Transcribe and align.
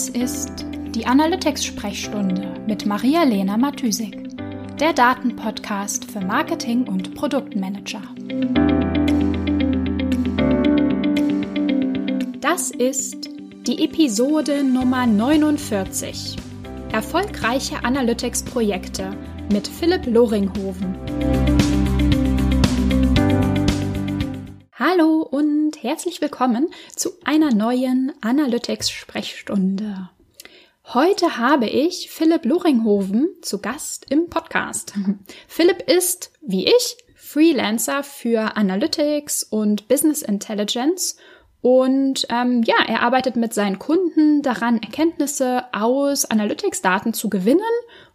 Das 0.00 0.08
ist 0.08 0.64
die 0.94 1.04
Analytics-Sprechstunde 1.04 2.54
mit 2.66 2.86
Maria-Lena 2.86 3.58
Matysik, 3.58 4.16
der 4.78 4.94
Datenpodcast 4.94 6.10
für 6.10 6.22
Marketing 6.22 6.88
und 6.88 7.14
Produktmanager. 7.14 8.00
Das 12.40 12.70
ist 12.70 13.28
die 13.66 13.84
Episode 13.84 14.64
Nummer 14.64 15.06
49. 15.06 16.36
Erfolgreiche 16.92 17.84
Analytics-Projekte 17.84 19.10
mit 19.52 19.68
Philipp 19.68 20.06
Loringhoven. 20.06 20.96
Hallo 24.72 25.28
und 25.30 25.59
herzlich 25.82 26.20
willkommen 26.20 26.68
zu 26.94 27.12
einer 27.24 27.54
neuen 27.54 28.12
Analytics-Sprechstunde. 28.20 30.10
Heute 30.84 31.38
habe 31.38 31.68
ich 31.70 32.10
Philipp 32.10 32.44
Loringhoven 32.44 33.30
zu 33.40 33.62
Gast 33.62 34.04
im 34.10 34.28
Podcast. 34.28 34.92
Philipp 35.48 35.90
ist, 35.90 36.32
wie 36.42 36.66
ich, 36.66 36.98
Freelancer 37.14 38.02
für 38.02 38.58
Analytics 38.58 39.42
und 39.44 39.88
Business 39.88 40.20
Intelligence 40.20 41.16
und 41.62 42.26
ähm, 42.28 42.62
ja, 42.62 42.76
er 42.86 43.00
arbeitet 43.00 43.36
mit 43.36 43.54
seinen 43.54 43.78
Kunden 43.78 44.42
daran, 44.42 44.82
Erkenntnisse 44.82 45.64
aus 45.72 46.26
Analytics-Daten 46.26 47.14
zu 47.14 47.30
gewinnen 47.30 47.62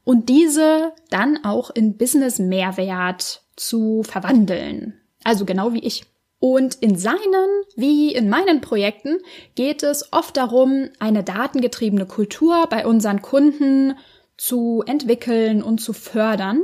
und 0.04 0.30
diese 0.30 0.94
dann 1.10 1.44
auch 1.44 1.72
in 1.72 1.98
Business-Mehrwert 1.98 3.42
zu 3.56 4.04
verwandeln. 4.04 5.02
Also 5.24 5.46
genau 5.46 5.74
wie 5.74 5.80
ich. 5.80 6.04
Und 6.40 6.76
in 6.76 6.98
seinen 6.98 7.64
wie 7.76 8.14
in 8.14 8.30
meinen 8.30 8.62
Projekten 8.62 9.20
geht 9.56 9.84
es 9.84 10.12
oft 10.14 10.38
darum, 10.38 10.90
eine 11.00 11.24
datengetriebene 11.24 12.06
Kultur 12.06 12.68
bei 12.70 12.86
unseren 12.86 13.22
Kunden 13.22 13.98
zu 14.38 14.84
entwickeln 14.86 15.64
und 15.64 15.80
zu 15.80 15.94
fördern. 15.94 16.64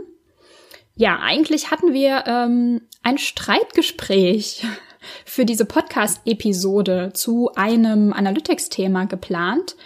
Ja, 0.96 1.20
eigentlich 1.22 1.72
hatten 1.72 1.94
wir 1.94 2.26
ähm, 2.28 2.82
ein 3.02 3.18
Streitgespräch 3.18 4.66
für 5.26 5.46
diese 5.46 5.66
Podcast-Episode 5.66 7.12
zu 7.14 7.52
einem 7.56 8.14
Analytics-Thema 8.14 9.06
geplant, 9.06 9.78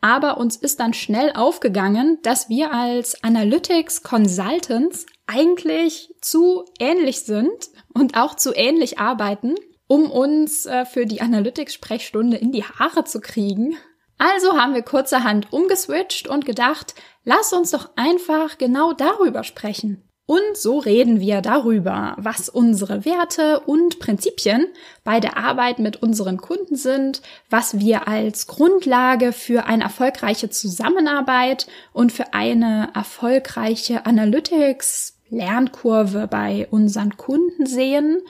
aber 0.00 0.38
uns 0.38 0.56
ist 0.56 0.80
dann 0.80 0.92
schnell 0.92 1.32
aufgegangen, 1.34 2.18
dass 2.22 2.48
wir 2.48 2.72
als 2.72 3.22
Analytics 3.22 4.02
Consultants 4.02 5.06
eigentlich 5.26 6.14
zu 6.20 6.64
ähnlich 6.78 7.22
sind 7.22 7.70
und 7.94 8.16
auch 8.16 8.34
zu 8.34 8.54
ähnlich 8.54 8.98
arbeiten, 8.98 9.54
um 9.86 10.10
uns 10.10 10.66
äh, 10.66 10.84
für 10.84 11.06
die 11.06 11.20
Analytics-Sprechstunde 11.20 12.36
in 12.36 12.52
die 12.52 12.64
Haare 12.64 13.04
zu 13.04 13.20
kriegen. 13.20 13.76
Also 14.18 14.56
haben 14.56 14.74
wir 14.74 14.82
kurzerhand 14.82 15.52
umgeswitcht 15.52 16.28
und 16.28 16.44
gedacht, 16.44 16.94
lass 17.24 17.52
uns 17.52 17.70
doch 17.70 17.90
einfach 17.96 18.58
genau 18.58 18.92
darüber 18.92 19.44
sprechen. 19.44 20.08
Und 20.26 20.56
so 20.56 20.78
reden 20.78 21.20
wir 21.20 21.42
darüber, 21.42 22.16
was 22.18 22.48
unsere 22.48 23.04
Werte 23.04 23.60
und 23.60 23.98
Prinzipien 23.98 24.68
bei 25.02 25.20
der 25.20 25.36
Arbeit 25.36 25.78
mit 25.78 26.02
unseren 26.02 26.38
Kunden 26.38 26.76
sind, 26.76 27.20
was 27.50 27.78
wir 27.78 28.08
als 28.08 28.46
Grundlage 28.46 29.32
für 29.32 29.66
eine 29.66 29.84
erfolgreiche 29.84 30.48
Zusammenarbeit 30.48 31.66
und 31.92 32.10
für 32.10 32.32
eine 32.32 32.88
erfolgreiche 32.94 34.06
Analytics 34.06 35.13
Lernkurve 35.36 36.26
bei 36.28 36.68
unseren 36.70 37.16
Kunden 37.16 37.66
sehen, 37.66 38.22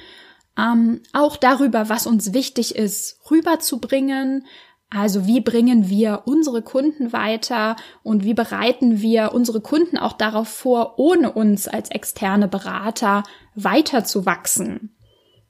ähm, 0.58 1.00
auch 1.12 1.36
darüber, 1.36 1.88
was 1.88 2.06
uns 2.06 2.33
wichtig 2.33 2.77
ist, 2.77 3.19
rüberzubringen. 3.30 4.47
Also 4.91 5.27
wie 5.27 5.41
bringen 5.41 5.88
wir 5.88 6.22
unsere 6.27 6.62
Kunden 6.62 7.12
weiter 7.12 7.75
und 8.05 8.25
wie 8.25 8.34
bereiten 8.34 9.00
wir 9.00 9.32
unsere 9.32 9.60
Kunden 9.60 9.98
auch 9.98 10.12
darauf 10.12 10.48
vor, 10.48 10.98
ohne 10.98 11.32
uns 11.32 11.66
als 11.66 11.91
externe 11.91 12.47
Berater 12.47 13.25
weiterzuwachsen. 13.56 14.94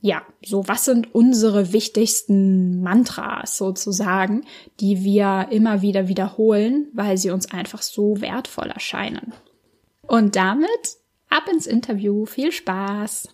Ja, 0.01 0.23
so 0.45 0.69
was 0.69 0.85
sind 0.85 1.15
unsere 1.15 1.73
wichtigsten 1.73 2.83
Mantras 2.83 3.57
sozusagen, 3.57 4.45
die 4.81 5.03
wir 5.03 5.49
immer 5.51 5.83
wieder 5.83 6.09
wiederholen, 6.09 6.89
weil 6.93 7.17
sie 7.17 7.31
uns 7.31 7.51
einfach 7.51 7.81
so 7.81 8.21
wertvoll 8.21 8.69
erscheinen. 8.69 9.33
Und 10.03 10.37
damit 10.37 10.69
ab 11.29 11.49
ins 11.51 11.67
Interview. 11.67 12.27
Viel 12.27 12.53
Spaß. 12.53 13.29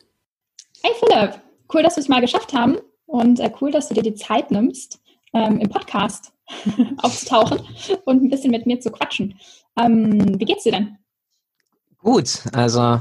Hey 0.82 0.92
Philipp, 0.98 1.40
cool, 1.72 1.82
dass 1.82 1.96
wir 1.96 2.02
es 2.02 2.08
mal 2.08 2.20
geschafft 2.20 2.52
haben 2.52 2.78
und 3.06 3.40
äh, 3.40 3.52
cool, 3.60 3.70
dass 3.70 3.88
du 3.88 3.94
dir 3.94 4.02
die 4.02 4.14
Zeit 4.14 4.50
nimmst, 4.50 5.00
ähm, 5.34 5.58
im 5.60 5.68
Podcast 5.68 6.32
aufzutauchen 6.98 7.60
und 8.04 8.22
ein 8.22 8.30
bisschen 8.30 8.50
mit 8.50 8.66
mir 8.66 8.80
zu 8.80 8.90
quatschen. 8.90 9.38
Ähm, 9.78 10.38
wie 10.38 10.44
geht's 10.44 10.64
dir 10.64 10.72
denn? 10.72 10.96
Gut, 11.98 12.44
also 12.52 13.00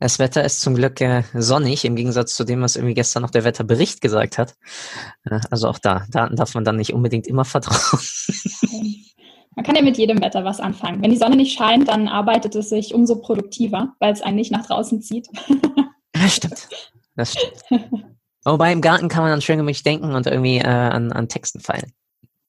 das 0.00 0.18
Wetter 0.18 0.44
ist 0.44 0.60
zum 0.60 0.74
Glück 0.74 1.00
äh, 1.00 1.22
sonnig, 1.32 1.84
im 1.84 1.96
Gegensatz 1.96 2.34
zu 2.34 2.44
dem, 2.44 2.60
was 2.60 2.76
irgendwie 2.76 2.94
gestern 2.94 3.22
noch 3.22 3.30
der 3.30 3.44
Wetterbericht 3.44 4.00
gesagt 4.00 4.36
hat. 4.36 4.54
Äh, 5.24 5.40
also 5.50 5.68
auch 5.68 5.78
da, 5.78 6.04
Daten 6.10 6.36
darf 6.36 6.54
man 6.54 6.64
dann 6.64 6.76
nicht 6.76 6.92
unbedingt 6.92 7.26
immer 7.26 7.44
vertrauen. 7.44 8.00
Man 9.56 9.64
kann 9.64 9.76
ja 9.76 9.82
mit 9.82 9.96
jedem 9.98 10.20
Wetter 10.20 10.44
was 10.44 10.60
anfangen. 10.60 11.02
Wenn 11.02 11.10
die 11.10 11.16
Sonne 11.16 11.36
nicht 11.36 11.56
scheint, 11.56 11.88
dann 11.88 12.08
arbeitet 12.08 12.54
es 12.54 12.70
sich 12.70 12.94
umso 12.94 13.16
produktiver, 13.16 13.94
weil 14.00 14.12
es 14.12 14.22
einen 14.22 14.36
nicht 14.36 14.50
nach 14.50 14.66
draußen 14.66 15.00
zieht. 15.02 15.28
Ja, 16.16 16.28
stimmt. 16.28 16.68
Das 17.16 17.32
stimmt. 17.32 18.04
Wobei 18.44 18.72
im 18.72 18.80
Garten 18.80 19.08
kann 19.08 19.22
man 19.22 19.30
dann 19.30 19.42
schön 19.42 19.58
gemütlich 19.58 19.82
denken 19.82 20.14
und 20.14 20.26
irgendwie 20.26 20.58
äh, 20.58 20.66
an, 20.66 21.12
an 21.12 21.28
Texten 21.28 21.60
feilen. 21.60 21.92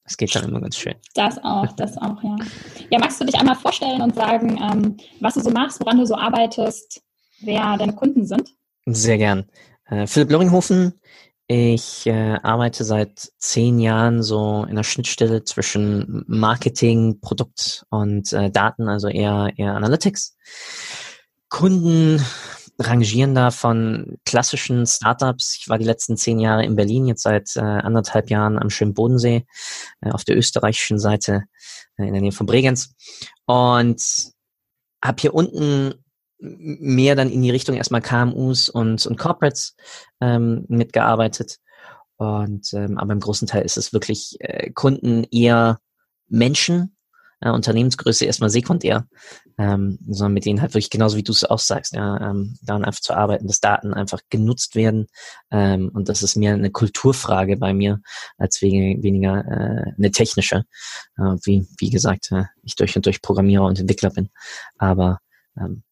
Das 0.03 0.17
geht 0.17 0.35
dann 0.35 0.45
immer 0.45 0.61
ganz 0.61 0.77
schön. 0.77 0.95
Das 1.15 1.43
auch, 1.43 1.71
das 1.73 1.97
auch, 1.97 2.21
ja. 2.21 2.35
Ja, 2.91 2.99
magst 2.99 3.19
du 3.19 3.25
dich 3.25 3.35
einmal 3.35 3.55
vorstellen 3.55 4.01
und 4.01 4.13
sagen, 4.13 4.59
ähm, 4.61 4.97
was 5.19 5.33
du 5.33 5.41
so 5.41 5.49
machst, 5.49 5.79
woran 5.79 5.97
du 5.97 6.05
so 6.05 6.15
arbeitest, 6.15 7.01
wer 7.41 7.75
deine 7.77 7.93
Kunden 7.93 8.25
sind? 8.25 8.53
Sehr 8.85 9.17
gern. 9.17 9.45
Äh, 9.87 10.05
Philipp 10.05 10.31
Loringhofen, 10.31 10.93
ich 11.47 12.07
äh, 12.07 12.39
arbeite 12.41 12.83
seit 12.83 13.31
zehn 13.37 13.79
Jahren 13.79 14.23
so 14.23 14.65
in 14.67 14.75
der 14.75 14.83
Schnittstelle 14.83 15.43
zwischen 15.43 16.23
Marketing, 16.27 17.19
Produkt 17.21 17.85
und 17.89 18.33
äh, 18.33 18.49
Daten, 18.49 18.87
also 18.87 19.07
eher, 19.07 19.51
eher 19.55 19.75
Analytics. 19.75 20.35
Kunden 21.49 22.19
rangieren 22.79 23.35
da 23.35 23.51
von 23.51 24.17
klassischen 24.25 24.85
Startups. 24.87 25.57
Ich 25.59 25.69
war 25.69 25.77
die 25.77 25.85
letzten 25.85 26.17
zehn 26.17 26.39
Jahre 26.39 26.65
in 26.65 26.75
Berlin, 26.75 27.05
jetzt 27.05 27.21
seit 27.21 27.55
äh, 27.55 27.61
anderthalb 27.61 28.29
Jahren 28.29 28.57
am 28.57 28.69
schönen 28.69 28.93
Bodensee 28.93 29.45
äh, 30.01 30.09
auf 30.09 30.23
der 30.23 30.37
österreichischen 30.37 30.99
Seite 30.99 31.43
äh, 31.97 32.07
in 32.07 32.13
der 32.13 32.21
Nähe 32.21 32.31
von 32.31 32.47
Bregenz 32.47 32.93
und 33.45 34.01
habe 35.03 35.21
hier 35.21 35.33
unten 35.33 35.93
mehr 36.39 37.15
dann 37.15 37.29
in 37.29 37.41
die 37.41 37.51
Richtung 37.51 37.75
erstmal 37.75 38.01
KMUs 38.01 38.69
und, 38.69 39.05
und 39.05 39.17
Corporates 39.17 39.75
ähm, 40.21 40.65
mitgearbeitet. 40.67 41.57
Und 42.17 42.73
ähm, 42.73 42.97
aber 42.97 43.13
im 43.13 43.19
großen 43.19 43.47
Teil 43.47 43.63
ist 43.63 43.77
es 43.77 43.91
wirklich 43.91 44.37
äh, 44.39 44.71
Kunden 44.71 45.25
eher 45.31 45.79
Menschen, 46.27 46.95
äh, 47.41 47.49
Unternehmensgröße 47.49 48.25
erstmal 48.25 48.49
sekundär, 48.49 49.07
ähm, 49.57 49.99
sondern 50.07 50.33
mit 50.33 50.45
denen 50.45 50.61
halt 50.61 50.73
wirklich 50.73 50.89
genauso 50.89 51.17
wie 51.17 51.23
du 51.23 51.31
es 51.31 51.43
auch 51.43 51.59
sagst, 51.59 51.93
ja, 51.93 52.31
ähm, 52.31 52.57
daran 52.61 52.85
einfach 52.85 53.01
zu 53.01 53.13
arbeiten, 53.13 53.47
dass 53.47 53.59
Daten 53.59 53.93
einfach 53.93 54.21
genutzt 54.29 54.75
werden 54.75 55.07
ähm, 55.51 55.91
und 55.93 56.09
das 56.09 56.23
ist 56.23 56.35
mehr 56.35 56.53
eine 56.53 56.71
Kulturfrage 56.71 57.57
bei 57.57 57.73
mir 57.73 58.01
als 58.37 58.61
wegen, 58.61 59.03
weniger 59.03 59.39
äh, 59.45 59.91
eine 59.97 60.11
technische, 60.11 60.63
äh, 61.17 61.35
wie 61.43 61.67
wie 61.77 61.89
gesagt, 61.89 62.31
äh, 62.31 62.45
ich 62.63 62.75
durch 62.75 62.95
und 62.95 63.05
durch 63.05 63.21
Programmierer 63.21 63.65
und 63.65 63.79
Entwickler 63.79 64.11
bin, 64.11 64.29
aber 64.77 65.19
ähm, 65.57 65.83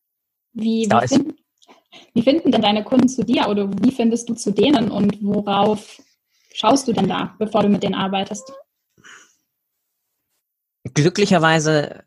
wie, 0.54 0.88
wie, 0.90 1.08
find, 1.08 1.34
wie 2.14 2.22
finden 2.22 2.52
denn 2.52 2.62
deine 2.62 2.84
Kunden 2.84 3.08
zu 3.08 3.24
dir 3.24 3.48
oder 3.48 3.70
wie 3.82 3.92
findest 3.92 4.30
du 4.30 4.34
zu 4.34 4.52
denen 4.52 4.92
und 4.92 5.22
worauf 5.24 6.02
schaust 6.54 6.88
du 6.88 6.94
denn 6.94 7.08
da, 7.08 7.36
bevor 7.40 7.64
du 7.64 7.70
mit 7.70 7.84
denen 7.84 7.96
arbeitest? 7.96 8.54
Glücklicherweise, 10.94 12.04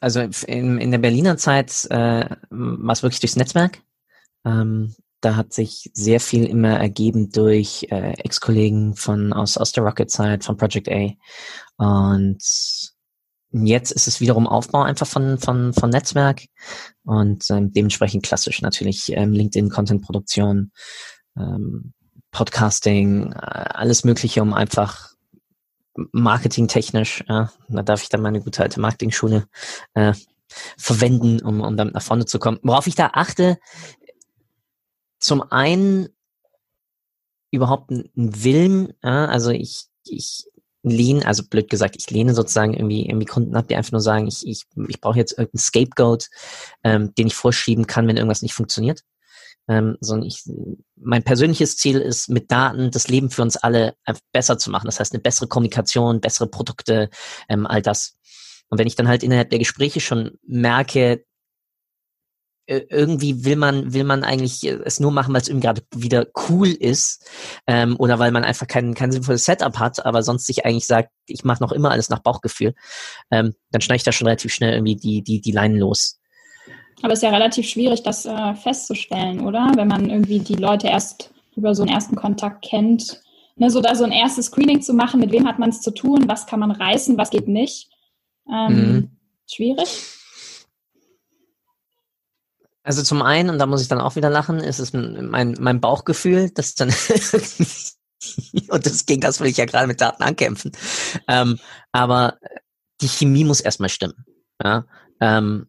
also 0.00 0.20
in, 0.46 0.78
in 0.78 0.90
der 0.90 0.98
Berliner 0.98 1.36
Zeit 1.36 1.86
äh, 1.90 2.28
war 2.50 2.92
es 2.92 3.02
wirklich 3.02 3.20
durchs 3.20 3.36
Netzwerk. 3.36 3.82
Ähm, 4.44 4.94
da 5.20 5.36
hat 5.36 5.52
sich 5.52 5.90
sehr 5.94 6.20
viel 6.20 6.44
immer 6.44 6.78
ergeben 6.78 7.30
durch 7.30 7.86
äh, 7.90 8.12
Ex-Kollegen 8.18 8.94
von 8.96 9.32
aus, 9.32 9.56
aus 9.56 9.72
der 9.72 9.84
Rocket-Zeit, 9.84 10.44
von 10.44 10.56
Project 10.56 10.88
A. 10.90 11.12
Und 11.78 12.42
Jetzt 13.52 13.92
ist 13.92 14.08
es 14.08 14.20
wiederum 14.20 14.46
Aufbau 14.46 14.82
einfach 14.82 15.06
von, 15.06 15.38
von, 15.38 15.72
von 15.72 15.90
Netzwerk 15.90 16.42
und 17.04 17.48
ähm, 17.50 17.72
dementsprechend 17.72 18.24
klassisch 18.24 18.60
natürlich 18.60 19.12
ähm, 19.12 19.32
LinkedIn-Content-Produktion, 19.32 20.72
ähm, 21.36 21.92
Podcasting, 22.32 23.32
äh, 23.32 23.36
alles 23.36 24.04
Mögliche, 24.04 24.42
um 24.42 24.52
einfach 24.52 25.14
marketingtechnisch, 26.12 27.24
ja, 27.28 27.52
da 27.68 27.82
darf 27.82 28.02
ich 28.02 28.08
dann 28.08 28.20
meine 28.20 28.40
gute 28.40 28.62
alte 28.62 28.80
Marketing-Schule 28.80 29.46
äh, 29.94 30.12
verwenden, 30.76 31.40
um, 31.40 31.60
um 31.60 31.76
damit 31.76 31.94
nach 31.94 32.02
vorne 32.02 32.26
zu 32.26 32.38
kommen. 32.38 32.58
Worauf 32.62 32.86
ich 32.86 32.94
da 32.94 33.10
achte, 33.14 33.58
zum 35.18 35.42
einen 35.50 36.08
überhaupt 37.50 37.90
ein 37.90 38.10
Willen, 38.14 38.92
ja, 39.02 39.26
also 39.26 39.50
ich, 39.50 39.86
ich 40.04 40.46
lehne, 40.86 41.26
also 41.26 41.42
blöd 41.42 41.68
gesagt, 41.68 41.96
ich 41.98 42.10
lehne 42.10 42.34
sozusagen 42.34 42.74
irgendwie, 42.74 43.06
irgendwie 43.06 43.26
Kunden 43.26 43.56
ab, 43.56 43.66
die 43.68 43.76
einfach 43.76 43.92
nur 43.92 44.00
sagen, 44.00 44.26
ich, 44.28 44.46
ich, 44.46 44.62
ich 44.88 45.00
brauche 45.00 45.18
jetzt 45.18 45.32
irgendeinen 45.32 45.58
Scapegoat, 45.58 46.28
ähm, 46.84 47.12
den 47.16 47.26
ich 47.26 47.34
vorschieben 47.34 47.86
kann, 47.86 48.06
wenn 48.06 48.16
irgendwas 48.16 48.42
nicht 48.42 48.54
funktioniert. 48.54 49.02
Ähm, 49.68 49.96
sondern 50.00 50.28
ich, 50.28 50.44
mein 50.94 51.24
persönliches 51.24 51.76
Ziel 51.76 51.98
ist, 51.98 52.28
mit 52.28 52.52
Daten 52.52 52.92
das 52.92 53.08
Leben 53.08 53.30
für 53.30 53.42
uns 53.42 53.56
alle 53.56 53.96
besser 54.32 54.58
zu 54.58 54.70
machen. 54.70 54.86
Das 54.86 55.00
heißt, 55.00 55.12
eine 55.12 55.20
bessere 55.20 55.48
Kommunikation, 55.48 56.20
bessere 56.20 56.46
Produkte, 56.46 57.10
ähm, 57.48 57.66
all 57.66 57.82
das. 57.82 58.16
Und 58.68 58.78
wenn 58.78 58.86
ich 58.86 58.94
dann 58.94 59.08
halt 59.08 59.24
innerhalb 59.24 59.50
der 59.50 59.58
Gespräche 59.58 60.00
schon 60.00 60.38
merke, 60.46 61.24
irgendwie 62.66 63.44
will 63.44 63.56
man 63.56 63.92
will 63.92 64.04
man 64.04 64.24
eigentlich 64.24 64.64
es 64.64 64.98
nur 64.98 65.12
machen, 65.12 65.32
weil 65.32 65.40
es 65.40 65.48
irgendwie 65.48 65.66
gerade 65.66 65.82
wieder 65.94 66.26
cool 66.48 66.68
ist 66.68 67.24
ähm, 67.66 67.96
oder 67.98 68.18
weil 68.18 68.32
man 68.32 68.44
einfach 68.44 68.66
kein 68.66 68.94
kein 68.94 69.12
sinnvolles 69.12 69.44
Setup 69.44 69.78
hat, 69.78 70.04
aber 70.04 70.22
sonst 70.22 70.46
sich 70.46 70.66
eigentlich 70.66 70.86
sagt, 70.86 71.10
ich 71.26 71.44
mache 71.44 71.62
noch 71.62 71.72
immer 71.72 71.90
alles 71.90 72.08
nach 72.08 72.20
Bauchgefühl, 72.20 72.74
ähm, 73.30 73.54
dann 73.70 73.80
schneide 73.80 73.96
ich 73.96 74.04
da 74.04 74.12
schon 74.12 74.26
relativ 74.26 74.52
schnell 74.52 74.74
irgendwie 74.74 74.96
die 74.96 75.22
die 75.22 75.40
die 75.40 75.52
Leinen 75.52 75.78
los. 75.78 76.18
Aber 77.02 77.12
es 77.12 77.18
ist 77.20 77.24
ja 77.24 77.30
relativ 77.30 77.68
schwierig, 77.68 78.02
das 78.02 78.26
äh, 78.26 78.54
festzustellen, 78.54 79.40
oder? 79.40 79.72
Wenn 79.76 79.88
man 79.88 80.08
irgendwie 80.08 80.40
die 80.40 80.54
Leute 80.54 80.88
erst 80.88 81.30
über 81.54 81.74
so 81.74 81.82
einen 81.82 81.92
ersten 81.92 82.16
Kontakt 82.16 82.64
kennt, 82.64 83.22
ne, 83.56 83.70
so 83.70 83.80
da 83.80 83.94
so 83.94 84.04
ein 84.04 84.12
erstes 84.12 84.46
Screening 84.46 84.82
zu 84.82 84.94
machen, 84.94 85.20
mit 85.20 85.30
wem 85.30 85.46
hat 85.46 85.58
man 85.58 85.70
es 85.70 85.82
zu 85.82 85.90
tun, 85.90 86.24
was 86.26 86.46
kann 86.46 86.60
man 86.60 86.70
reißen, 86.70 87.18
was 87.18 87.30
geht 87.30 87.48
nicht. 87.48 87.90
Ähm, 88.50 88.74
mhm. 88.74 89.10
Schwierig. 89.46 90.15
Also 92.86 93.02
zum 93.02 93.20
einen, 93.20 93.50
und 93.50 93.58
da 93.58 93.66
muss 93.66 93.82
ich 93.82 93.88
dann 93.88 94.00
auch 94.00 94.14
wieder 94.14 94.30
lachen, 94.30 94.60
ist 94.60 94.78
es 94.78 94.92
mein, 94.92 95.56
mein 95.58 95.80
Bauchgefühl, 95.80 96.50
dass 96.50 96.76
dann 96.76 96.88
und 98.68 98.86
das 98.86 99.06
gegen 99.06 99.20
das 99.20 99.40
will 99.40 99.48
ich 99.48 99.56
ja 99.56 99.64
gerade 99.64 99.88
mit 99.88 100.00
Daten 100.00 100.22
ankämpfen. 100.22 100.70
Ähm, 101.26 101.58
aber 101.90 102.38
die 103.00 103.08
Chemie 103.08 103.42
muss 103.42 103.60
erstmal 103.60 103.88
stimmen. 103.88 104.24
Ja? 104.62 104.86
Ähm, 105.20 105.66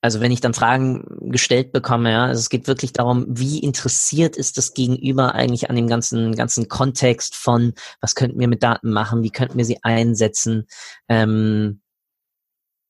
also 0.00 0.20
wenn 0.20 0.32
ich 0.32 0.40
dann 0.40 0.52
Fragen 0.52 1.30
gestellt 1.30 1.70
bekomme, 1.70 2.10
ja, 2.10 2.24
also 2.26 2.40
es 2.40 2.50
geht 2.50 2.66
wirklich 2.66 2.92
darum, 2.92 3.26
wie 3.28 3.60
interessiert 3.60 4.34
ist 4.34 4.58
das 4.58 4.74
Gegenüber 4.74 5.36
eigentlich 5.36 5.70
an 5.70 5.76
dem 5.76 5.86
ganzen 5.86 6.34
ganzen 6.34 6.66
Kontext 6.66 7.36
von, 7.36 7.72
was 8.00 8.16
könnten 8.16 8.40
wir 8.40 8.48
mit 8.48 8.64
Daten 8.64 8.90
machen, 8.90 9.22
wie 9.22 9.30
könnten 9.30 9.58
wir 9.58 9.64
sie 9.64 9.78
einsetzen, 9.84 10.66
ähm, 11.08 11.82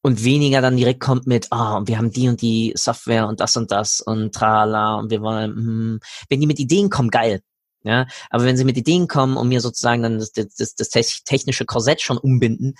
und 0.02 0.24
weniger 0.24 0.60
dann 0.60 0.76
direkt 0.76 1.00
kommt 1.00 1.26
mit, 1.26 1.48
ah, 1.50 1.78
oh, 1.78 1.86
wir 1.86 1.98
haben 1.98 2.10
die 2.10 2.28
und 2.28 2.40
die 2.40 2.72
Software 2.76 3.26
und 3.26 3.40
das 3.40 3.56
und 3.56 3.70
das 3.70 4.00
und 4.00 4.34
trala 4.34 4.96
und 4.96 5.10
wir 5.10 5.20
wollen, 5.20 5.56
hm. 5.56 6.00
wenn 6.28 6.40
die 6.40 6.46
mit 6.46 6.60
Ideen 6.60 6.90
kommen, 6.90 7.10
geil. 7.10 7.40
Ja, 7.84 8.06
aber 8.30 8.44
wenn 8.44 8.56
sie 8.56 8.64
mit 8.64 8.76
Ideen 8.76 9.06
kommen 9.06 9.36
und 9.36 9.48
mir 9.48 9.60
sozusagen 9.60 10.02
dann 10.02 10.18
das, 10.18 10.32
das, 10.32 10.74
das 10.74 10.88
technische 11.24 11.64
Korsett 11.64 12.00
schon 12.00 12.18
umbinden, 12.18 12.74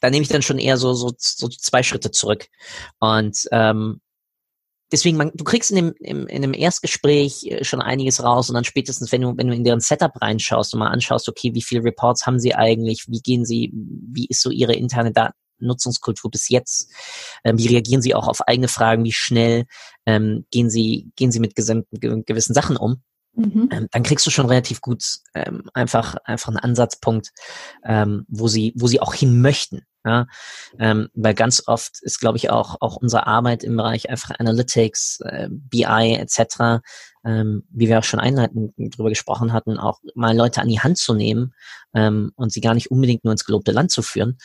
dann 0.00 0.12
nehme 0.12 0.22
ich 0.22 0.28
dann 0.28 0.42
schon 0.42 0.58
eher 0.58 0.76
so, 0.76 0.92
so, 0.92 1.12
so 1.18 1.48
zwei 1.48 1.82
Schritte 1.82 2.10
zurück. 2.10 2.46
Und 2.98 3.48
ähm, 3.52 4.00
deswegen, 4.92 5.16
man, 5.16 5.30
du 5.34 5.44
kriegst 5.44 5.70
in 5.70 5.76
dem, 5.76 5.94
im, 5.98 6.26
in 6.26 6.42
dem 6.42 6.54
Erstgespräch 6.54 7.46
äh, 7.46 7.64
schon 7.64 7.80
einiges 7.80 8.22
raus 8.22 8.48
und 8.48 8.54
dann 8.54 8.64
spätestens, 8.64 9.12
wenn 9.12 9.22
du, 9.22 9.36
wenn 9.36 9.48
du 9.48 9.54
in 9.54 9.64
deren 9.64 9.80
Setup 9.80 10.12
reinschaust 10.20 10.74
und 10.74 10.80
mal 10.80 10.88
anschaust, 10.88 11.28
okay, 11.28 11.54
wie 11.54 11.62
viele 11.62 11.84
Reports 11.84 12.26
haben 12.26 12.38
sie 12.38 12.54
eigentlich, 12.54 13.06
wie 13.08 13.20
gehen 13.20 13.44
sie, 13.44 13.72
wie 13.72 14.26
ist 14.26 14.42
so 14.42 14.50
ihre 14.50 14.74
interne 14.74 15.12
Daten, 15.12 15.34
Nutzungskultur 15.60 16.30
bis 16.30 16.48
jetzt? 16.48 16.90
Ähm, 17.44 17.58
wie 17.58 17.68
reagieren 17.68 18.02
Sie 18.02 18.14
auch 18.14 18.28
auf 18.28 18.46
eigene 18.48 18.68
Fragen? 18.68 19.04
Wie 19.04 19.12
schnell 19.12 19.66
ähm, 20.06 20.46
gehen 20.50 20.70
Sie 20.70 21.10
gehen 21.16 21.32
Sie 21.32 21.40
mit 21.40 21.54
gewissen 21.54 22.54
Sachen 22.54 22.76
um? 22.76 23.02
Mhm. 23.34 23.68
Ähm, 23.70 23.88
dann 23.90 24.02
kriegst 24.02 24.26
du 24.26 24.30
schon 24.30 24.46
relativ 24.46 24.80
gut 24.80 25.04
ähm, 25.34 25.62
einfach 25.72 26.16
einfach 26.24 26.48
einen 26.48 26.58
Ansatzpunkt, 26.58 27.30
ähm, 27.84 28.24
wo 28.28 28.48
sie 28.48 28.72
wo 28.76 28.86
sie 28.86 29.00
auch 29.00 29.14
hin 29.14 29.40
möchten. 29.40 29.82
Ja? 30.04 30.26
Ähm, 30.78 31.08
weil 31.14 31.34
ganz 31.34 31.62
oft 31.66 32.02
ist, 32.02 32.18
glaube 32.18 32.38
ich, 32.38 32.50
auch 32.50 32.76
auch 32.80 32.96
unsere 32.96 33.26
Arbeit 33.26 33.62
im 33.62 33.76
Bereich 33.76 34.10
einfach 34.10 34.38
Analytics, 34.38 35.20
äh, 35.20 35.48
BI 35.50 35.84
etc., 35.84 36.82
ähm, 37.24 37.64
wie 37.70 37.88
wir 37.88 37.98
auch 37.98 38.04
schon 38.04 38.20
einleitend 38.20 38.72
drüber 38.76 39.10
gesprochen 39.10 39.52
hatten, 39.52 39.78
auch 39.78 40.00
mal 40.14 40.36
Leute 40.36 40.60
an 40.60 40.68
die 40.68 40.80
Hand 40.80 40.98
zu 40.98 41.14
nehmen 41.14 41.54
ähm, 41.94 42.32
und 42.34 42.52
sie 42.52 42.60
gar 42.60 42.74
nicht 42.74 42.90
unbedingt 42.90 43.24
nur 43.24 43.32
ins 43.32 43.44
gelobte 43.44 43.72
Land 43.72 43.90
zu 43.90 44.02
führen, 44.02 44.38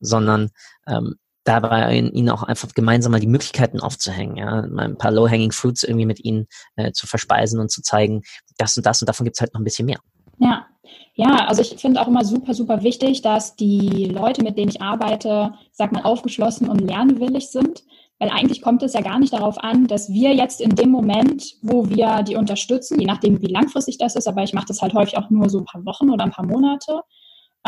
sondern 0.00 0.50
ähm, 0.86 1.16
dabei 1.44 1.94
ihnen 1.94 2.28
auch 2.28 2.42
einfach 2.42 2.68
gemeinsam 2.74 3.12
mal 3.12 3.20
die 3.20 3.26
Möglichkeiten 3.26 3.80
aufzuhängen, 3.80 4.36
ja, 4.36 4.66
mal 4.66 4.84
ein 4.84 4.98
paar 4.98 5.10
low-hanging 5.10 5.52
fruits 5.52 5.82
irgendwie 5.82 6.06
mit 6.06 6.22
ihnen 6.22 6.46
äh, 6.76 6.92
zu 6.92 7.06
verspeisen 7.06 7.58
und 7.58 7.70
zu 7.70 7.80
zeigen, 7.80 8.22
das 8.58 8.76
und 8.76 8.84
das 8.84 9.00
und 9.00 9.08
davon 9.08 9.24
gibt's 9.24 9.40
halt 9.40 9.54
noch 9.54 9.60
ein 9.60 9.64
bisschen 9.64 9.86
mehr. 9.86 9.98
Ja, 10.38 10.66
ja, 11.14 11.46
also 11.46 11.62
ich 11.62 11.76
finde 11.78 12.00
auch 12.00 12.06
immer 12.06 12.24
super, 12.24 12.54
super 12.54 12.82
wichtig, 12.82 13.22
dass 13.22 13.56
die 13.56 14.04
Leute, 14.04 14.42
mit 14.42 14.56
denen 14.56 14.70
ich 14.70 14.82
arbeite, 14.82 15.54
sag 15.72 15.92
mal, 15.92 16.02
aufgeschlossen 16.02 16.68
und 16.68 16.80
lernwillig 16.80 17.50
sind. 17.50 17.82
Weil 18.20 18.30
eigentlich 18.30 18.62
kommt 18.62 18.82
es 18.82 18.94
ja 18.94 19.00
gar 19.00 19.18
nicht 19.18 19.32
darauf 19.32 19.58
an, 19.58 19.86
dass 19.86 20.08
wir 20.08 20.34
jetzt 20.34 20.60
in 20.60 20.70
dem 20.70 20.90
Moment, 20.90 21.54
wo 21.62 21.88
wir 21.88 22.22
die 22.24 22.34
unterstützen, 22.34 22.98
je 23.00 23.06
nachdem, 23.06 23.40
wie 23.40 23.46
langfristig 23.46 23.98
das 23.98 24.16
ist, 24.16 24.26
aber 24.26 24.42
ich 24.42 24.52
mache 24.52 24.66
das 24.66 24.82
halt 24.82 24.92
häufig 24.94 25.16
auch 25.16 25.30
nur 25.30 25.48
so 25.48 25.58
ein 25.58 25.64
paar 25.64 25.84
Wochen 25.84 26.10
oder 26.10 26.24
ein 26.24 26.32
paar 26.32 26.46
Monate, 26.46 27.02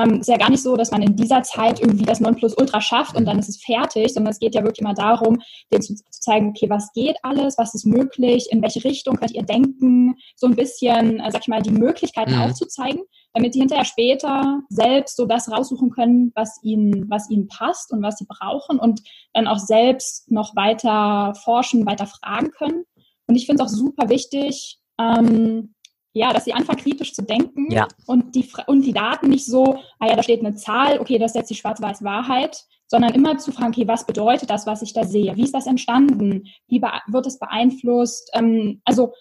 ähm, 0.00 0.20
ist 0.20 0.29
ja 0.29 0.37
gar 0.37 0.50
nicht 0.50 0.62
so, 0.62 0.76
dass 0.76 0.91
man 0.91 1.02
in 1.02 1.17
dieser 1.17 1.43
Zeit 1.43 1.81
irgendwie 1.81 2.05
das 2.05 2.20
Nonplusultra 2.20 2.81
schafft 2.81 3.17
und 3.17 3.25
dann 3.26 3.38
ist 3.38 3.49
es 3.49 3.62
fertig, 3.62 4.12
sondern 4.12 4.32
es 4.32 4.38
geht 4.38 4.55
ja 4.55 4.62
wirklich 4.62 4.81
immer 4.81 4.94
darum, 4.94 5.41
denen 5.73 5.82
zu, 5.82 5.94
zu, 5.94 6.20
zeigen, 6.20 6.50
okay, 6.50 6.69
was 6.69 6.93
geht 6.93 7.17
alles, 7.23 7.58
was 7.58 7.75
ist 7.75 7.87
möglich, 7.87 8.49
in 8.50 8.62
welche 8.62 8.85
Richtung 8.85 9.17
könnt 9.17 9.32
ihr 9.32 9.43
denken, 9.43 10.17
so 10.37 10.47
ein 10.47 10.56
bisschen, 10.56 11.20
äh, 11.20 11.31
sag 11.31 11.43
ich 11.43 11.49
mal, 11.49 11.62
die 11.62 11.70
Möglichkeiten 11.70 12.35
mhm. 12.35 12.43
aufzuzeigen, 12.43 13.02
damit 13.32 13.55
die 13.55 13.61
hinterher 13.61 13.85
später 13.85 14.61
selbst 14.69 15.17
so 15.17 15.26
das 15.26 15.50
raussuchen 15.50 15.91
können, 15.91 16.32
was 16.35 16.58
ihnen, 16.62 17.08
was 17.08 17.31
ihnen 17.31 17.49
passt 17.49 17.93
und 17.93 18.02
was 18.02 18.17
sie 18.17 18.26
brauchen 18.29 18.79
und 18.79 19.02
dann 19.32 19.47
auch 19.47 19.58
selbst 19.58 20.31
noch 20.31 20.56
weiter 20.56 21.35
forschen, 21.35 21.87
weiter 21.87 22.06
fragen 22.06 22.50
können. 22.50 22.85
Und 23.26 23.37
ich 23.37 23.47
finde 23.47 23.62
es 23.62 23.70
auch 23.70 23.75
super 23.75 24.08
wichtig, 24.08 24.79
ähm, 25.00 25.75
ja, 26.12 26.33
dass 26.33 26.45
sie 26.45 26.53
anfangen 26.53 26.81
kritisch 26.81 27.15
zu 27.15 27.23
denken 27.23 27.71
ja. 27.71 27.87
und, 28.07 28.35
die, 28.35 28.49
und 28.67 28.83
die 28.83 28.93
Daten 28.93 29.29
nicht 29.29 29.47
so, 29.47 29.79
ah 29.99 30.09
ja, 30.09 30.17
da 30.17 30.23
steht 30.23 30.41
eine 30.41 30.57
Zahl, 30.57 30.99
okay, 30.99 31.19
das 31.19 31.33
ist 31.33 31.37
jetzt 31.37 31.51
die 31.51 31.55
schwarz-weiß 31.55 32.03
Wahrheit, 32.03 32.65
sondern 32.87 33.15
immer 33.15 33.39
zu 33.39 33.53
fragen, 33.53 33.73
okay, 33.73 33.87
was 33.87 34.07
bedeutet 34.07 34.51
das, 34.51 34.67
was 34.67 34.83
ich 34.83 34.93
da 34.93 35.05
sehe? 35.05 35.37
Wie 35.37 35.45
ist 35.45 35.55
das 35.55 35.69
entstanden? 35.69 36.49
Wie 36.67 36.83
wird 36.83 37.27
es 37.27 37.39
beeinflusst? 37.39 38.31
Ähm, 38.35 38.83
also 38.85 39.12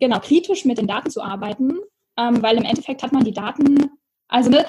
genau, 0.00 0.18
kritisch 0.20 0.64
mit 0.64 0.78
den 0.78 0.86
Daten 0.86 1.10
zu 1.10 1.22
arbeiten, 1.22 1.78
ähm, 2.16 2.42
weil 2.42 2.56
im 2.56 2.64
Endeffekt 2.64 3.02
hat 3.02 3.12
man 3.12 3.24
die 3.24 3.34
Daten, 3.34 3.90
also 4.28 4.48
ne, 4.48 4.64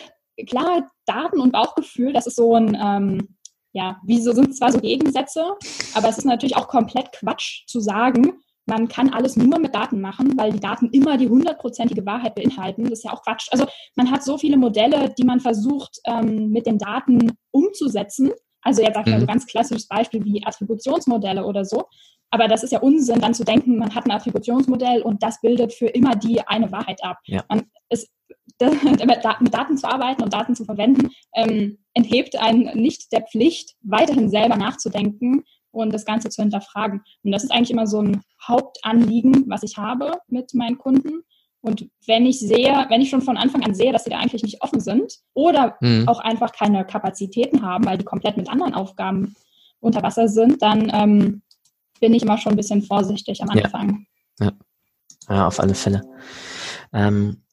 klar, 0.46 0.90
Daten 1.06 1.40
und 1.40 1.54
Bauchgefühl, 1.54 2.12
das 2.12 2.28
ist 2.28 2.36
so 2.36 2.56
ein, 2.56 2.78
ähm, 2.82 3.36
ja, 3.72 4.02
wie 4.04 4.22
so 4.22 4.34
sind 4.34 4.56
zwar 4.58 4.72
so 4.72 4.80
Gegensätze, 4.80 5.46
aber 5.94 6.10
es 6.10 6.18
ist 6.18 6.26
natürlich 6.26 6.58
auch 6.58 6.68
komplett 6.68 7.12
Quatsch 7.14 7.66
zu 7.68 7.80
sagen, 7.80 8.42
man 8.70 8.88
kann 8.88 9.10
alles 9.10 9.36
nur 9.36 9.60
mit 9.60 9.76
Daten 9.76 10.00
machen, 10.00 10.38
weil 10.38 10.52
die 10.52 10.60
Daten 10.60 10.90
immer 10.92 11.18
die 11.18 11.28
hundertprozentige 11.28 12.06
Wahrheit 12.06 12.36
beinhalten. 12.36 12.84
Das 12.84 13.00
ist 13.00 13.04
ja 13.04 13.12
auch 13.12 13.24
Quatsch. 13.24 13.48
Also 13.52 13.66
man 13.96 14.10
hat 14.12 14.24
so 14.24 14.38
viele 14.38 14.58
Modelle, 14.58 15.14
die 15.18 15.24
man 15.24 15.40
versucht 15.40 16.00
ähm, 16.06 16.50
mit 16.52 16.66
den 16.68 16.78
Daten 16.78 17.32
umzusetzen. 17.52 18.32
Also 18.62 18.82
jetzt 18.82 18.94
sag 18.94 19.08
ich 19.08 19.12
mal 19.12 19.20
so 19.20 19.26
mhm. 19.26 19.30
ganz 19.30 19.48
klassisches 19.48 19.88
Beispiel 19.88 20.24
wie 20.24 20.46
Attributionsmodelle 20.46 21.46
oder 21.46 21.66
so. 21.66 21.86
Aber 22.32 22.48
das 22.48 22.64
ist 22.64 22.72
ja 22.72 22.80
Unsinn, 22.80 23.22
dann 23.22 23.34
zu 23.34 23.44
denken, 23.44 23.78
man 23.78 23.96
hat 23.96 24.06
ein 24.06 24.12
Attributionsmodell 24.12 25.02
und 25.02 25.24
das 25.24 25.42
bildet 25.42 25.74
für 25.74 25.88
immer 25.88 26.16
die 26.16 26.40
eine 26.48 26.72
Wahrheit 26.72 27.04
ab. 27.04 27.18
Ja. 27.26 27.44
Ist, 27.92 28.08
mit 28.62 29.54
Daten 29.54 29.78
zu 29.78 29.88
arbeiten 29.88 30.22
und 30.22 30.34
Daten 30.34 30.54
zu 30.54 30.64
verwenden, 30.64 31.10
ähm, 31.34 31.80
enthebt 31.96 32.40
einen 32.40 32.80
nicht 32.80 33.12
der 33.12 33.22
Pflicht, 33.24 33.76
weiterhin 33.82 34.30
selber 34.30 34.58
nachzudenken 34.58 35.44
und 35.72 35.94
das 35.94 36.06
Ganze 36.06 36.30
zu 36.30 36.42
hinterfragen. 36.42 37.02
Und 37.24 37.32
das 37.32 37.44
ist 37.44 37.52
eigentlich 37.52 37.72
immer 37.72 37.88
so 37.88 38.02
ein 38.02 38.22
Hauptanliegen, 38.48 39.46
was 39.48 39.64
ich 39.64 39.78
habe 39.78 40.14
mit 40.28 40.54
meinen 40.54 40.78
Kunden. 40.78 41.24
Und 41.62 41.90
wenn 42.08 42.26
ich 42.26 42.40
sehe, 42.40 42.86
wenn 42.90 43.02
ich 43.02 43.10
schon 43.10 43.22
von 43.22 43.38
Anfang 43.38 43.64
an 43.64 43.74
sehe, 43.74 43.92
dass 43.92 44.06
sie 44.06 44.10
da 44.10 44.20
eigentlich 44.20 44.44
nicht 44.44 44.62
offen 44.62 44.80
sind 44.80 45.16
oder 45.34 45.78
mhm. 45.82 46.08
auch 46.08 46.20
einfach 46.20 46.54
keine 46.54 46.86
Kapazitäten 46.86 47.64
haben, 47.64 47.86
weil 47.86 47.98
die 47.98 48.06
komplett 48.06 48.38
mit 48.38 48.50
anderen 48.50 48.74
Aufgaben 48.74 49.36
unter 49.82 50.02
Wasser 50.02 50.28
sind, 50.28 50.62
dann 50.62 50.90
ähm, 50.94 51.42
bin 52.00 52.14
ich 52.14 52.24
immer 52.24 52.38
schon 52.38 52.54
ein 52.54 52.58
bisschen 52.58 52.82
vorsichtig 52.82 53.42
am 53.42 53.50
Anfang. 53.50 54.06
Ja, 54.40 54.46
ja. 55.28 55.36
ja 55.36 55.48
auf 55.48 55.60
alle 55.60 55.76
Fälle. 55.76 56.02
Ähm, 56.94 57.44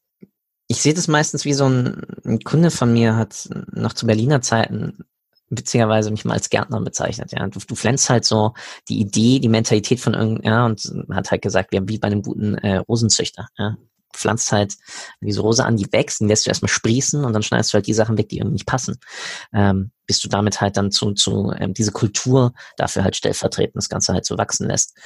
ich 0.68 0.82
sehe 0.82 0.94
das 0.94 1.08
meistens 1.08 1.44
wie 1.44 1.52
so 1.52 1.68
ein, 1.68 2.02
ein 2.25 2.40
Kunde 2.40 2.70
von 2.70 2.92
mir 2.92 3.16
hat 3.16 3.49
noch 3.73 3.92
zu 3.92 4.06
Berliner 4.06 4.40
Zeiten 4.40 5.04
witzigerweise 5.48 6.10
mich 6.10 6.24
mal 6.24 6.34
als 6.34 6.50
Gärtner 6.50 6.80
bezeichnet. 6.80 7.32
Ja, 7.32 7.46
du, 7.46 7.60
du 7.60 7.74
pflanzt 7.74 8.10
halt 8.10 8.24
so 8.24 8.54
die 8.88 9.00
Idee, 9.00 9.38
die 9.38 9.48
Mentalität 9.48 10.00
von 10.00 10.14
irgendeinem, 10.14 10.52
ja, 10.52 10.66
und 10.66 11.06
hat 11.10 11.30
halt 11.30 11.42
gesagt, 11.42 11.72
wir 11.72 11.78
haben 11.78 11.88
wie 11.88 11.98
bei 11.98 12.08
einem 12.08 12.22
guten 12.22 12.56
äh, 12.56 12.78
Rosenzüchter. 12.78 13.48
Ja, 13.58 13.76
pflanzt 14.16 14.50
halt 14.50 14.74
diese 15.20 15.40
Rose 15.40 15.64
an, 15.64 15.76
die 15.76 15.92
wächst, 15.92 16.20
dann 16.20 16.28
lässt 16.28 16.46
du 16.46 16.50
erstmal 16.50 16.68
sprießen 16.68 17.24
und 17.24 17.32
dann 17.32 17.42
schneidest 17.42 17.72
du 17.72 17.74
halt 17.74 17.86
die 17.86 17.94
Sachen 17.94 18.18
weg, 18.18 18.28
die 18.28 18.38
irgendwie 18.38 18.54
nicht 18.54 18.66
passen. 18.66 18.98
Ähm, 19.52 19.92
bis 20.06 20.20
du 20.20 20.28
damit 20.28 20.60
halt 20.60 20.76
dann 20.76 20.90
zu, 20.90 21.12
zu 21.12 21.52
ähm, 21.58 21.74
diese 21.74 21.92
Kultur 21.92 22.52
dafür 22.76 23.04
halt 23.04 23.16
stellvertretend 23.16 23.76
das 23.76 23.88
Ganze 23.88 24.12
halt 24.12 24.24
so 24.24 24.38
wachsen 24.38 24.68
lässt. 24.68 24.96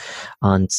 Und 0.41 0.73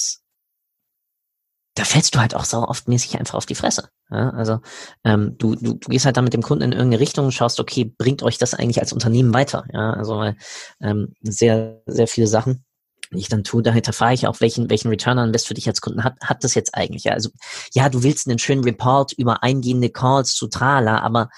da 1.76 1.86
fällst 1.86 2.16
du 2.16 2.20
halt 2.20 2.36
auch 2.36 2.44
sau 2.44 2.64
oft 2.64 2.88
mäßig 2.88 3.18
einfach 3.18 3.36
auf 3.36 3.46
die 3.46 3.56
Fresse. 3.56 3.90
Ja, 4.10 4.30
also 4.32 4.60
ähm, 5.06 5.38
du, 5.38 5.56
du, 5.56 5.76
du 5.76 5.90
gehst 5.90 6.06
halt 6.06 6.18
dann 6.18 6.26
mit 6.26 6.34
dem 6.34 6.42
Kunden 6.42 6.66
in 6.66 6.72
irgendeine 6.74 7.00
Richtung 7.00 7.26
und 7.26 7.32
schaust, 7.32 7.60
okay, 7.60 7.86
bringt 7.98 8.24
euch 8.24 8.38
das 8.38 8.54
eigentlich 8.54 8.80
als 8.82 8.92
Unternehmen 8.92 9.34
weiter? 9.34 9.64
Ja, 9.72 9.94
also 9.94 10.34
ähm, 10.82 11.14
sehr, 11.22 11.82
sehr 11.86 12.08
viele 12.08 12.28
Sachen, 12.28 12.66
die 13.14 13.20
ich 13.20 13.30
dann 13.30 13.46
tue, 13.46 13.62
da 13.62 13.72
hinterfrage 13.72 14.16
ich 14.16 14.28
auch, 14.28 14.42
welchen, 14.42 14.70
welchen 14.70 14.90
Return 14.90 15.18
on 15.18 15.28
Invest 15.28 15.48
für 15.48 15.54
dich 15.54 15.68
als 15.68 15.80
Kunden 15.80 16.04
hat, 16.04 16.16
hat 16.22 16.44
das 16.44 16.56
jetzt 16.56 16.76
eigentlich? 16.76 17.06
Ja, 17.06 17.14
also 17.14 17.30
ja, 17.74 17.88
du 17.88 18.04
willst 18.04 18.28
einen 18.28 18.40
schönen 18.40 18.66
Report 18.66 19.14
über 19.14 19.42
eingehende 19.42 19.90
Calls 19.90 20.34
zu 20.34 20.48
Trala, 20.48 21.00
aber 21.00 21.30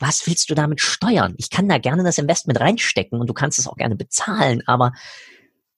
was 0.00 0.26
willst 0.26 0.50
du 0.50 0.54
damit 0.54 0.80
steuern? 0.80 1.34
Ich 1.36 1.50
kann 1.50 1.68
da 1.68 1.78
gerne 1.78 2.02
das 2.02 2.18
Investment 2.18 2.58
reinstecken 2.58 3.20
und 3.20 3.28
du 3.28 3.34
kannst 3.34 3.58
es 3.60 3.68
auch 3.68 3.76
gerne 3.76 3.94
bezahlen, 3.94 4.62
aber 4.66 4.92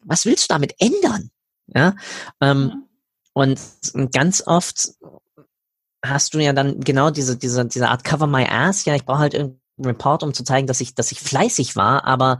was 0.05 0.25
willst 0.25 0.51
du 0.51 0.55
damit 0.55 0.75
ändern? 0.79 1.31
Ja, 1.67 1.95
ähm, 2.41 2.71
ja. 2.73 2.92
Und 3.35 3.61
ganz 4.13 4.43
oft 4.47 4.91
hast 6.05 6.35
du 6.35 6.39
ja 6.39 6.53
dann 6.53 6.81
genau 6.81 7.11
diese, 7.11 7.37
diese, 7.37 7.65
diese 7.65 7.89
Art 7.89 8.05
Cover 8.05 8.27
My 8.27 8.45
Ass. 8.45 8.85
Ja, 8.85 8.95
ich 8.95 9.05
brauche 9.05 9.21
halt 9.21 9.35
irgendeinen 9.35 9.61
Report, 9.79 10.23
um 10.23 10.35
zu 10.35 10.45
zeigen, 10.45 10.67
dass 10.67 10.81
ich, 10.81 10.95
dass 10.95 11.13
ich 11.13 11.21
fleißig 11.21 11.77
war, 11.77 12.05
aber 12.05 12.39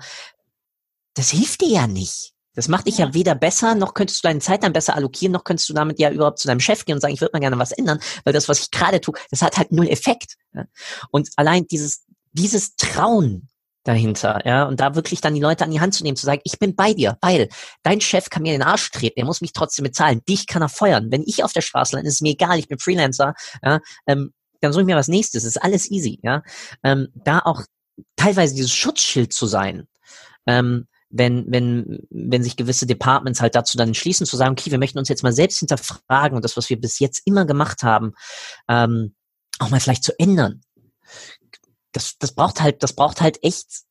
das 1.15 1.31
hilft 1.31 1.61
dir 1.61 1.69
ja 1.69 1.87
nicht. 1.87 2.33
Das 2.55 2.69
macht 2.69 2.87
dich 2.87 2.99
ja. 2.99 3.07
ja 3.07 3.15
weder 3.15 3.35
besser, 3.35 3.75
noch 3.75 3.95
könntest 3.95 4.23
du 4.23 4.29
deine 4.29 4.41
Zeit 4.41 4.63
dann 4.63 4.75
besser 4.75 4.95
allokieren, 4.95 5.33
noch 5.33 5.45
könntest 5.45 5.69
du 5.69 5.75
damit 5.75 5.99
ja 5.99 6.11
überhaupt 6.11 6.39
zu 6.39 6.49
deinem 6.49 6.61
Chef 6.61 6.85
gehen 6.85 6.97
und 6.97 7.01
sagen, 7.01 7.15
ich 7.15 7.21
würde 7.21 7.33
mal 7.33 7.41
gerne 7.41 7.59
was 7.59 7.73
ändern, 7.73 8.01
weil 8.25 8.35
das, 8.35 8.49
was 8.49 8.61
ich 8.61 8.71
gerade 8.71 9.01
tue, 9.01 9.15
das 9.31 9.41
hat 9.41 9.57
halt 9.57 9.73
null 9.73 9.89
Effekt. 9.89 10.37
Und 11.11 11.31
allein 11.37 11.67
dieses, 11.67 12.05
dieses 12.33 12.77
Trauen, 12.77 13.49
dahinter, 13.85 14.41
ja, 14.45 14.65
und 14.65 14.81
da 14.81 14.95
wirklich 14.95 15.21
dann 15.21 15.35
die 15.35 15.41
Leute 15.41 15.65
an 15.65 15.71
die 15.71 15.81
Hand 15.81 15.95
zu 15.95 16.05
nehmen, 16.05 16.17
zu 16.17 16.27
sagen, 16.27 16.41
ich 16.45 16.59
bin 16.59 16.77
bei 16.77 16.95
dir, 16.95 17.19
weil 17.21 17.49
dein 17.83 18.01
Chef 18.01 18.31
kann 18.31 18.43
mir 18.43 18.55
in 18.55 18.61
den 18.61 18.69
Arsch 18.69 18.91
treten, 18.91 19.19
er 19.19 19.27
muss 19.27 19.41
mich 19.41 19.53
trotzdem 19.53 19.85
bezahlen, 19.85 20.23
dich 20.29 20.47
kann 20.47 20.63
er 20.63 20.69
feuern. 20.69 21.11
Wenn 21.11 21.23
ich 21.27 21.43
auf 21.43 21.53
der 21.53 21.63
Straße 21.63 21.97
lande, 21.97 22.09
ist 22.09 22.23
mir 22.23 22.33
egal, 22.33 22.59
ich 22.59 22.69
bin 22.69 22.79
Freelancer, 22.79 23.35
ja, 23.63 23.81
ähm, 24.07 24.33
dann 24.61 24.73
suche 24.73 24.83
ich 24.83 24.87
mir 24.87 24.97
was 24.97 25.09
nächstes, 25.09 25.45
ist 25.45 25.63
alles 25.63 25.91
easy, 25.91 26.21
ja. 26.23 26.43
Ähm, 26.85 27.09
da 27.15 27.41
auch 27.41 27.63
teilweise 28.17 28.55
dieses 28.55 28.73
Schutzschild 28.73 29.33
zu 29.33 29.47
sein, 29.47 29.89
ähm, 30.47 30.87
wenn, 31.11 31.45
wenn, 31.49 32.07
wenn 32.11 32.43
sich 32.43 32.57
gewisse 32.57 32.87
Departments 32.87 33.41
halt 33.41 33.55
dazu 33.55 33.77
dann 33.77 33.89
entschließen, 33.89 34.27
zu 34.27 34.37
sagen, 34.37 34.53
okay, 34.53 34.71
wir 34.71 34.79
möchten 34.79 34.99
uns 34.99 35.09
jetzt 35.09 35.23
mal 35.23 35.33
selbst 35.33 35.59
hinterfragen 35.59 36.37
und 36.37 36.45
das, 36.45 36.57
was 36.57 36.71
wir 36.71 36.81
bis 36.81 37.01
jetzt 37.01 37.23
immer 37.27 37.45
gemacht 37.45 37.83
haben, 37.83 38.15
ähm, 38.69 39.15
auch 39.59 39.69
mal 39.71 39.81
vielleicht 39.81 40.05
zu 40.05 40.19
ändern 40.19 40.63
das, 41.93 42.19
das 42.19 42.33
braucht 42.33 42.61
halt, 42.61 42.83
das 42.83 42.95
braucht 42.95 43.21
halt 43.21 43.43
echt 43.43 43.85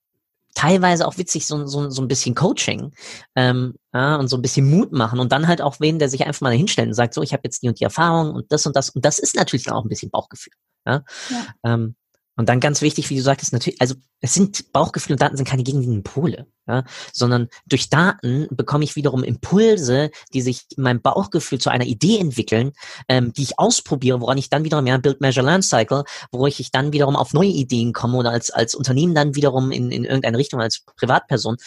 teilweise 0.54 1.08
auch 1.08 1.18
witzig 1.18 1.48
so, 1.48 1.66
so, 1.66 1.90
so 1.90 2.02
ein 2.02 2.08
bisschen 2.08 2.36
Coaching 2.36 2.92
ähm, 3.36 3.76
ja, 3.94 4.18
und 4.18 4.28
so 4.28 4.36
ein 4.38 4.42
bisschen 4.42 4.70
Mut 4.70 4.92
machen 4.92 5.20
und 5.20 5.32
dann 5.32 5.48
halt 5.48 5.62
auch 5.62 5.80
wen, 5.80 6.00
der 6.00 6.10
sich 6.10 6.26
einfach 6.26 6.42
mal 6.42 6.54
hinstellt 6.54 6.90
und 6.90 6.94
sagt, 6.94 7.14
so, 7.14 7.22
ich 7.22 7.34
habe 7.34 7.42
jetzt 7.46 7.64
die 7.64 7.70
und 7.70 7.80
die 7.80 7.86
Erfahrung 7.86 8.34
und 8.34 8.52
das 8.52 8.66
und 8.66 8.76
das 8.76 8.90
und 8.90 9.06
das 9.06 9.20
ist 9.20 9.36
natürlich 9.36 9.64
dann 9.66 9.76
auch 9.76 9.86
ein 9.86 9.90
bisschen 9.90 10.12
Bauchgefühl. 10.12 10.54
Ja? 10.86 11.04
ja. 11.30 11.46
Ähm, 11.64 11.96
und 12.38 12.48
dann 12.48 12.60
ganz 12.60 12.82
wichtig, 12.82 13.10
wie 13.10 13.18
du 13.18 13.22
sagtest, 13.22 13.52
natürlich, 13.52 13.82
also 13.82 13.96
es 14.22 14.34
sind 14.34 14.72
Bauchgefühle 14.72 15.16
und 15.16 15.22
Daten 15.22 15.36
sind 15.36 15.48
keine 15.48 15.64
gegenliegenden 15.64 16.04
Pole, 16.04 16.48
ja, 16.68 16.86
sondern 17.12 17.50
durch 17.66 17.90
Daten 17.90 18.48
bekomme 18.52 18.84
ich 18.86 18.96
wiederum 18.96 19.24
Impulse, 19.24 20.12
die 20.34 20.42
sich 20.42 20.66
in 20.78 20.84
meinem 20.84 21.02
Bauchgefühl 21.02 21.60
zu 21.60 21.70
einer 21.70 21.86
Idee 21.86 22.20
entwickeln, 22.20 22.72
ähm, 23.10 23.34
die 23.34 23.44
ich 23.44 23.60
ausprobiere, 23.60 24.22
woran 24.22 24.38
ich 24.38 24.50
dann 24.50 24.64
wiederum, 24.64 24.88
ja, 24.88 24.98
Build, 24.98 25.20
Measure, 25.20 25.46
Learn 25.46 25.62
Cycle, 25.62 26.06
wo 26.32 26.48
ich 26.48 26.72
dann 26.72 26.94
wiederum 26.94 27.16
auf 27.16 27.34
neue 27.34 27.50
Ideen 27.50 27.92
komme 27.92 28.18
oder 28.18 28.32
als, 28.32 28.50
als 28.50 28.76
Unternehmen 28.76 29.14
dann 29.14 29.36
wiederum 29.36 29.72
in, 29.72 29.92
in 29.92 30.06
irgendeine 30.06 30.38
Richtung, 30.38 30.62
als 30.62 30.86
Privatperson. 30.96 31.58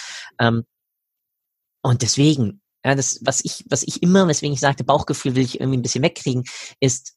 Ähm, 0.40 0.64
und 1.83 2.00
deswegen, 2.00 2.62
ja, 2.85 2.94
das, 2.94 3.21
was 3.23 3.44
ich, 3.44 3.64
was 3.68 3.83
ich 3.83 4.02
immer, 4.02 4.26
weswegen 4.28 4.54
ich 4.54 4.61
sagte, 4.61 4.85
Bauchgefühl 4.85 5.35
will 5.35 5.44
ich 5.44 5.61
irgendwie 5.61 5.78
ein 5.78 5.83
bisschen 5.83 6.02
wegkriegen, 6.02 6.44
ist, 6.80 7.14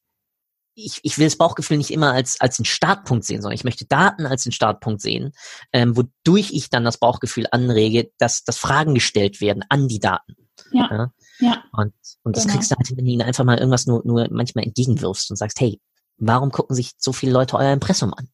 ich, 0.77 0.99
ich 1.01 1.17
will 1.17 1.25
das 1.25 1.37
Bauchgefühl 1.37 1.77
nicht 1.77 1.89
immer 1.89 2.13
als, 2.13 2.39
als 2.39 2.59
einen 2.59 2.65
Startpunkt 2.65 3.25
sehen, 3.25 3.41
sondern 3.41 3.55
ich 3.55 3.63
möchte 3.63 3.85
Daten 3.85 4.27
als 4.27 4.45
einen 4.45 4.53
Startpunkt 4.53 5.01
sehen, 5.01 5.31
ähm, 5.73 5.97
wodurch 5.97 6.51
ich 6.53 6.69
dann 6.69 6.83
das 6.83 6.99
Bauchgefühl 6.99 7.47
anrege, 7.51 8.11
dass, 8.19 8.43
dass 8.43 8.57
Fragen 8.57 8.93
gestellt 8.93 9.41
werden 9.41 9.65
an 9.69 9.87
die 9.87 9.99
Daten. 9.99 10.35
Ja. 10.71 10.89
ja? 10.91 11.11
ja. 11.39 11.63
Und, 11.71 11.93
und 12.23 12.37
das 12.37 12.43
genau. 12.43 12.55
kriegst 12.55 12.71
du 12.71 12.75
halt, 12.75 12.95
wenn 12.95 13.05
du 13.05 13.11
ihnen 13.11 13.23
einfach 13.23 13.43
mal 13.43 13.57
irgendwas 13.57 13.87
nur, 13.87 14.03
nur 14.05 14.27
manchmal 14.29 14.65
entgegenwirfst 14.65 15.31
und 15.31 15.37
sagst, 15.37 15.59
hey, 15.59 15.81
warum 16.17 16.51
gucken 16.51 16.75
sich 16.75 16.91
so 16.97 17.11
viele 17.11 17.31
Leute 17.31 17.57
euer 17.57 17.73
Impressum 17.73 18.13
an? 18.13 18.29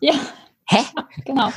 Ja. 0.00 0.14
Hä? 0.68 0.78
Ja, 0.96 1.08
genau. 1.24 1.52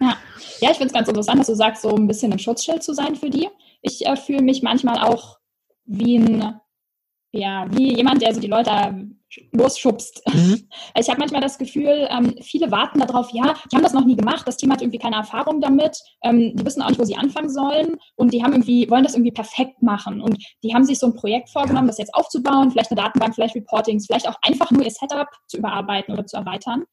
Ja. 0.00 0.16
ja, 0.60 0.70
ich 0.70 0.76
finde 0.76 0.86
es 0.86 0.92
ganz 0.92 1.08
interessant, 1.08 1.38
dass 1.38 1.46
du 1.46 1.54
sagst, 1.54 1.82
so 1.82 1.94
ein 1.94 2.08
bisschen 2.08 2.32
ein 2.32 2.38
Schutzschild 2.40 2.82
zu 2.82 2.94
sein 2.94 3.14
für 3.14 3.30
die. 3.30 3.48
Ich 3.82 4.04
äh, 4.04 4.16
fühle 4.16 4.42
mich 4.42 4.62
manchmal 4.62 4.98
auch 4.98 5.38
wie 5.84 6.18
ein, 6.18 6.60
ja, 7.30 7.66
wie 7.70 7.96
jemand, 7.96 8.22
der 8.22 8.34
so 8.34 8.40
die 8.40 8.48
Leute 8.48 8.70
losschubst. 9.52 10.22
Mhm. 10.38 10.68
Ich 10.96 11.08
habe 11.08 11.18
manchmal 11.18 11.40
das 11.40 11.58
Gefühl, 11.58 12.06
ähm, 12.10 12.36
viele 12.42 12.70
warten 12.70 13.00
darauf, 13.00 13.30
ja, 13.32 13.54
die 13.70 13.76
haben 13.76 13.82
das 13.82 13.92
noch 13.92 14.04
nie 14.04 14.14
gemacht, 14.14 14.46
das 14.46 14.56
Team 14.56 14.70
hat 14.70 14.82
irgendwie 14.82 14.98
keine 14.98 15.16
Erfahrung 15.16 15.60
damit, 15.60 15.98
ähm, 16.22 16.54
die 16.54 16.64
wissen 16.64 16.80
auch 16.82 16.88
nicht, 16.90 17.00
wo 17.00 17.04
sie 17.04 17.16
anfangen 17.16 17.50
sollen 17.50 17.96
und 18.14 18.32
die 18.32 18.44
haben 18.44 18.52
irgendwie, 18.52 18.88
wollen 18.88 19.02
das 19.02 19.14
irgendwie 19.14 19.32
perfekt 19.32 19.82
machen 19.82 20.20
und 20.20 20.38
die 20.62 20.74
haben 20.74 20.84
sich 20.84 20.98
so 20.98 21.06
ein 21.06 21.14
Projekt 21.14 21.50
vorgenommen, 21.50 21.88
das 21.88 21.98
jetzt 21.98 22.14
aufzubauen, 22.14 22.70
vielleicht 22.70 22.92
eine 22.92 23.00
Datenbank, 23.00 23.34
vielleicht 23.34 23.56
Reportings, 23.56 24.06
vielleicht 24.06 24.28
auch 24.28 24.36
einfach 24.42 24.70
nur 24.70 24.84
ihr 24.84 24.90
Setup 24.90 25.28
zu 25.46 25.56
überarbeiten 25.56 26.14
oder 26.14 26.26
zu 26.26 26.36
erweitern. 26.36 26.84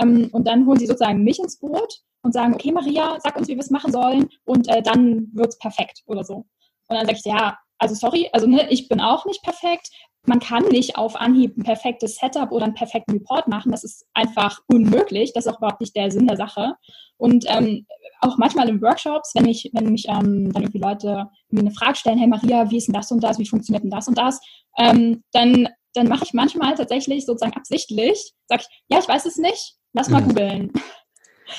Ähm, 0.00 0.28
und 0.32 0.46
dann 0.46 0.66
holen 0.66 0.78
sie 0.78 0.86
sozusagen 0.86 1.24
mich 1.24 1.38
ins 1.38 1.58
Boot 1.58 2.02
und 2.22 2.32
sagen, 2.32 2.54
okay, 2.54 2.72
Maria, 2.72 3.16
sag 3.20 3.36
uns, 3.36 3.48
wie 3.48 3.54
wir 3.54 3.60
es 3.60 3.70
machen 3.70 3.92
sollen 3.92 4.28
und 4.44 4.68
äh, 4.68 4.82
dann 4.82 5.28
wird's 5.32 5.58
perfekt 5.58 6.02
oder 6.06 6.24
so. 6.24 6.46
Und 6.88 6.96
dann 6.96 7.06
sage 7.06 7.18
ich, 7.18 7.24
ja, 7.24 7.58
also 7.82 7.94
sorry, 7.96 8.30
also 8.32 8.46
ne, 8.46 8.68
ich 8.70 8.88
bin 8.88 9.00
auch 9.00 9.26
nicht 9.26 9.42
perfekt, 9.42 9.90
man 10.24 10.38
kann 10.38 10.68
nicht 10.68 10.96
auf 10.96 11.16
Anhieb 11.16 11.56
ein 11.56 11.64
perfektes 11.64 12.16
Setup 12.16 12.52
oder 12.52 12.66
einen 12.66 12.74
perfekten 12.74 13.12
Report 13.12 13.48
machen. 13.48 13.72
Das 13.72 13.82
ist 13.82 14.06
einfach 14.14 14.60
unmöglich. 14.68 15.32
Das 15.32 15.46
ist 15.46 15.52
auch 15.52 15.58
überhaupt 15.58 15.80
nicht 15.80 15.96
der 15.96 16.12
Sinn 16.12 16.28
der 16.28 16.36
Sache. 16.36 16.74
Und 17.16 17.44
ähm, 17.48 17.86
auch 18.20 18.38
manchmal 18.38 18.68
in 18.68 18.80
Workshops, 18.80 19.32
wenn 19.34 19.46
ich, 19.46 19.68
wenn 19.72 19.90
mich 19.90 20.06
ähm, 20.08 20.52
dann 20.52 20.62
irgendwie 20.62 20.78
Leute 20.78 21.28
mir 21.50 21.60
eine 21.60 21.72
Frage 21.72 21.96
stellen, 21.96 22.18
hey 22.18 22.28
Maria, 22.28 22.70
wie 22.70 22.76
ist 22.76 22.86
denn 22.86 22.94
das 22.94 23.10
und 23.10 23.20
das, 23.20 23.40
wie 23.40 23.48
funktioniert 23.48 23.82
denn 23.82 23.90
das 23.90 24.06
und 24.06 24.16
das, 24.16 24.40
ähm, 24.78 25.24
dann, 25.32 25.68
dann 25.94 26.06
mache 26.06 26.24
ich 26.24 26.34
manchmal 26.34 26.76
tatsächlich 26.76 27.26
sozusagen 27.26 27.56
absichtlich, 27.56 28.32
sage 28.46 28.62
ich, 28.62 28.82
ja, 28.88 29.00
ich 29.00 29.08
weiß 29.08 29.26
es 29.26 29.38
nicht, 29.38 29.74
lass 29.92 30.08
mal 30.08 30.20
mhm. 30.20 30.28
googeln. 30.28 30.72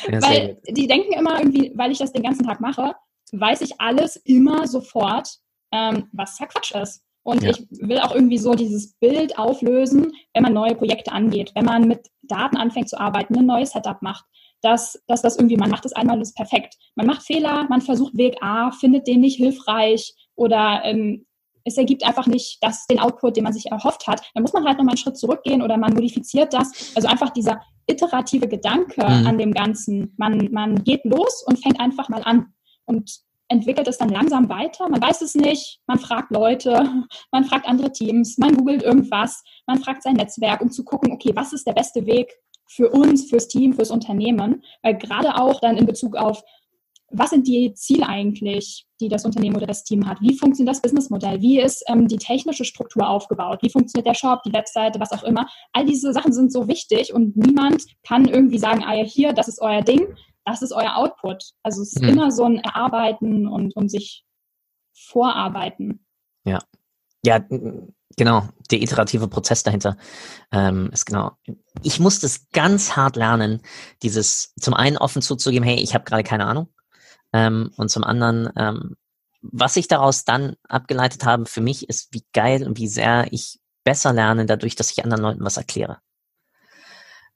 Ja, 0.09 0.21
weil 0.21 0.61
die 0.69 0.87
denken 0.87 1.13
immer 1.13 1.37
irgendwie, 1.37 1.73
weil 1.75 1.91
ich 1.91 1.97
das 1.97 2.13
den 2.13 2.23
ganzen 2.23 2.45
Tag 2.45 2.61
mache, 2.61 2.95
weiß 3.33 3.61
ich 3.61 3.79
alles 3.79 4.15
immer 4.15 4.67
sofort, 4.67 5.39
ähm, 5.73 6.07
was 6.13 6.39
ja 6.39 6.45
Quatsch 6.45 6.71
ist. 6.75 7.03
Und 7.23 7.41
ja. 7.41 7.51
ich 7.51 7.65
will 7.71 7.99
auch 7.99 8.13
irgendwie 8.13 8.37
so 8.37 8.53
dieses 8.53 8.93
Bild 8.99 9.37
auflösen, 9.39 10.11
wenn 10.33 10.43
man 10.43 10.53
neue 10.53 10.75
Projekte 10.75 11.11
angeht, 11.11 11.51
wenn 11.55 11.65
man 11.65 11.87
mit 11.87 12.09
Daten 12.21 12.57
anfängt 12.57 12.89
zu 12.89 12.99
arbeiten, 12.99 13.37
ein 13.37 13.45
neues 13.45 13.71
Setup 13.71 14.01
macht, 14.01 14.25
dass, 14.61 15.01
dass 15.07 15.21
das 15.21 15.37
irgendwie, 15.37 15.57
man 15.57 15.69
macht 15.69 15.85
es 15.85 15.93
einmal, 15.93 16.19
das 16.19 16.29
ist 16.29 16.35
perfekt. 16.35 16.75
Man 16.95 17.07
macht 17.07 17.23
Fehler, 17.23 17.65
man 17.69 17.81
versucht 17.81 18.17
Weg 18.17 18.35
A, 18.41 18.71
findet 18.71 19.07
den 19.07 19.21
nicht 19.21 19.37
hilfreich 19.37 20.13
oder 20.35 20.81
ähm, 20.83 21.25
es 21.65 21.77
ergibt 21.77 22.05
einfach 22.05 22.27
nicht 22.27 22.57
das, 22.61 22.87
den 22.87 22.99
Output, 22.99 23.37
den 23.37 23.45
man 23.45 23.53
sich 23.53 23.67
erhofft 23.71 24.07
hat. 24.07 24.21
Dann 24.33 24.43
muss 24.43 24.53
man 24.53 24.65
halt 24.65 24.77
nochmal 24.77 24.93
einen 24.93 24.97
Schritt 24.97 25.17
zurückgehen 25.17 25.61
oder 25.61 25.77
man 25.77 25.93
modifiziert 25.93 26.53
das. 26.53 26.93
Also 26.95 27.07
einfach 27.07 27.29
dieser 27.29 27.61
iterative 27.87 28.47
Gedanke 28.47 29.01
mhm. 29.01 29.27
an 29.27 29.37
dem 29.37 29.53
Ganzen. 29.53 30.13
Man, 30.17 30.49
man 30.51 30.83
geht 30.83 31.05
los 31.05 31.43
und 31.47 31.61
fängt 31.61 31.79
einfach 31.79 32.09
mal 32.09 32.21
an. 32.23 32.53
Und 32.85 33.21
entwickelt 33.47 33.87
es 33.87 33.97
dann 33.97 34.09
langsam 34.09 34.49
weiter. 34.49 34.89
Man 34.89 35.01
weiß 35.01 35.21
es 35.21 35.35
nicht, 35.35 35.79
man 35.87 35.99
fragt 35.99 36.31
Leute, 36.31 37.05
man 37.31 37.45
fragt 37.45 37.67
andere 37.67 37.91
Teams, 37.91 38.37
man 38.37 38.55
googelt 38.55 38.83
irgendwas, 38.83 39.43
man 39.67 39.79
fragt 39.79 40.03
sein 40.03 40.15
Netzwerk, 40.15 40.61
um 40.61 40.71
zu 40.71 40.83
gucken, 40.83 41.11
okay, 41.11 41.31
was 41.35 41.53
ist 41.53 41.67
der 41.67 41.73
beste 41.73 42.05
Weg 42.05 42.33
für 42.67 42.89
uns, 42.89 43.29
fürs 43.29 43.47
Team, 43.47 43.73
fürs 43.73 43.91
Unternehmen? 43.91 44.63
Weil 44.81 44.97
gerade 44.97 45.35
auch 45.35 45.59
dann 45.59 45.77
in 45.77 45.85
Bezug 45.85 46.15
auf, 46.15 46.43
was 47.15 47.29
sind 47.29 47.47
die 47.47 47.73
Ziele 47.75 48.07
eigentlich, 48.07 48.87
die 48.99 49.07
das 49.07 49.23
Unternehmen 49.23 49.55
oder 49.55 49.67
das 49.67 49.83
Team 49.83 50.07
hat? 50.07 50.19
Wie 50.21 50.35
funktioniert 50.35 50.75
das 50.75 50.81
Businessmodell? 50.81 51.41
Wie 51.41 51.59
ist 51.59 51.83
ähm, 51.87 52.07
die 52.07 52.17
technische 52.17 52.65
Struktur 52.65 53.07
aufgebaut? 53.07 53.59
Wie 53.61 53.69
funktioniert 53.69 54.07
der 54.07 54.15
Shop, 54.15 54.41
die 54.43 54.53
Webseite, 54.53 54.99
was 54.99 55.11
auch 55.11 55.23
immer? 55.23 55.47
All 55.73 55.85
diese 55.85 56.11
Sachen 56.11 56.33
sind 56.33 56.51
so 56.51 56.67
wichtig 56.67 57.13
und 57.13 57.37
niemand 57.37 57.85
kann 58.03 58.25
irgendwie 58.25 58.57
sagen, 58.57 58.83
ah 58.83 58.95
ja, 58.95 59.03
hier, 59.03 59.33
das 59.33 59.47
ist 59.47 59.61
euer 59.61 59.81
Ding, 59.81 60.07
das 60.45 60.61
ist 60.61 60.71
euer 60.71 60.95
Output. 60.95 61.43
Also 61.63 61.81
es 61.81 61.93
ist 61.93 62.01
mhm. 62.01 62.09
immer 62.09 62.31
so 62.31 62.45
ein 62.45 62.59
Erarbeiten 62.59 63.47
und, 63.47 63.75
und 63.75 63.89
sich 63.89 64.25
vorarbeiten. 64.93 66.05
Ja. 66.43 66.59
Ja, 67.25 67.39
genau, 68.17 68.49
der 68.69 68.81
iterative 68.81 69.29
Prozess 69.29 69.63
dahinter 69.63 69.95
ähm, 70.51 70.89
ist 70.91 71.05
genau. 71.05 71.31
Ich 71.83 72.01
musste 72.01 72.25
es 72.25 72.49
ganz 72.49 72.97
hart 72.97 73.15
lernen, 73.15 73.61
dieses 74.01 74.53
zum 74.59 74.73
einen 74.73 74.97
offen 74.97 75.21
zuzugeben, 75.21 75.65
hey, 75.65 75.77
ich 75.77 75.93
habe 75.93 76.03
gerade 76.03 76.23
keine 76.23 76.45
Ahnung. 76.45 76.67
Ähm, 77.31 77.71
und 77.77 77.89
zum 77.89 78.03
anderen, 78.03 78.49
ähm, 78.57 78.97
was 79.41 79.77
ich 79.77 79.87
daraus 79.87 80.25
dann 80.25 80.57
abgeleitet 80.67 81.25
habe 81.25 81.45
für 81.45 81.61
mich, 81.61 81.87
ist, 81.87 82.13
wie 82.13 82.25
geil 82.33 82.67
und 82.67 82.77
wie 82.77 82.87
sehr 82.87 83.31
ich 83.31 83.59
besser 83.83 84.13
lerne, 84.13 84.45
dadurch, 84.45 84.75
dass 84.75 84.91
ich 84.91 85.03
anderen 85.03 85.23
Leuten 85.23 85.43
was 85.43 85.57
erkläre. 85.57 85.99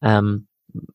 Ähm, 0.01 0.47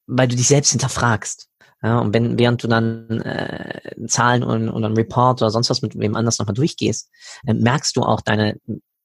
weil 0.06 0.28
du 0.28 0.36
dich 0.36 0.48
selbst 0.48 0.70
hinterfragst. 0.70 1.48
Ja, 1.82 1.98
und 1.98 2.14
wenn, 2.14 2.38
während 2.38 2.62
du 2.62 2.68
dann 2.68 3.20
äh, 3.22 4.06
Zahlen 4.06 4.44
und, 4.44 4.68
und 4.68 4.84
einen 4.84 4.96
Report 4.96 5.42
oder 5.42 5.50
sonst 5.50 5.68
was 5.68 5.82
mit 5.82 5.98
wem 5.98 6.14
anders 6.14 6.38
nochmal 6.38 6.54
durchgehst, 6.54 7.10
äh, 7.46 7.54
merkst 7.54 7.96
du 7.96 8.02
auch 8.02 8.20
deine 8.20 8.58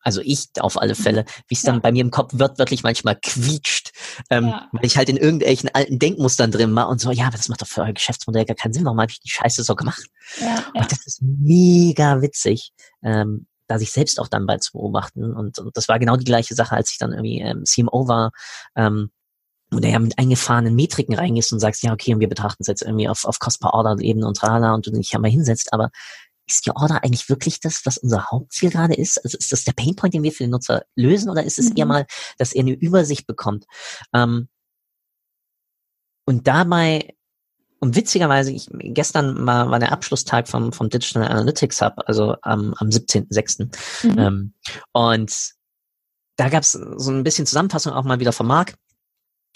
also 0.07 0.21
ich 0.23 0.47
auf 0.59 0.81
alle 0.81 0.95
Fälle, 0.95 1.25
wie 1.49 1.55
es 1.55 1.63
dann 1.63 1.75
ja. 1.75 1.81
bei 1.81 1.91
mir 1.91 2.01
im 2.01 2.11
Kopf 2.11 2.31
wird, 2.33 2.59
wirklich 2.59 2.81
manchmal 2.81 3.17
quietscht, 3.21 3.91
ähm, 4.29 4.47
ja. 4.47 4.69
weil 4.71 4.85
ich 4.85 4.95
halt 4.95 5.09
in 5.09 5.17
irgendwelchen 5.17 5.69
alten 5.73 5.99
Denkmustern 5.99 6.49
drin 6.49 6.73
war 6.75 6.87
und 6.87 7.01
so, 7.01 7.11
ja, 7.11 7.27
aber 7.27 7.35
das 7.35 7.49
macht 7.49 7.61
doch 7.61 7.67
für 7.67 7.81
euer 7.81 7.91
Geschäftsmodell 7.91 8.45
gar 8.45 8.55
keinen 8.55 8.71
Sinn, 8.71 8.85
warum 8.85 9.01
habe 9.01 9.11
ich 9.11 9.19
die 9.19 9.29
Scheiße 9.29 9.63
so 9.63 9.75
gemacht? 9.75 10.05
Ja, 10.39 10.63
und 10.73 10.89
das 10.89 11.05
ist 11.05 11.21
mega 11.21 12.21
witzig, 12.21 12.71
ähm, 13.03 13.47
da 13.67 13.77
sich 13.77 13.91
selbst 13.91 14.21
auch 14.21 14.29
dann 14.29 14.45
bei 14.45 14.59
zu 14.59 14.71
beobachten 14.73 15.33
und, 15.33 15.59
und 15.59 15.75
das 15.75 15.89
war 15.89 15.99
genau 15.99 16.15
die 16.15 16.23
gleiche 16.23 16.55
Sache, 16.55 16.75
als 16.75 16.91
ich 16.91 16.99
dann 16.99 17.11
irgendwie 17.11 17.41
ähm, 17.41 17.65
CMO 17.65 18.07
war, 18.07 18.31
ähm, 18.77 19.11
wo 19.71 19.79
der 19.79 19.91
ja 19.91 19.99
mit 19.99 20.17
eingefahrenen 20.17 20.75
Metriken 20.75 21.15
reingehst 21.15 21.51
und 21.51 21.59
sagst, 21.59 21.83
ja, 21.83 21.93
okay, 21.93 22.13
und 22.13 22.19
wir 22.19 22.29
betrachten 22.29 22.63
es 22.63 22.67
jetzt 22.67 22.83
irgendwie 22.83 23.09
auf, 23.09 23.25
auf 23.25 23.39
Cost 23.39 23.59
per 23.59 23.73
Order 23.73 23.97
Ebene 23.99 24.27
und 24.27 24.37
trala 24.37 24.73
und 24.73 24.85
du 24.87 24.91
dich 24.91 25.11
ja 25.11 25.19
mal 25.19 25.29
hinsetzt, 25.29 25.73
aber 25.73 25.91
ist 26.47 26.65
die 26.65 26.71
Order 26.71 27.03
eigentlich 27.03 27.27
wirklich 27.29 27.59
das, 27.59 27.81
was 27.85 27.97
unser 27.97 28.31
Hauptziel 28.31 28.69
gerade 28.69 28.93
ist? 28.93 29.23
Also 29.23 29.37
ist 29.37 29.51
das 29.51 29.65
der 29.65 29.73
Painpoint, 29.73 30.13
den 30.13 30.23
wir 30.23 30.31
für 30.31 30.43
den 30.43 30.51
Nutzer 30.51 30.83
lösen, 30.95 31.29
oder 31.29 31.43
ist 31.43 31.59
es 31.59 31.69
mhm. 31.69 31.77
eher 31.77 31.85
mal, 31.85 32.05
dass 32.37 32.53
er 32.53 32.61
eine 32.61 32.71
Übersicht 32.71 33.27
bekommt? 33.27 33.65
Ähm, 34.13 34.47
und 36.25 36.47
dabei, 36.47 37.15
und 37.79 37.95
witzigerweise, 37.95 38.51
ich, 38.51 38.67
gestern 38.71 39.45
war, 39.45 39.69
war 39.69 39.79
der 39.79 39.91
Abschlusstag 39.91 40.47
vom, 40.47 40.71
vom 40.71 40.89
Digital 40.89 41.23
Analytics 41.23 41.81
Hub, 41.81 41.93
also 42.05 42.35
am, 42.41 42.73
am 42.77 42.87
17.06. 42.87 44.07
Mhm. 44.07 44.17
Ähm, 44.17 44.53
und 44.93 45.53
da 46.37 46.49
gab 46.49 46.63
es 46.63 46.71
so 46.71 47.11
ein 47.11 47.23
bisschen 47.23 47.45
Zusammenfassung 47.45 47.93
auch 47.93 48.03
mal 48.03 48.19
wieder 48.19 48.31
von 48.31 48.47
Marc. 48.47 48.75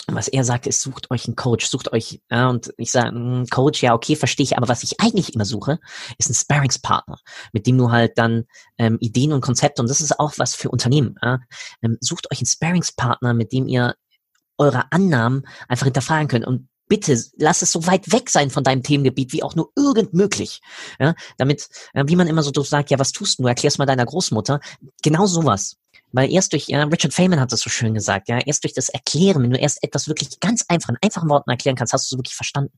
Was 0.07 0.27
er 0.27 0.43
sagt, 0.43 0.67
ist, 0.67 0.81
sucht 0.81 1.11
euch 1.11 1.27
einen 1.27 1.35
Coach, 1.35 1.67
sucht 1.67 1.93
euch, 1.93 2.21
ja, 2.29 2.49
und 2.49 2.73
ich 2.77 2.91
sage, 2.91 3.09
hm, 3.09 3.45
Coach, 3.49 3.83
ja, 3.83 3.93
okay, 3.93 4.15
verstehe 4.15 4.43
ich, 4.43 4.57
aber 4.57 4.67
was 4.67 4.83
ich 4.83 4.99
eigentlich 4.99 5.35
immer 5.35 5.45
suche, 5.45 5.79
ist 6.17 6.29
ein 6.29 6.33
Sparringspartner, 6.33 7.19
mit 7.53 7.67
dem 7.67 7.77
du 7.77 7.91
halt 7.91 8.17
dann 8.17 8.45
ähm, 8.77 8.97
Ideen 8.99 9.31
und 9.31 9.41
Konzepte, 9.41 9.81
und 9.81 9.89
das 9.89 10.01
ist 10.01 10.19
auch 10.19 10.33
was 10.37 10.55
für 10.55 10.69
Unternehmen, 10.69 11.15
ja, 11.21 11.39
ähm, 11.83 11.97
sucht 12.01 12.31
euch 12.31 12.39
einen 12.39 12.47
Sparringspartner, 12.47 13.33
mit 13.33 13.51
dem 13.51 13.67
ihr 13.67 13.95
eure 14.57 14.91
Annahmen 14.91 15.47
einfach 15.67 15.85
hinterfragen 15.85 16.27
könnt 16.27 16.45
und 16.47 16.67
bitte 16.91 17.17
lass 17.37 17.61
es 17.61 17.71
so 17.71 17.87
weit 17.87 18.11
weg 18.11 18.29
sein 18.29 18.49
von 18.49 18.65
deinem 18.65 18.83
Themengebiet 18.83 19.31
wie 19.31 19.43
auch 19.43 19.55
nur 19.55 19.71
irgend 19.77 20.13
möglich. 20.13 20.59
Ja, 20.99 21.15
damit, 21.37 21.69
äh, 21.93 22.03
wie 22.05 22.17
man 22.17 22.27
immer 22.27 22.43
so 22.43 22.51
sagt, 22.63 22.91
ja, 22.91 22.99
was 22.99 23.13
tust 23.13 23.39
du? 23.39 23.47
Erklär's 23.47 23.77
mal 23.77 23.85
deiner 23.85 24.05
Großmutter. 24.05 24.59
Genau 25.01 25.25
sowas. 25.25 25.77
Weil 26.11 26.31
erst 26.31 26.53
durch, 26.53 26.67
ja, 26.67 26.83
Richard 26.83 27.13
Feynman 27.13 27.39
hat 27.39 27.51
das 27.51 27.61
so 27.61 27.69
schön 27.69 27.93
gesagt, 27.93 28.27
ja, 28.27 28.39
erst 28.39 28.63
durch 28.63 28.73
das 28.73 28.89
Erklären, 28.89 29.43
wenn 29.43 29.51
du 29.51 29.57
erst 29.57 29.83
etwas 29.83 30.07
wirklich 30.07 30.39
ganz 30.39 30.65
einfach, 30.67 30.89
in 30.89 30.97
einfachen 31.01 31.29
Worten 31.29 31.49
erklären 31.49 31.75
kannst, 31.75 31.93
hast 31.93 32.11
du 32.11 32.15
es 32.15 32.19
wirklich 32.19 32.35
verstanden. 32.35 32.73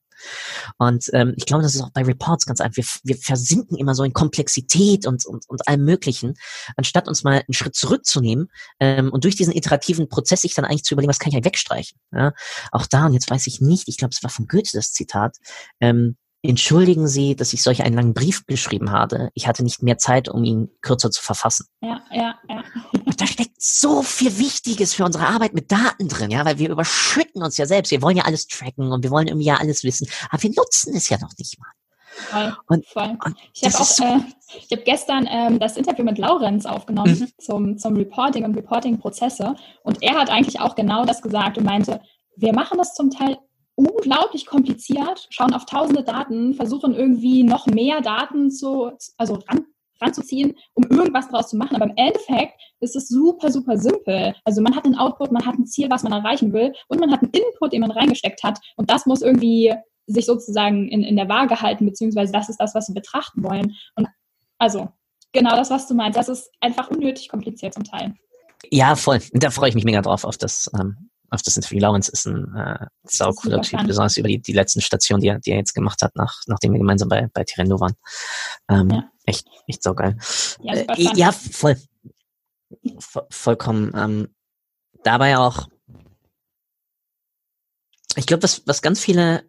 Und 0.78 1.10
ähm, 1.14 1.34
ich 1.38 1.46
glaube, 1.46 1.64
das 1.64 1.76
ist 1.76 1.82
auch 1.82 1.92
bei 1.92 2.04
Reports 2.04 2.46
ganz 2.46 2.62
einfach. 2.62 2.78
Wir, 2.78 2.86
wir 3.04 3.18
versinken 3.18 3.78
immer 3.78 3.96
so 3.96 4.04
in 4.04 4.14
Komplexität 4.14 5.08
und, 5.08 5.26
und, 5.26 5.50
und 5.50 5.68
allem 5.68 5.84
Möglichen, 5.84 6.36
anstatt 6.78 7.08
uns 7.08 7.24
mal 7.24 7.44
einen 7.48 7.54
Schritt 7.54 7.76
zurückzunehmen 7.76 8.50
ähm, 8.80 9.12
und 9.12 9.24
durch 9.24 9.36
diesen 9.36 9.56
iterativen 9.56 10.10
Prozess 10.10 10.42
sich 10.42 10.54
dann 10.54 10.66
eigentlich 10.66 10.84
zu 10.84 10.94
überlegen, 10.94 11.10
was 11.10 11.20
kann 11.20 11.30
ich 11.30 11.36
eigentlich 11.36 11.46
wegstreichen. 11.46 12.00
Ja? 12.12 12.34
Auch 12.72 12.86
da, 12.86 13.08
und 13.08 13.14
jetzt 13.14 13.30
weiß 13.30 13.48
ich 13.48 13.62
nicht, 13.62 13.88
ich 13.88 13.98
glaube, 13.98 14.14
es 14.14 14.24
war 14.24 14.30
von 14.30 14.48
Goethe 14.48 14.72
das 14.74 14.94
Zitat, 14.94 15.38
ähm, 15.80 16.18
Entschuldigen 16.46 17.08
Sie, 17.08 17.38
dass 17.38 17.54
ich 17.54 17.64
solch 17.64 17.84
einen 17.84 17.96
langen 17.96 18.14
Brief 18.14 18.46
geschrieben 18.46 18.92
habe. 18.92 19.30
Ich 19.34 19.48
hatte 19.48 19.64
nicht 19.64 19.82
mehr 19.82 19.98
Zeit, 19.98 20.28
um 20.28 20.44
ihn 20.44 20.70
kürzer 20.82 21.10
zu 21.10 21.24
verfassen. 21.24 21.68
Ja, 21.80 22.02
ja, 22.12 22.36
ja. 22.50 22.64
Und 23.06 23.22
da 23.22 23.26
steckt 23.26 23.62
so 23.62 24.04
viel 24.04 24.38
Wichtiges 24.38 24.94
für 24.94 25.06
unsere 25.06 25.26
Arbeit 25.26 25.54
mit 25.54 25.72
Daten 25.72 26.10
drin, 26.10 26.32
ja, 26.32 26.44
weil 26.44 26.60
wir 26.60 26.70
überschütten 26.70 27.42
uns 27.42 27.56
ja 27.56 27.66
selbst. 27.66 27.92
Wir 27.92 28.02
wollen 28.02 28.18
ja 28.18 28.26
alles 28.26 28.48
tracken 28.48 28.92
und 28.92 29.04
wir 29.04 29.12
wollen 29.12 29.28
irgendwie 29.28 29.46
ja 29.46 29.56
alles 29.56 29.86
wissen, 29.86 30.08
aber 30.30 30.44
wir 30.44 30.50
nutzen 30.50 30.94
es 30.96 31.08
ja 31.08 31.18
noch 31.20 31.32
nicht 31.38 31.58
mal. 31.60 31.70
Voll, 32.14 32.58
und, 32.68 32.86
voll. 32.88 33.18
Und 33.24 33.36
ich 33.54 33.64
habe 33.64 33.76
auch, 33.76 33.86
so 33.86 34.04
äh, 34.04 34.20
ich 34.58 34.72
habe 34.72 34.84
gestern 34.84 35.28
ähm, 35.32 35.60
das 35.60 35.78
Interview 35.78 36.04
mit 36.04 36.18
Laurenz 36.18 36.66
aufgenommen 36.66 37.20
mhm. 37.20 37.28
zum, 37.40 37.78
zum 37.78 37.96
Reporting 37.96 38.44
und 38.44 38.56
Reporting-Prozesse 38.56 39.56
und 39.84 40.04
er 40.04 40.16
hat 40.16 40.30
eigentlich 40.30 40.60
auch 40.60 40.76
genau 40.76 41.06
das 41.06 41.22
gesagt 41.22 41.58
und 41.58 41.64
meinte, 41.64 42.02
wir 42.36 42.54
machen 42.54 42.78
das 42.78 42.94
zum 42.96 43.10
Teil 43.10 43.38
unglaublich 43.76 44.46
kompliziert, 44.46 45.28
schauen 45.30 45.54
auf 45.54 45.66
tausende 45.66 46.04
Daten, 46.04 46.54
versuchen 46.54 46.94
irgendwie 46.94 47.44
noch 47.44 47.68
mehr 47.68 48.02
Daten 48.02 48.52
zu, 48.52 48.92
also 49.18 49.36
ran, 49.48 49.66
ranzuziehen, 50.00 50.56
um 50.74 50.84
irgendwas 50.90 51.30
draus 51.30 51.50
zu 51.50 51.58
machen. 51.58 51.76
Aber 51.76 51.86
im 51.86 51.96
Endeffekt 51.96 52.60
ist 52.80 52.96
es 52.96 53.08
super, 53.08 53.52
super 53.52 53.78
simpel. 53.78 54.36
Also 54.44 54.62
man 54.62 54.76
hat 54.76 54.86
einen 54.86 54.98
Output, 54.98 55.32
man 55.32 55.46
hat 55.46 55.56
ein 55.56 55.66
Ziel, 55.66 55.90
was 55.90 56.04
man 56.04 56.14
erreichen 56.14 56.54
will 56.54 56.74
und 56.88 57.00
man 57.00 57.12
hat 57.12 57.22
einen 57.22 57.32
Input, 57.32 57.74
den 57.74 57.82
man 57.82 57.92
reingesteckt 57.92 58.44
hat 58.44 58.60
und 58.76 58.90
das 58.90 59.06
muss 59.06 59.22
irgendwie 59.22 59.74
sich 60.06 60.26
sozusagen 60.26 60.90
in, 60.90 61.02
in 61.04 61.16
der 61.16 61.30
Waage 61.30 61.62
halten, 61.62 61.86
beziehungsweise 61.86 62.34
das 62.34 62.50
ist 62.50 62.58
das, 62.58 62.76
was 62.76 62.90
wir 62.90 62.96
betrachten 62.96 63.44
wollen. 63.44 63.76
Und 63.96 64.08
also 64.58 64.90
genau 65.32 65.56
das, 65.56 65.70
was 65.70 65.88
du 65.88 65.96
meinst, 65.96 66.18
das 66.18 66.30
ist 66.30 66.52
einfach 66.60 66.90
unnötig 66.90 67.30
kompliziert 67.30 67.74
zum 67.74 67.86
Teil. 67.86 68.14
Ja, 68.70 68.96
voll. 68.96 69.20
Da 69.32 69.50
freue 69.50 69.70
ich 69.70 69.76
mich 69.76 69.86
mega 69.86 70.02
drauf 70.02 70.26
auf 70.26 70.38
das 70.38 70.70
ähm, 70.78 71.10
auf 71.34 71.42
das 71.42 71.56
Interview. 71.58 71.80
Lawrence 71.80 72.12
ist 72.12 72.26
ein 72.26 72.56
äh, 72.56 72.86
sau 73.04 73.32
cooler 73.32 73.62
Typ, 73.62 73.86
besonders 73.86 74.18
über 74.18 74.28
die, 74.28 74.40
die 74.40 74.54
letzten 74.54 74.82
Stationen, 74.82 75.22
die 75.22 75.30
er, 75.30 75.40
die 75.40 75.52
er 75.52 75.58
jetzt 75.58 75.74
gemacht 75.74 76.02
hat, 76.02 76.16
nach, 76.16 76.42
nachdem 76.48 76.74
wir 76.74 76.80
gemeinsam 76.80 77.10
bei, 77.10 77.28
bei 77.34 77.44
Tirendo 77.44 77.80
waren. 77.80 77.96
Ähm, 78.70 78.90
ja. 78.90 79.10
Echt, 79.26 79.48
echt 79.68 79.84
saugeil. 79.84 80.18
Ja, 80.62 80.74
äh, 80.74 81.16
ja 81.16 81.32
voll. 81.32 81.78
Vo 83.00 83.22
vollkommen. 83.30 83.92
Ähm, 83.96 84.36
dabei 85.04 85.38
auch, 85.38 85.68
ich 88.16 88.26
glaube, 88.26 88.44
was, 88.44 88.64
was 88.66 88.82
ganz 88.82 89.00
viele 89.00 89.44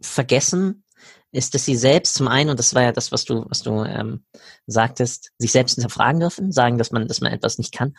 vergessen, 0.00 0.84
ist, 1.30 1.54
dass 1.54 1.64
sie 1.64 1.76
selbst 1.76 2.14
zum 2.14 2.26
einen, 2.26 2.50
und 2.50 2.58
das 2.58 2.74
war 2.74 2.82
ja 2.82 2.92
das, 2.92 3.12
was 3.12 3.24
du, 3.24 3.44
was 3.48 3.62
du 3.62 3.84
ähm, 3.84 4.24
sagtest, 4.66 5.30
sich 5.38 5.52
selbst 5.52 5.74
hinterfragen 5.74 6.20
dürfen, 6.20 6.52
sagen, 6.52 6.78
dass 6.78 6.90
man, 6.90 7.06
dass 7.06 7.20
man 7.20 7.32
etwas 7.32 7.58
nicht 7.58 7.72
kann. 7.72 7.96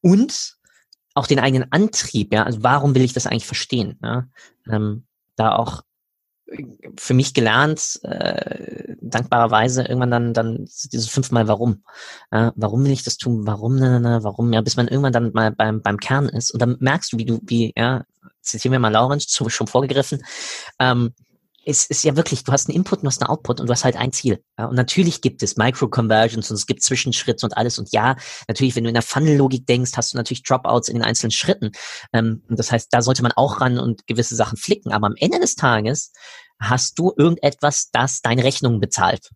Und 0.00 0.56
auch 1.14 1.26
den 1.26 1.38
eigenen 1.38 1.70
Antrieb, 1.72 2.32
ja, 2.32 2.42
also 2.42 2.62
warum 2.62 2.94
will 2.94 3.02
ich 3.02 3.12
das 3.12 3.26
eigentlich 3.26 3.46
verstehen? 3.46 3.98
Ja? 4.02 4.26
Ähm, 4.68 5.06
da 5.36 5.56
auch 5.56 5.82
für 6.98 7.14
mich 7.14 7.34
gelernt, 7.34 8.00
äh, 8.02 8.96
dankbarerweise 9.00 9.82
irgendwann 9.82 10.10
dann 10.10 10.34
dann 10.34 10.68
dieses 10.92 11.08
fünfmal 11.08 11.48
Warum. 11.48 11.84
Äh, 12.30 12.50
warum 12.54 12.84
will 12.84 12.92
ich 12.92 13.02
das 13.02 13.16
tun? 13.16 13.46
Warum, 13.46 13.76
na, 13.76 13.98
na, 13.98 14.00
na, 14.00 14.24
warum? 14.24 14.52
Ja, 14.52 14.60
bis 14.60 14.76
man 14.76 14.88
irgendwann 14.88 15.12
dann 15.12 15.32
mal 15.32 15.50
beim, 15.52 15.80
beim 15.80 15.98
Kern 15.98 16.28
ist. 16.28 16.52
Und 16.52 16.60
dann 16.60 16.76
merkst 16.80 17.12
du, 17.12 17.18
wie 17.18 17.24
du, 17.24 17.40
wie, 17.44 17.72
ja, 17.76 18.04
zitieren 18.42 18.72
wir 18.72 18.78
mal 18.78 18.92
Laurenz, 18.92 19.30
schon 19.30 19.66
vorgegriffen, 19.66 20.22
ähm, 20.78 21.14
es 21.66 21.86
ist 21.86 22.04
ja 22.04 22.16
wirklich, 22.16 22.44
du 22.44 22.52
hast 22.52 22.68
einen 22.68 22.76
Input, 22.76 23.02
du 23.02 23.06
hast 23.06 23.20
einen 23.22 23.30
Output 23.30 23.60
und 23.60 23.66
du 23.66 23.72
hast 23.72 23.84
halt 23.84 23.96
ein 23.96 24.12
Ziel. 24.12 24.42
Und 24.56 24.74
natürlich 24.74 25.20
gibt 25.20 25.42
es 25.42 25.56
Micro-Conversions 25.56 26.50
und 26.50 26.56
es 26.56 26.66
gibt 26.66 26.82
Zwischenschritte 26.82 27.46
und 27.46 27.56
alles. 27.56 27.78
Und 27.78 27.92
ja, 27.92 28.16
natürlich, 28.48 28.76
wenn 28.76 28.84
du 28.84 28.88
in 28.88 28.94
der 28.94 29.02
Funnel-Logik 29.02 29.66
denkst, 29.66 29.92
hast 29.96 30.12
du 30.12 30.16
natürlich 30.16 30.42
Dropouts 30.42 30.88
in 30.88 30.96
den 30.96 31.04
einzelnen 31.04 31.30
Schritten. 31.30 31.72
Ähm, 32.12 32.42
und 32.48 32.58
das 32.58 32.70
heißt, 32.70 32.88
da 32.90 33.02
sollte 33.02 33.22
man 33.22 33.32
auch 33.32 33.60
ran 33.60 33.78
und 33.78 34.06
gewisse 34.06 34.36
Sachen 34.36 34.56
flicken. 34.56 34.92
Aber 34.92 35.06
am 35.06 35.16
Ende 35.16 35.40
des 35.40 35.54
Tages 35.54 36.12
hast 36.60 36.98
du 36.98 37.12
irgendetwas, 37.16 37.90
das 37.90 38.20
deine 38.20 38.44
Rechnungen 38.44 38.80
bezahlt. 38.80 39.30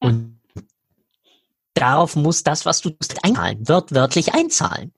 Und 0.00 0.40
darauf 1.74 2.16
muss 2.16 2.42
das, 2.42 2.66
was 2.66 2.80
du 2.80 2.96
einzahlen, 3.22 3.68
wörtlich 3.68 4.34
einzahlen. 4.34 4.92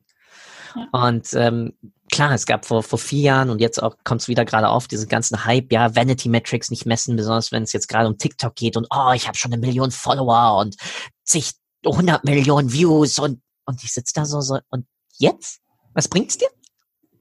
Und 0.93 1.29
ähm, 1.35 1.73
klar, 2.19 2.33
es 2.33 2.47
gab 2.47 2.67
vor, 2.67 2.83
vor 2.83 2.99
vier 2.99 3.21
Jahren 3.21 3.49
und 3.49 3.61
jetzt 3.61 3.81
auch 3.81 3.95
kommt 4.03 4.23
es 4.23 4.27
wieder 4.27 4.45
gerade 4.45 4.69
auf, 4.71 4.89
diese 4.89 5.07
ganzen 5.07 5.45
Hype, 5.45 5.71
ja, 5.73 5.95
Vanity 5.95 6.29
Metrics 6.29 6.69
nicht 6.69 6.85
messen, 6.85 7.15
besonders 7.15 7.53
wenn 7.53 7.63
es 7.63 7.73
jetzt 7.73 7.87
gerade 7.87 8.09
um 8.09 8.19
TikTok 8.19 8.57
geht 8.57 8.77
und 8.77 8.89
oh, 8.91 9.13
ich 9.15 9.29
habe 9.29 9.39
schon 9.39 9.53
eine 9.53 9.61
Million 9.65 9.93
Follower 9.93 10.59
und 10.59 10.75
zig, 11.23 11.53
100 11.87 12.25
Millionen 12.25 12.73
Views 12.73 13.21
und, 13.21 13.41
und 13.67 13.85
ich 13.85 13.93
sitze 13.93 14.15
da 14.15 14.25
so, 14.25 14.41
so, 14.41 14.59
und 14.71 14.85
jetzt? 15.19 15.61
Was 15.95 16.09
bringt's 16.09 16.37
dir? 16.37 16.49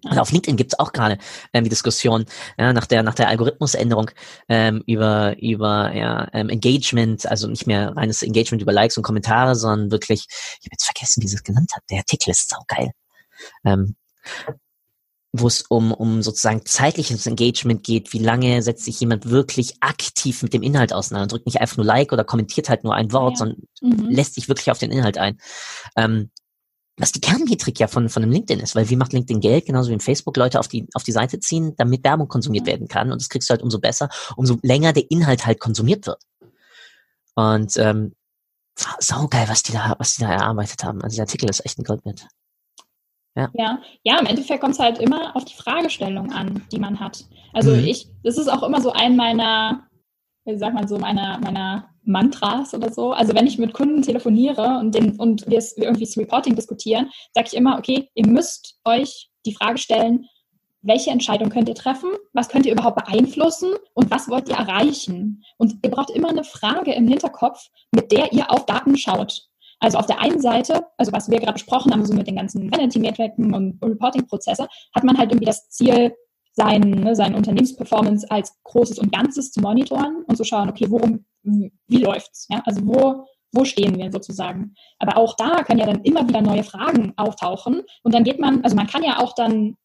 Und 0.03 0.17
auf 0.17 0.31
LinkedIn 0.31 0.57
gibt's 0.57 0.79
auch 0.79 0.93
gerade 0.93 1.19
ähm, 1.53 1.63
die 1.63 1.69
Diskussion 1.69 2.25
ja, 2.57 2.73
nach 2.73 2.87
der 2.87 3.03
nach 3.03 3.13
der 3.13 3.27
Algorithmusänderung 3.27 4.09
ähm, 4.49 4.83
über 4.87 5.35
über 5.39 5.93
ja, 5.93 6.27
ähm, 6.33 6.49
Engagement, 6.49 7.27
also 7.27 7.47
nicht 7.47 7.67
mehr 7.67 7.95
reines 7.95 8.23
Engagement 8.23 8.63
über 8.63 8.73
Likes 8.73 8.97
und 8.97 9.03
Kommentare, 9.03 9.53
sondern 9.53 9.91
wirklich, 9.91 10.25
ich 10.29 10.65
habe 10.65 10.71
jetzt 10.71 10.85
vergessen, 10.85 11.21
wie 11.21 11.27
sie 11.27 11.35
es 11.35 11.43
genannt 11.43 11.69
hat. 11.75 11.83
Der 11.91 11.99
Artikel 11.99 12.31
ist 12.31 12.49
saugeil. 12.49 12.91
Ähm, 13.63 13.95
wo 15.39 15.47
es 15.47 15.63
um, 15.63 15.91
um 15.91 16.21
sozusagen 16.21 16.65
zeitliches 16.65 17.25
Engagement 17.25 17.83
geht, 17.83 18.13
wie 18.13 18.19
lange 18.19 18.61
setzt 18.61 18.85
sich 18.85 18.99
jemand 18.99 19.29
wirklich 19.29 19.75
aktiv 19.81 20.43
mit 20.43 20.53
dem 20.53 20.63
Inhalt 20.63 20.93
auseinander, 20.93 21.27
drückt 21.27 21.45
nicht 21.45 21.61
einfach 21.61 21.77
nur 21.77 21.85
Like 21.85 22.11
oder 22.11 22.23
kommentiert 22.23 22.69
halt 22.69 22.83
nur 22.83 22.95
ein 22.95 23.11
Wort, 23.11 23.33
ja. 23.33 23.37
sondern 23.37 23.57
mhm. 23.81 24.09
lässt 24.09 24.35
sich 24.35 24.47
wirklich 24.47 24.71
auf 24.71 24.77
den 24.77 24.91
Inhalt 24.91 25.17
ein. 25.17 25.37
Ähm, 25.95 26.31
was 26.99 27.11
die 27.11 27.21
Kernmetrik 27.21 27.79
ja 27.79 27.87
von, 27.87 28.09
von 28.09 28.23
einem 28.23 28.31
LinkedIn 28.31 28.59
ist, 28.59 28.75
weil 28.75 28.89
wie 28.89 28.95
macht 28.95 29.13
LinkedIn 29.13 29.39
Geld, 29.39 29.67
genauso 29.67 29.89
wie 29.89 29.93
in 29.93 29.99
Facebook 29.99 30.35
Leute 30.35 30.59
auf 30.59 30.67
die, 30.67 30.87
auf 30.93 31.03
die 31.03 31.11
Seite 31.11 31.39
ziehen, 31.39 31.73
damit 31.77 32.03
Werbung 32.03 32.27
konsumiert 32.27 32.65
mhm. 32.65 32.69
werden 32.69 32.87
kann 32.87 33.11
und 33.11 33.21
das 33.21 33.29
kriegst 33.29 33.49
du 33.49 33.51
halt 33.51 33.61
umso 33.61 33.79
besser, 33.79 34.09
umso 34.35 34.57
länger 34.63 34.93
der 34.93 35.09
Inhalt 35.11 35.45
halt 35.45 35.59
konsumiert 35.59 36.07
wird. 36.07 36.21
Und 37.35 37.77
ähm, 37.77 38.13
saugeil, 38.99 39.47
was 39.47 39.63
die 39.63 39.71
da, 39.71 39.95
was 39.99 40.15
die 40.15 40.21
da 40.21 40.31
erarbeitet 40.31 40.83
haben. 40.83 41.01
Also 41.03 41.15
der 41.15 41.23
Artikel 41.23 41.49
ist 41.49 41.65
echt 41.65 41.79
ein 41.79 41.83
Gold 41.83 42.05
mit. 42.05 42.25
Ja. 43.37 43.49
ja, 43.53 43.81
ja, 44.03 44.19
im 44.19 44.25
Endeffekt 44.25 44.61
kommt 44.61 44.73
es 44.73 44.79
halt 44.79 44.97
immer 44.97 45.35
auf 45.35 45.45
die 45.45 45.53
Fragestellung 45.53 46.31
an, 46.31 46.63
die 46.71 46.79
man 46.79 46.99
hat. 46.99 47.23
Also 47.53 47.71
mhm. 47.71 47.85
ich, 47.85 48.07
das 48.23 48.37
ist 48.37 48.47
auch 48.47 48.63
immer 48.63 48.81
so 48.81 48.91
ein 48.91 49.15
meiner, 49.15 49.87
wie 50.45 50.57
sagt 50.57 50.73
man 50.73 50.87
so, 50.87 50.97
meiner, 50.97 51.37
meiner 51.37 51.87
Mantras 52.03 52.73
oder 52.73 52.91
so. 52.91 53.11
Also 53.11 53.35
wenn 53.35 53.45
ich 53.45 53.59
mit 53.59 53.73
Kunden 53.73 54.01
telefoniere 54.01 54.79
und, 54.79 54.95
den, 54.95 55.19
und 55.19 55.45
wir 55.47 55.61
irgendwie 55.75 56.05
das 56.05 56.17
Reporting 56.17 56.55
diskutieren, 56.55 57.11
sage 57.33 57.47
ich 57.51 57.55
immer, 57.55 57.77
okay, 57.77 58.09
ihr 58.15 58.27
müsst 58.27 58.79
euch 58.85 59.29
die 59.45 59.53
Frage 59.53 59.77
stellen, 59.77 60.25
welche 60.81 61.11
Entscheidung 61.11 61.49
könnt 61.49 61.69
ihr 61.69 61.75
treffen, 61.75 62.09
was 62.33 62.49
könnt 62.49 62.65
ihr 62.65 62.71
überhaupt 62.71 63.05
beeinflussen 63.05 63.69
und 63.93 64.09
was 64.09 64.29
wollt 64.29 64.49
ihr 64.49 64.55
erreichen. 64.55 65.43
Und 65.57 65.75
ihr 65.83 65.91
braucht 65.91 66.09
immer 66.09 66.29
eine 66.29 66.43
Frage 66.43 66.93
im 66.93 67.07
Hinterkopf, 67.07 67.67
mit 67.91 68.11
der 68.11 68.31
ihr 68.33 68.49
auf 68.51 68.65
Daten 68.65 68.97
schaut. 68.97 69.47
Also 69.79 69.97
auf 69.97 70.05
der 70.07 70.19
einen 70.19 70.41
Seite, 70.41 70.85
also 70.97 71.11
was 71.11 71.29
wir 71.29 71.39
gerade 71.39 71.53
besprochen 71.53 71.91
haben, 71.91 72.05
so 72.05 72.13
mit 72.13 72.27
den 72.27 72.35
ganzen 72.37 72.71
Vanity-Metriken 72.71 73.53
und 73.53 73.83
Reporting-Prozesse, 73.83 74.67
hat 74.95 75.03
man 75.03 75.17
halt 75.17 75.31
irgendwie 75.31 75.45
das 75.45 75.69
Ziel, 75.69 76.13
sein, 76.57 76.81
ne, 76.81 77.15
seine 77.15 77.37
Unternehmensperformance 77.37 78.29
als 78.31 78.51
Großes 78.63 78.97
und 78.97 79.11
Ganzes 79.11 79.51
zu 79.51 79.61
monitoren 79.61 80.23
und 80.25 80.35
zu 80.35 80.43
schauen, 80.43 80.69
okay, 80.69 80.87
worum, 80.89 81.23
wie 81.43 81.97
läuft's? 81.97 82.47
Ja? 82.49 82.63
Also 82.65 82.81
wo, 82.83 83.25
wo 83.53 83.63
stehen 83.63 83.95
wir 83.97 84.11
sozusagen? 84.11 84.73
Aber 84.97 85.17
auch 85.17 85.35
da 85.37 85.63
können 85.63 85.79
ja 85.79 85.85
dann 85.85 86.01
immer 86.01 86.27
wieder 86.27 86.41
neue 86.41 86.63
Fragen 86.63 87.13
auftauchen 87.15 87.83
und 88.01 88.13
dann 88.13 88.23
geht 88.23 88.39
man, 88.39 88.63
also 88.63 88.75
man 88.75 88.87
kann 88.87 89.03
ja 89.03 89.19
auch 89.19 89.33
dann 89.35 89.77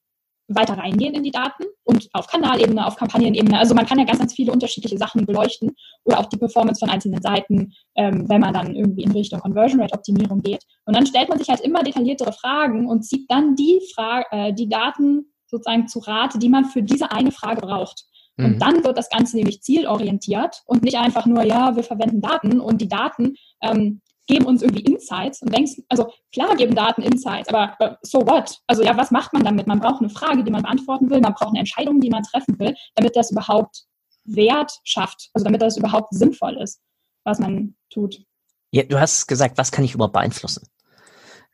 weiter 0.55 0.79
reingehen 0.79 1.15
in 1.15 1.23
die 1.23 1.31
Daten 1.31 1.65
und 1.85 2.09
auf 2.13 2.27
Kanalebene, 2.27 2.87
auf 2.87 2.97
Kampagnenebene. 2.97 3.59
Also 3.59 3.75
man 3.75 3.87
kann 3.87 3.99
ja 3.99 4.05
ganz, 4.05 4.19
ganz 4.19 4.35
viele 4.35 4.53
unterschiedliche 4.53 4.99
Sachen 4.99 5.27
beleuchten 5.27 5.71
oder 6.05 6.21
auch 6.21 6.27
die 6.27 6.37
Performance 6.37 6.81
von 6.81 6.91
einzelnen 6.91 7.23
Seiten, 7.23 7.73
ähm, 7.97 8.29
wenn 8.29 8.41
man 8.41 8.55
dann 8.55 8.75
irgendwie 8.75 9.03
in 9.03 9.13
Richtung 9.13 9.41
Conversion 9.41 9.81
Rate 9.81 9.95
Optimierung 9.95 10.43
geht. 10.43 10.65
Und 10.85 10.97
dann 10.97 11.07
stellt 11.07 11.29
man 11.29 11.39
sich 11.39 11.49
halt 11.49 11.61
immer 11.61 11.83
detailliertere 11.83 12.33
Fragen 12.33 12.87
und 12.87 13.03
zieht 13.03 13.31
dann 13.31 13.57
die 13.57 13.81
Frage, 13.95 14.27
äh, 14.31 14.53
die 14.53 14.69
Daten 14.69 15.27
sozusagen 15.47 15.89
zu 15.89 16.01
Rate, 16.01 16.39
die 16.39 16.49
man 16.49 16.65
für 16.65 16.83
diese 16.83 17.11
eine 17.11 17.33
Frage 17.33 17.61
braucht. 17.61 18.05
Und 18.39 18.55
mhm. 18.55 18.59
dann 18.59 18.85
wird 18.85 18.97
das 18.97 19.11
Ganze 19.11 19.37
nämlich 19.37 19.63
zielorientiert 19.63 20.63
und 20.67 20.83
nicht 20.83 20.97
einfach 20.97 21.27
nur, 21.27 21.43
ja, 21.45 21.77
wir 21.77 21.85
verwenden 21.85 22.21
Daten 22.21 22.61
und 22.61 22.81
die 22.81 22.89
Daten 22.89 23.35
ähm, 23.63 24.01
geben 24.27 24.47
uns 24.47 24.63
irgendwie 24.63 24.85
Insights 24.85 25.43
und 25.43 25.55
denkst, 25.55 25.83
also 25.89 26.13
klar 26.33 26.55
geben 26.57 26.75
Daten 26.75 27.03
Insights, 27.03 27.49
aber 27.49 27.77
uh, 27.81 27.95
so 28.03 28.21
what? 28.21 28.59
Also 28.67 28.83
ja, 28.83 28.97
was 28.97 29.11
macht 29.11 29.33
man 29.33 29.45
damit? 29.45 29.67
Man 29.67 29.81
braucht 29.81 30.01
eine 30.01 30.11
Frage, 30.11 30.45
die 30.45 30.51
man 30.51 30.63
beantworten 30.63 31.11
will, 31.11 31.21
man 31.21 31.35
braucht 31.35 31.51
eine 31.51 31.59
Entscheidung, 31.59 32.01
die 32.01 32.11
man 32.11 32.23
treffen 32.23 32.59
will, 32.59 32.75
damit 32.95 33.17
das 33.17 33.31
überhaupt 33.31 33.85
Wert 34.25 34.73
schafft, 34.85 35.31
also 35.35 35.45
damit 35.45 35.63
das 35.63 35.77
überhaupt 35.77 36.15
sinnvoll 36.15 36.57
ist, 36.63 36.81
was 37.25 37.41
man 37.41 37.75
tut. 37.91 38.23
Ja, 38.71 38.85
du 38.85 38.99
hast 38.99 39.27
gesagt, 39.27 39.59
was 39.59 39.73
kann 39.73 39.85
ich 39.85 39.95
überhaupt 39.95 40.15
beeinflussen? 40.15 40.69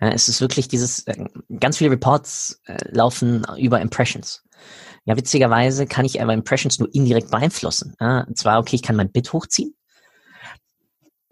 Es 0.01 0.29
ist 0.29 0.41
wirklich 0.41 0.69
dieses, 0.69 1.07
äh, 1.09 1.25
ganz 1.59 1.79
viele 1.79 1.91
Reports 1.91 2.61
äh, 2.67 2.77
laufen 2.91 3.45
über 3.57 3.81
Impressions. 3.81 4.45
Ja, 5.05 5.17
witzigerweise 5.17 5.87
kann 5.87 6.05
ich 6.05 6.23
aber 6.23 6.35
Impressions 6.35 6.79
nur 6.79 6.95
indirekt 6.95 7.31
beeinflussen. 7.31 7.95
Und 7.99 8.37
zwar, 8.37 8.59
okay, 8.59 8.77
ich 8.77 8.83
kann 8.83 8.95
mein 8.95 9.11
Bit 9.11 9.33
hochziehen. 9.33 9.75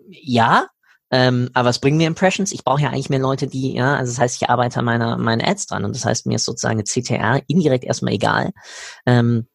Ja, 0.08 0.68
ähm, 1.10 1.50
aber 1.54 1.68
was 1.68 1.78
bringen 1.78 1.98
mir 1.98 2.06
Impressions? 2.06 2.52
Ich 2.52 2.64
brauche 2.64 2.82
ja 2.82 2.88
eigentlich 2.88 3.10
mehr 3.10 3.18
Leute, 3.18 3.46
die, 3.46 3.74
ja, 3.74 3.96
also 3.96 4.12
das 4.12 4.20
heißt, 4.20 4.42
ich 4.42 4.50
arbeite 4.50 4.80
an 4.80 4.84
meiner, 4.84 5.16
meinen 5.16 5.40
Ads 5.40 5.66
dran 5.66 5.84
und 5.84 5.94
das 5.94 6.04
heißt, 6.04 6.26
mir 6.26 6.36
ist 6.36 6.44
sozusagen 6.44 6.78
eine 6.78 6.84
CTR 6.84 7.42
indirekt 7.46 7.84
erstmal 7.84 8.14
egal. 8.14 8.52
Ähm, 9.06 9.46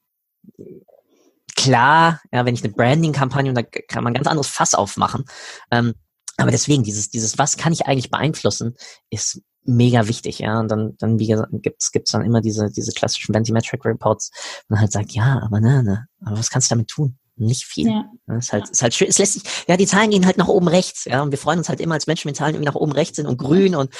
klar, 1.55 2.21
ja, 2.31 2.45
wenn 2.45 2.55
ich 2.55 2.63
eine 2.63 2.73
Branding-Kampagne 2.73 3.49
und 3.49 3.55
da 3.55 3.63
kann 3.63 4.03
man 4.03 4.13
ganz 4.13 4.27
anderes 4.27 4.47
Fass 4.47 4.73
aufmachen. 4.73 5.25
Ähm, 5.71 5.93
aber 6.37 6.51
deswegen, 6.51 6.83
dieses, 6.83 7.09
dieses, 7.09 7.37
was 7.37 7.57
kann 7.57 7.73
ich 7.73 7.85
eigentlich 7.85 8.09
beeinflussen, 8.09 8.75
ist 9.09 9.41
mega 9.63 10.07
wichtig, 10.07 10.39
ja. 10.39 10.59
Und 10.59 10.69
dann, 10.69 10.95
dann 10.97 11.19
wie 11.19 11.27
gesagt, 11.27 11.49
gibt's, 11.51 11.91
gibt's 11.91 12.11
dann 12.11 12.25
immer 12.25 12.41
diese, 12.41 12.71
diese 12.71 12.93
klassischen 12.93 13.35
Ventimetric 13.35 13.85
Reports, 13.85 14.31
wo 14.67 14.75
man 14.75 14.81
halt 14.81 14.91
sagt, 14.91 15.11
ja, 15.11 15.41
aber 15.43 15.59
ne, 15.59 15.83
ne, 15.83 16.07
aber 16.21 16.39
was 16.39 16.49
kannst 16.49 16.71
du 16.71 16.75
damit 16.75 16.87
tun? 16.87 17.17
Nicht 17.41 17.65
viel. 17.65 17.87
Ja. 17.87 18.05
Das 18.27 18.45
ist 18.45 18.53
halt, 18.53 18.69
ist 18.69 18.81
halt 18.83 18.93
schön. 18.93 19.07
Es 19.07 19.17
lässt 19.17 19.33
sich, 19.33 19.43
ja, 19.67 19.75
die 19.75 19.87
Zahlen 19.87 20.11
gehen 20.11 20.27
halt 20.27 20.37
nach 20.37 20.47
oben 20.47 20.67
rechts, 20.67 21.05
ja. 21.05 21.23
Und 21.23 21.31
wir 21.31 21.39
freuen 21.39 21.57
uns 21.57 21.69
halt 21.69 21.79
immer 21.79 21.95
als 21.95 22.05
Menschen, 22.05 22.27
wenn 22.27 22.35
Zahlen 22.35 22.53
irgendwie 22.53 22.67
nach 22.67 22.75
oben 22.75 22.91
rechts 22.91 23.15
sind 23.15 23.25
und 23.25 23.37
grün 23.37 23.73
und 23.73 23.91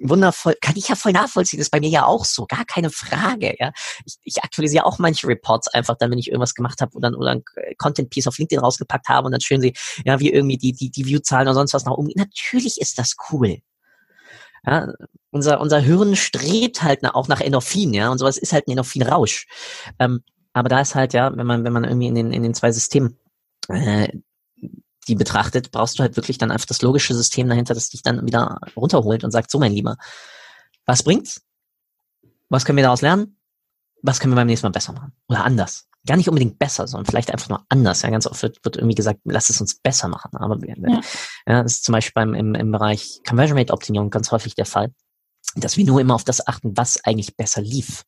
wundervoll. 0.00 0.56
Kann 0.60 0.74
ich 0.76 0.88
ja 0.88 0.96
voll 0.96 1.12
nachvollziehen. 1.12 1.58
Das 1.58 1.66
ist 1.66 1.70
bei 1.70 1.78
mir 1.78 1.90
ja 1.90 2.04
auch 2.06 2.24
so. 2.24 2.44
Gar 2.46 2.64
keine 2.64 2.90
Frage, 2.90 3.54
ja. 3.60 3.70
Ich, 4.04 4.16
ich 4.24 4.42
aktualisiere 4.42 4.84
auch 4.84 4.98
manche 4.98 5.28
Reports 5.28 5.68
einfach 5.68 5.96
dann, 5.96 6.10
wenn 6.10 6.18
ich 6.18 6.26
irgendwas 6.26 6.56
gemacht 6.56 6.80
habe 6.80 6.96
oder, 6.96 7.16
oder 7.16 7.30
ein 7.30 7.44
Content-Piece 7.78 8.26
auf 8.26 8.38
LinkedIn 8.38 8.64
rausgepackt 8.64 9.08
habe 9.08 9.26
und 9.26 9.32
dann 9.32 9.40
schön 9.40 9.60
sie, 9.60 9.74
ja, 10.04 10.18
wie 10.18 10.32
irgendwie 10.32 10.58
die, 10.58 10.72
die, 10.72 10.90
die 10.90 11.06
View-Zahlen 11.06 11.46
oder 11.46 11.54
sonst 11.54 11.74
was 11.74 11.84
nach 11.84 11.92
oben 11.92 12.08
gehen. 12.08 12.18
Natürlich 12.18 12.80
ist 12.80 12.98
das 12.98 13.14
cool. 13.30 13.58
Ja, 14.66 14.92
unser, 15.30 15.60
unser 15.60 15.78
Hirn 15.78 16.16
strebt 16.16 16.82
halt 16.82 17.04
auch 17.04 17.28
nach 17.28 17.40
Endorphin, 17.40 17.94
ja, 17.94 18.10
und 18.10 18.18
sowas 18.18 18.36
ist 18.36 18.52
halt 18.52 18.66
ein 18.66 18.72
Endorphin-Rausch. 18.72 19.46
Ähm, 19.98 20.24
aber 20.52 20.68
da 20.68 20.80
ist 20.80 20.94
halt, 20.94 21.12
ja, 21.12 21.34
wenn 21.36 21.46
man, 21.46 21.64
wenn 21.64 21.72
man 21.72 21.84
irgendwie 21.84 22.08
in 22.08 22.14
den, 22.14 22.32
in 22.32 22.42
den 22.42 22.54
zwei 22.54 22.72
Systemen 22.72 23.18
äh, 23.68 24.08
die 25.08 25.14
betrachtet, 25.14 25.70
brauchst 25.70 25.98
du 25.98 26.02
halt 26.02 26.16
wirklich 26.16 26.38
dann 26.38 26.50
einfach 26.50 26.66
das 26.66 26.82
logische 26.82 27.14
System 27.14 27.48
dahinter, 27.48 27.74
das 27.74 27.88
dich 27.88 28.02
dann 28.02 28.24
wieder 28.26 28.60
runterholt 28.76 29.24
und 29.24 29.30
sagt, 29.30 29.50
so 29.50 29.58
mein 29.58 29.72
Lieber, 29.72 29.96
was 30.86 31.02
bringt's? 31.02 31.42
Was 32.48 32.64
können 32.64 32.76
wir 32.76 32.84
daraus 32.84 33.02
lernen? 33.02 33.36
Was 34.02 34.20
können 34.20 34.32
wir 34.32 34.36
beim 34.36 34.46
nächsten 34.46 34.66
Mal 34.66 34.72
besser 34.72 34.92
machen? 34.92 35.12
Oder 35.28 35.44
anders? 35.44 35.88
Gar 36.06 36.16
nicht 36.16 36.28
unbedingt 36.28 36.58
besser, 36.58 36.86
sondern 36.86 37.06
vielleicht 37.06 37.32
einfach 37.32 37.48
nur 37.48 37.64
anders. 37.68 38.02
Ja, 38.02 38.10
ganz 38.10 38.26
oft 38.26 38.42
wird, 38.42 38.64
wird 38.64 38.76
irgendwie 38.76 38.96
gesagt, 38.96 39.20
lass 39.24 39.50
es 39.50 39.60
uns 39.60 39.76
besser 39.76 40.08
machen. 40.08 40.36
Aber 40.36 40.58
ja. 40.66 40.74
ja 41.46 41.62
das 41.62 41.74
ist 41.74 41.84
zum 41.84 41.92
Beispiel 41.92 42.12
beim, 42.14 42.34
im, 42.34 42.54
im 42.54 42.72
Bereich 42.72 43.20
Conversion 43.26 43.58
Rate 43.58 43.72
Optimierung 43.72 44.10
ganz 44.10 44.30
häufig 44.32 44.54
der 44.54 44.66
Fall, 44.66 44.92
dass 45.54 45.76
wir 45.76 45.84
nur 45.84 46.00
immer 46.00 46.14
auf 46.14 46.24
das 46.24 46.46
achten, 46.46 46.76
was 46.76 47.02
eigentlich 47.04 47.36
besser 47.36 47.62
lief. 47.62 48.04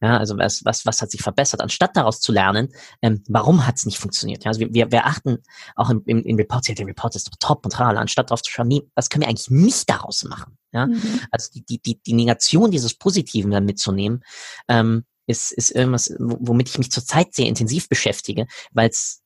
Ja, 0.00 0.18
also 0.18 0.36
was, 0.36 0.64
was, 0.64 0.86
was 0.86 1.02
hat 1.02 1.10
sich 1.10 1.22
verbessert, 1.22 1.60
anstatt 1.60 1.96
daraus 1.96 2.20
zu 2.20 2.32
lernen, 2.32 2.68
ähm, 3.02 3.22
warum 3.28 3.66
hat 3.66 3.76
es 3.76 3.86
nicht 3.86 3.98
funktioniert. 3.98 4.44
Ja, 4.44 4.50
also 4.50 4.60
wir, 4.60 4.72
wir, 4.72 4.90
wir 4.92 5.06
achten 5.06 5.38
auch 5.74 5.90
im, 5.90 6.02
im, 6.06 6.22
im 6.22 6.36
Report, 6.36 6.68
ja, 6.68 6.74
der 6.74 6.86
Report 6.86 7.14
ist 7.16 7.28
doch 7.28 7.36
top 7.38 7.64
und 7.64 7.72
tralala, 7.72 8.00
anstatt 8.00 8.30
darauf 8.30 8.42
zu 8.42 8.50
schauen, 8.50 8.68
nee, 8.68 8.82
was 8.94 9.08
können 9.08 9.22
wir 9.22 9.28
eigentlich 9.28 9.50
nicht 9.50 9.88
daraus 9.88 10.24
machen. 10.24 10.58
Ja, 10.72 10.86
mhm. 10.86 11.20
also 11.30 11.50
die, 11.54 11.64
die, 11.64 11.80
die, 11.80 12.00
die 12.02 12.12
Negation 12.12 12.70
dieses 12.70 12.94
Positiven 12.94 13.50
dann 13.50 13.64
mitzunehmen, 13.64 14.22
ähm, 14.68 15.04
ist, 15.26 15.52
ist 15.52 15.70
irgendwas, 15.70 16.14
womit 16.18 16.68
ich 16.68 16.78
mich 16.78 16.90
zurzeit 16.90 17.34
sehr 17.34 17.46
intensiv 17.46 17.88
beschäftige, 17.88 18.46
weil 18.72 18.90
es 18.90 19.22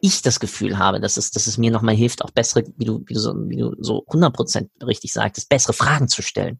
ich 0.00 0.22
das 0.22 0.40
Gefühl 0.40 0.78
habe, 0.78 1.00
dass 1.00 1.16
es, 1.16 1.30
dass 1.30 1.46
es 1.46 1.58
mir 1.58 1.70
nochmal 1.70 1.94
hilft, 1.94 2.22
auch 2.22 2.30
bessere, 2.30 2.64
wie 2.76 2.84
du, 2.84 3.02
wie 3.06 3.14
du 3.14 3.20
so, 3.20 3.34
wie 3.48 3.56
du 3.56 3.74
so 3.78 4.04
100% 4.06 4.68
richtig 4.86 5.12
sagtest, 5.12 5.48
bessere 5.48 5.72
Fragen 5.72 6.08
zu 6.08 6.22
stellen. 6.22 6.58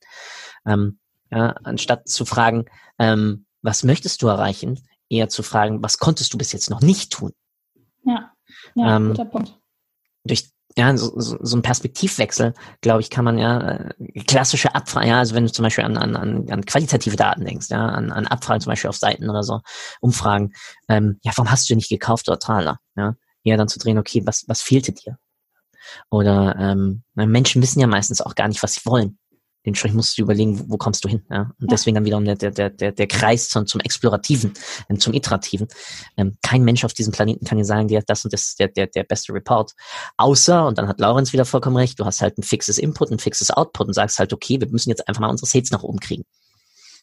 Ähm, 0.66 0.99
ja, 1.31 1.51
anstatt 1.64 2.09
zu 2.09 2.25
fragen, 2.25 2.67
ähm, 2.99 3.47
was 3.62 3.85
möchtest 3.85 4.23
du 4.23 4.29
erreichen, 4.29 4.81
eher 5.09 5.29
zu 5.29 5.43
fragen, 5.43 5.83
was 5.83 5.99
konntest 5.99 6.33
du 6.33 6.38
bis 6.38 6.53
jetzt 6.53 6.71
noch 6.71 6.81
nicht 6.81 7.12
tun? 7.12 7.33
Ja, 8.05 8.33
ja 8.75 8.97
ähm, 8.97 9.09
guter 9.09 9.25
Punkt. 9.25 9.59
Durch 10.25 10.51
ja, 10.77 10.97
so, 10.97 11.19
so, 11.19 11.38
so 11.41 11.57
ein 11.57 11.62
Perspektivwechsel, 11.62 12.55
glaube 12.83 13.01
ich, 13.01 13.11
kann 13.11 13.25
man 13.25 13.37
ja 13.37 13.61
äh, 13.61 13.95
klassische 14.27 14.77
Abfragen, 14.77 15.09
ja, 15.09 15.19
also 15.19 15.35
wenn 15.35 15.45
du 15.45 15.51
zum 15.51 15.64
Beispiel 15.64 15.83
an, 15.83 15.97
an, 15.97 16.14
an, 16.14 16.49
an 16.51 16.64
qualitative 16.64 17.17
Daten 17.17 17.45
denkst, 17.45 17.67
ja, 17.71 17.85
an, 17.85 18.12
an 18.12 18.29
Abfragen 18.29 18.61
zum 18.61 18.71
Beispiel 18.71 18.88
auf 18.88 18.97
Seiten 18.97 19.29
oder 19.29 19.43
so, 19.43 19.61
Umfragen, 20.01 20.53
ähm, 20.88 21.19
ja, 21.23 21.33
warum 21.35 21.51
hast 21.51 21.69
du 21.69 21.75
nicht 21.75 21.88
gekauft 21.88 22.29
oder 22.29 22.38
Taler? 22.38 22.79
Ja, 22.97 23.17
eher 23.43 23.57
dann 23.57 23.67
zu 23.67 23.81
drehen, 23.81 23.99
okay, 23.99 24.23
was, 24.25 24.45
was 24.47 24.62
fehlte 24.62 24.93
dir? 24.93 25.19
Oder 26.11 26.55
ähm, 26.59 27.03
Menschen 27.14 27.61
wissen 27.61 27.81
ja 27.81 27.88
meistens 27.88 28.21
auch 28.21 28.37
gar 28.37 28.47
nicht, 28.47 28.62
was 28.62 28.75
sie 28.75 28.83
wollen 28.85 29.19
dementsprechend 29.66 29.97
musst 29.97 30.16
du 30.16 30.23
überlegen, 30.23 30.59
wo, 30.59 30.64
wo 30.68 30.77
kommst 30.77 31.05
du 31.05 31.09
hin. 31.09 31.25
Ja? 31.31 31.51
Und 31.61 31.62
ja. 31.62 31.66
deswegen 31.71 31.94
dann 31.94 32.05
wiederum 32.05 32.25
der, 32.25 32.37
der, 32.37 32.71
der, 32.71 32.92
der 32.92 33.07
Kreis 33.07 33.49
zum, 33.49 33.66
zum 33.66 33.81
Explorativen, 33.81 34.53
ähm, 34.88 34.99
zum 34.99 35.12
Iterativen. 35.14 35.68
Ähm, 36.16 36.37
kein 36.42 36.62
Mensch 36.62 36.85
auf 36.85 36.94
diesem 36.94 37.12
Planeten 37.12 37.44
kann 37.44 37.59
dir 37.59 37.64
sagen, 37.64 37.88
der 37.88 38.03
das 38.03 38.25
und 38.25 38.33
das 38.33 38.49
ist 38.49 38.61
der, 38.61 38.68
der, 38.68 38.87
der 38.87 39.05
beste 39.05 39.33
Report. 39.33 39.73
Außer, 40.16 40.66
und 40.66 40.79
dann 40.79 40.88
hat 40.88 41.01
Laurenz 41.01 41.33
wieder 41.33 41.44
vollkommen 41.44 41.77
recht, 41.77 41.99
du 41.99 42.05
hast 42.05 42.23
halt 42.23 42.38
ein 42.38 42.42
fixes 42.42 42.79
Input, 42.79 43.11
ein 43.11 43.18
fixes 43.18 43.51
Output 43.51 43.88
und 43.88 43.94
sagst 43.94 44.18
halt, 44.18 44.33
okay, 44.33 44.61
wir 44.61 44.68
müssen 44.68 44.90
jetzt 44.90 45.07
einfach 45.09 45.21
mal 45.21 45.31
unsere 45.31 45.47
Sales 45.47 45.71
nach 45.71 45.83
oben 45.83 46.01
kriegen. 46.01 46.25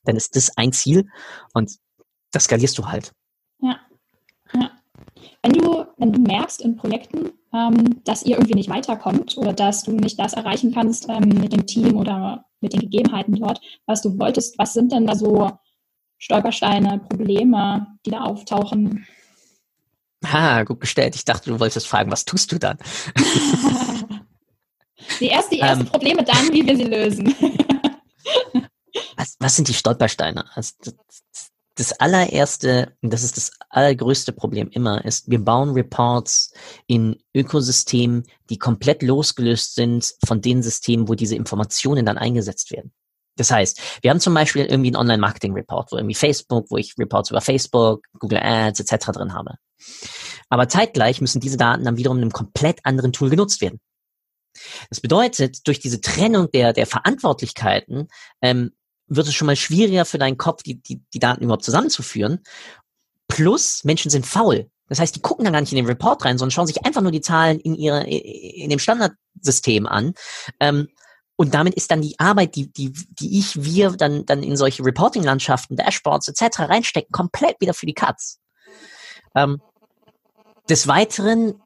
Dann 0.04 0.16
ist 0.16 0.36
das 0.36 0.56
ein 0.58 0.72
Ziel 0.72 1.08
und 1.54 1.72
das 2.32 2.46
skalierst 2.46 2.78
du 2.78 2.88
halt. 2.88 3.12
Ja. 3.62 3.80
Wenn 5.46 5.54
du, 5.54 5.86
wenn 5.98 6.12
du 6.12 6.20
merkst 6.22 6.60
in 6.60 6.76
Projekten, 6.76 7.30
ähm, 7.54 8.04
dass 8.04 8.24
ihr 8.24 8.38
irgendwie 8.38 8.56
nicht 8.56 8.68
weiterkommt 8.70 9.38
oder 9.38 9.54
dass 9.54 9.84
du 9.84 9.92
nicht 9.92 10.20
das 10.20 10.34
erreichen 10.34 10.74
kannst 10.74 11.08
ähm, 11.08 11.30
mit 11.40 11.54
dem 11.54 11.68
Team 11.68 11.98
oder 11.98 12.46
mit 12.62 12.74
den 12.74 12.80
Gegebenheiten 12.80 13.36
dort, 13.36 13.62
was 13.86 14.02
du 14.02 14.18
wolltest. 14.18 14.58
Was 14.58 14.74
sind 14.74 14.92
denn 14.92 15.06
da 15.06 15.14
so 15.14 15.52
Stolpersteine, 16.18 16.98
Probleme, 16.98 17.86
die 18.08 18.10
da 18.10 18.22
auftauchen? 18.22 19.06
Ha, 20.26 20.64
gut 20.64 20.82
gestellt. 20.82 21.16
Ich 21.16 21.26
dachte, 21.26 21.52
du 21.52 21.60
wolltest 21.60 21.86
fragen, 21.86 22.10
was 22.10 22.26
tust 22.26 22.52
du 22.52 22.58
dann? 22.58 22.80
die 25.20 25.28
erste, 25.28 25.54
die 25.54 25.62
ersten 25.62 25.86
ähm, 25.86 25.92
Probleme 25.92 26.24
dann, 26.24 26.52
wie 26.54 26.66
wir 26.66 26.76
sie 26.76 26.86
lösen. 26.86 27.36
was, 29.16 29.36
was 29.38 29.56
sind 29.56 29.68
die 29.68 29.76
Stolpersteine? 29.76 30.44
Also, 30.56 30.74
das, 30.84 31.52
das 31.76 31.92
allererste, 31.94 32.94
und 33.02 33.12
das 33.12 33.24
ist 33.24 33.38
das 33.38 33.52
allergrößte 33.70 34.32
Problem 34.32 34.70
immer, 34.70 35.04
ist, 35.04 35.30
wir 35.30 35.40
bauen 35.44 35.72
Reports 35.72 36.54
in 36.88 37.18
Ökosystemen, 37.34 38.24
die 38.50 38.58
komplett 38.58 39.04
losgelöst 39.04 39.76
sind 39.76 40.14
von 40.26 40.42
den 40.42 40.64
Systemen, 40.64 41.10
wo 41.10 41.16
diese 41.16 41.36
Informationen 41.36 42.06
dann 42.06 42.18
eingesetzt 42.18 42.72
werden. 42.72 42.94
Das 43.38 43.52
heißt, 43.52 43.82
wir 44.02 44.12
haben 44.12 44.22
zum 44.22 44.34
Beispiel 44.34 44.66
irgendwie 44.66 44.90
einen 44.90 44.96
Online-Marketing-Report, 44.96 45.92
wo 45.92 45.98
irgendwie 45.98 46.16
Facebook, 46.16 46.72
wo 46.72 46.78
ich 46.78 46.98
Reports 46.98 47.32
über 47.32 47.42
Facebook, 47.42 48.06
Google 48.20 48.40
Ads 48.42 48.80
etc. 48.80 49.08
drin 49.12 49.34
habe. 49.34 49.56
Aber 50.48 50.70
zeitgleich 50.70 51.20
müssen 51.20 51.42
diese 51.42 51.58
Daten 51.58 51.84
dann 51.84 51.98
wiederum 51.98 52.18
in 52.18 52.24
einem 52.24 52.32
komplett 52.32 52.80
anderen 52.86 53.12
Tool 53.12 53.30
genutzt 53.30 53.60
werden. 53.60 53.82
Das 54.90 55.02
bedeutet, 55.02 55.68
durch 55.68 55.80
diese 55.80 56.00
Trennung 56.00 56.50
der, 56.52 56.72
der 56.72 56.86
Verantwortlichkeiten 56.86 58.08
ähm, 58.42 58.72
wird 59.08 59.28
es 59.28 59.34
schon 59.34 59.46
mal 59.46 59.56
schwieriger 59.56 60.06
für 60.06 60.18
deinen 60.18 60.38
Kopf, 60.38 60.64
die, 60.64 60.82
die, 60.82 61.02
die 61.14 61.20
Daten 61.20 61.44
überhaupt 61.44 61.64
zusammenzuführen. 61.64 62.40
Plus, 63.28 63.84
Menschen 63.84 64.12
sind 64.12 64.26
faul. 64.26 64.70
Das 64.88 65.00
heißt, 65.00 65.16
die 65.16 65.22
gucken 65.22 65.46
dann 65.46 65.54
gar 65.54 65.62
nicht 65.62 65.72
in 65.72 65.78
den 65.78 65.88
Report 65.88 66.24
rein, 66.26 66.38
sondern 66.38 66.52
schauen 66.52 66.68
sich 66.68 66.86
einfach 66.86 67.02
nur 67.02 67.12
die 67.12 67.22
Zahlen 67.22 67.60
in 67.60 67.76
ihrer, 67.76 68.06
in 68.06 68.70
dem 68.70 68.80
Standardsystem 68.80 69.88
an. 69.88 70.14
Ähm, 70.60 70.88
und 71.38 71.54
damit 71.54 71.74
ist 71.74 71.92
dann 71.92 72.02
die 72.02 72.18
Arbeit, 72.20 72.56
die, 72.56 72.72
die, 72.72 72.94
die 72.94 73.40
ich, 73.40 73.62
wir 73.62 73.92
dann, 73.92 74.26
dann 74.26 74.42
in 74.42 74.56
solche 74.56 74.86
Reporting-Landschaften, 74.86 75.76
Dashboards 75.76 76.30
etc. 76.30 76.60
reinstecken, 76.60 77.12
komplett 77.12 77.60
wieder 77.60 77.74
für 77.74 77.86
die 77.86 77.94
Cuts. 77.94 78.40
Ähm, 79.36 79.60
des 80.70 80.88
Weiteren 80.88 81.62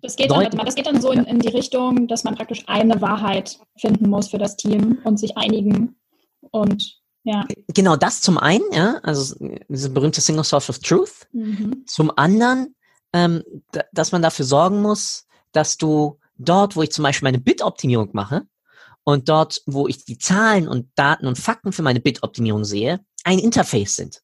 das 0.00 0.16
geht, 0.16 0.30
dann, 0.30 0.50
das 0.50 0.74
geht 0.74 0.86
dann 0.86 1.00
so 1.02 1.10
in, 1.10 1.24
in, 1.24 1.40
die 1.40 1.48
Richtung, 1.48 2.08
dass 2.08 2.24
man 2.24 2.34
praktisch 2.34 2.62
eine 2.66 3.00
Wahrheit 3.02 3.58
finden 3.76 4.08
muss 4.08 4.28
für 4.28 4.38
das 4.38 4.56
Team 4.56 5.00
und 5.04 5.18
sich 5.18 5.36
einigen 5.36 5.96
und 6.50 7.00
ja. 7.24 7.46
Genau 7.68 7.96
das 7.96 8.20
zum 8.20 8.36
einen, 8.36 8.64
ja, 8.72 8.98
also 9.02 9.36
diese 9.68 9.90
berühmte 9.90 10.20
Single 10.20 10.44
Source 10.44 10.68
of 10.70 10.80
Truth. 10.80 11.28
Mhm. 11.32 11.84
Zum 11.86 12.10
anderen, 12.16 12.74
ähm, 13.12 13.42
dass 13.92 14.10
man 14.10 14.22
dafür 14.22 14.44
sorgen 14.44 14.82
muss, 14.82 15.26
dass 15.52 15.76
du 15.76 16.18
dort, 16.36 16.74
wo 16.74 16.82
ich 16.82 16.90
zum 16.90 17.04
Beispiel 17.04 17.26
meine 17.26 17.38
Bit-Optimierung 17.38 18.10
mache 18.12 18.42
und 19.04 19.28
dort, 19.28 19.62
wo 19.66 19.86
ich 19.86 20.04
die 20.04 20.18
Zahlen 20.18 20.66
und 20.66 20.90
Daten 20.96 21.26
und 21.26 21.38
Fakten 21.38 21.72
für 21.72 21.82
meine 21.82 22.00
Bit-Optimierung 22.00 22.64
sehe, 22.64 23.00
ein 23.24 23.38
Interface 23.38 23.94
sind 23.94 24.22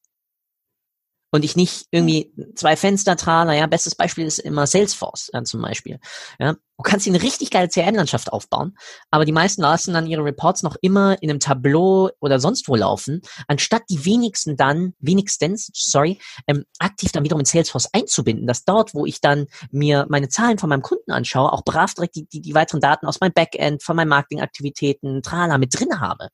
und 1.31 1.45
ich 1.45 1.57
nicht 1.57 1.87
irgendwie 1.91 2.33
zwei 2.55 2.77
Fenster 2.77 3.17
trage. 3.17 3.55
Ja, 3.55 3.67
bestes 3.67 3.95
Beispiel 3.95 4.27
ist 4.27 4.39
immer 4.39 4.67
Salesforce 4.67 5.31
äh, 5.33 5.43
zum 5.43 5.61
Beispiel. 5.61 5.99
Ja, 6.39 6.55
du 6.55 6.83
kannst 6.83 7.05
hier 7.05 7.13
eine 7.13 7.23
richtig 7.23 7.51
geile 7.51 7.69
CRM-Landschaft 7.69 8.33
aufbauen, 8.33 8.77
aber 9.11 9.25
die 9.25 9.33
meisten 9.33 9.63
lassen 9.63 9.95
dann 9.95 10.07
ihre 10.07 10.25
Reports 10.25 10.63
noch 10.63 10.77
immer 10.81 11.21
in 11.23 11.31
einem 11.31 11.41
Tableau 11.41 12.11
oder 12.21 12.41
sonst 12.41 12.69
wo 12.69 12.77
laufen, 12.77 13.21
anstatt 13.47 13.83
die 13.91 14.05
wenigsten 14.05 14.57
dann, 14.57 14.95
wenigstens, 15.01 15.71
sorry, 15.75 16.19
ähm, 16.47 16.65
aktiv 16.79 17.13
dann 17.13 17.25
wiederum 17.25 17.41
in 17.41 17.47
Salesforce 17.47 17.91
einzubinden, 17.93 18.47
dass 18.47 18.65
dort, 18.65 18.95
wo 18.95 19.05
ich 19.05 19.21
dann 19.21 19.47
mir 19.71 20.07
meine 20.09 20.29
Zahlen 20.29 20.59
von 20.59 20.71
meinem 20.71 20.83
Kunden 20.83 21.11
anschaue, 21.11 21.53
auch 21.53 21.65
brav 21.65 21.95
direkt 21.95 22.17
die, 22.17 22.27
die, 22.27 22.41
die 22.41 22.55
weiteren 22.55 22.81
Daten 22.81 23.07
aus 23.07 23.21
meinem 23.21 23.33
Backend, 23.33 23.83
von 23.83 23.97
meinen 23.97 24.09
Marketingaktivitäten, 24.09 25.23
Trala 25.23 25.59
mit 25.59 25.79
drin 25.79 26.01
habe. 26.01 26.29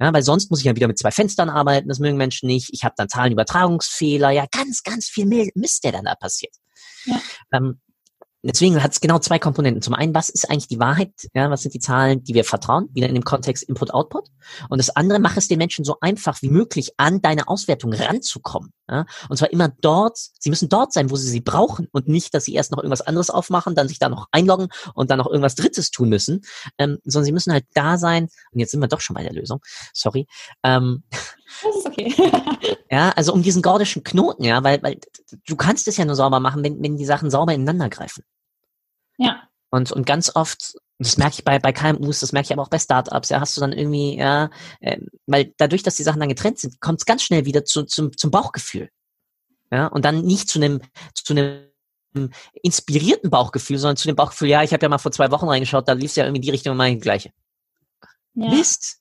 Ja, 0.00 0.12
weil 0.12 0.22
sonst 0.22 0.50
muss 0.50 0.60
ich 0.60 0.66
ja 0.66 0.76
wieder 0.76 0.88
mit 0.88 0.98
zwei 0.98 1.10
Fenstern 1.10 1.50
arbeiten, 1.50 1.88
das 1.88 1.98
mögen 1.98 2.16
Menschen 2.16 2.46
nicht. 2.46 2.70
Ich 2.72 2.84
habe 2.84 2.94
dann 2.96 3.08
Zahlenübertragungsfehler, 3.08 4.30
ja, 4.30 4.46
ganz, 4.50 4.82
ganz 4.82 5.06
viel 5.06 5.26
Mist, 5.54 5.84
der 5.84 5.92
dann 5.92 6.04
da 6.04 6.14
passiert. 6.14 6.54
Ja. 7.04 7.20
Ähm, 7.52 7.80
deswegen 8.44 8.82
hat 8.82 8.92
es 8.92 9.00
genau 9.00 9.18
zwei 9.18 9.38
Komponenten. 9.38 9.82
Zum 9.82 9.94
einen, 9.94 10.14
was 10.14 10.28
ist 10.28 10.50
eigentlich 10.50 10.68
die 10.68 10.78
Wahrheit? 10.78 11.12
Ja, 11.34 11.50
was 11.50 11.62
sind 11.62 11.74
die 11.74 11.80
Zahlen, 11.80 12.22
die 12.22 12.34
wir 12.34 12.44
vertrauen? 12.44 12.88
Wieder 12.92 13.08
in 13.08 13.14
dem 13.14 13.24
Kontext 13.24 13.62
Input-Output. 13.64 14.28
Und 14.68 14.78
das 14.78 14.90
andere, 14.90 15.18
mach 15.18 15.36
es 15.36 15.48
den 15.48 15.58
Menschen 15.58 15.84
so 15.84 15.96
einfach 16.00 16.40
wie 16.42 16.50
möglich 16.50 16.92
an 16.96 17.22
deine 17.22 17.48
Auswertung 17.48 17.92
ranzukommen. 17.92 18.72
Ja? 18.88 19.06
Und 19.28 19.36
zwar 19.36 19.50
immer 19.52 19.68
dort, 19.80 20.18
sie 20.38 20.50
müssen 20.50 20.68
dort 20.68 20.92
sein, 20.92 21.10
wo 21.10 21.16
sie 21.16 21.28
sie 21.28 21.40
brauchen 21.40 21.88
und 21.92 22.08
nicht, 22.08 22.34
dass 22.34 22.44
sie 22.44 22.54
erst 22.54 22.70
noch 22.70 22.78
irgendwas 22.78 23.00
anderes 23.00 23.30
aufmachen, 23.30 23.74
dann 23.74 23.88
sich 23.88 23.98
da 23.98 24.08
noch 24.08 24.28
einloggen 24.30 24.68
und 24.94 25.10
dann 25.10 25.18
noch 25.18 25.26
irgendwas 25.26 25.54
Drittes 25.54 25.90
tun 25.90 26.08
müssen, 26.08 26.42
ähm, 26.78 26.98
sondern 27.04 27.24
sie 27.24 27.32
müssen 27.32 27.52
halt 27.52 27.64
da 27.74 27.96
sein. 27.98 28.28
Und 28.52 28.60
jetzt 28.60 28.72
sind 28.72 28.80
wir 28.80 28.88
doch 28.88 29.00
schon 29.00 29.14
bei 29.14 29.22
der 29.22 29.32
Lösung. 29.32 29.60
Sorry. 29.92 30.26
Ähm, 30.62 31.04
das 31.62 31.76
ist 31.76 31.86
okay. 31.86 32.14
ja, 32.90 33.10
also 33.10 33.32
um 33.32 33.42
diesen 33.42 33.62
gordischen 33.62 34.04
Knoten, 34.04 34.44
ja, 34.44 34.62
weil, 34.64 34.82
weil 34.82 34.98
du 35.46 35.56
kannst 35.56 35.88
es 35.88 35.96
ja 35.96 36.04
nur 36.04 36.16
sauber 36.16 36.40
machen, 36.40 36.62
wenn, 36.64 36.82
wenn 36.82 36.96
die 36.96 37.06
Sachen 37.06 37.30
sauber 37.30 37.54
ineinander 37.54 37.88
greifen. 37.88 38.24
Ja. 39.18 39.48
Und, 39.70 39.90
und 39.90 40.06
ganz 40.06 40.34
oft, 40.34 40.76
das 40.98 41.16
merke 41.16 41.34
ich 41.38 41.44
bei, 41.44 41.58
bei 41.58 41.72
KMUs, 41.72 42.20
das 42.20 42.32
merke 42.32 42.46
ich 42.46 42.52
aber 42.52 42.62
auch 42.62 42.68
bei 42.68 42.78
Startups, 42.78 43.28
ja, 43.30 43.40
hast 43.40 43.56
du 43.56 43.60
dann 43.60 43.72
irgendwie, 43.72 44.16
ja, 44.16 44.50
äh, 44.80 44.98
weil 45.26 45.52
dadurch, 45.56 45.82
dass 45.82 45.96
die 45.96 46.04
Sachen 46.04 46.20
dann 46.20 46.28
getrennt 46.28 46.60
sind, 46.60 46.80
kommt 46.80 47.00
es 47.00 47.06
ganz 47.06 47.24
schnell 47.24 47.44
wieder 47.44 47.64
zu, 47.64 47.82
zum, 47.82 48.16
zum 48.16 48.30
Bauchgefühl. 48.30 48.88
Ja, 49.72 49.88
und 49.88 50.04
dann 50.04 50.22
nicht 50.22 50.48
zu 50.48 50.60
einem, 50.60 50.80
zu 51.14 51.34
einem 51.34 52.30
inspirierten 52.62 53.30
Bauchgefühl, 53.30 53.78
sondern 53.78 53.96
zu 53.96 54.06
dem 54.06 54.14
Bauchgefühl, 54.14 54.48
ja, 54.48 54.62
ich 54.62 54.72
habe 54.72 54.84
ja 54.84 54.88
mal 54.88 54.98
vor 54.98 55.10
zwei 55.10 55.32
Wochen 55.32 55.48
reingeschaut, 55.48 55.88
da 55.88 55.94
lief 55.94 56.10
es 56.10 56.16
ja 56.16 56.24
irgendwie 56.24 56.42
die 56.42 56.50
Richtung 56.50 56.74
immer 56.74 56.88
die 56.88 56.98
gleiche. 56.98 57.32
Ja. 58.34 58.50
Mist. 58.50 59.00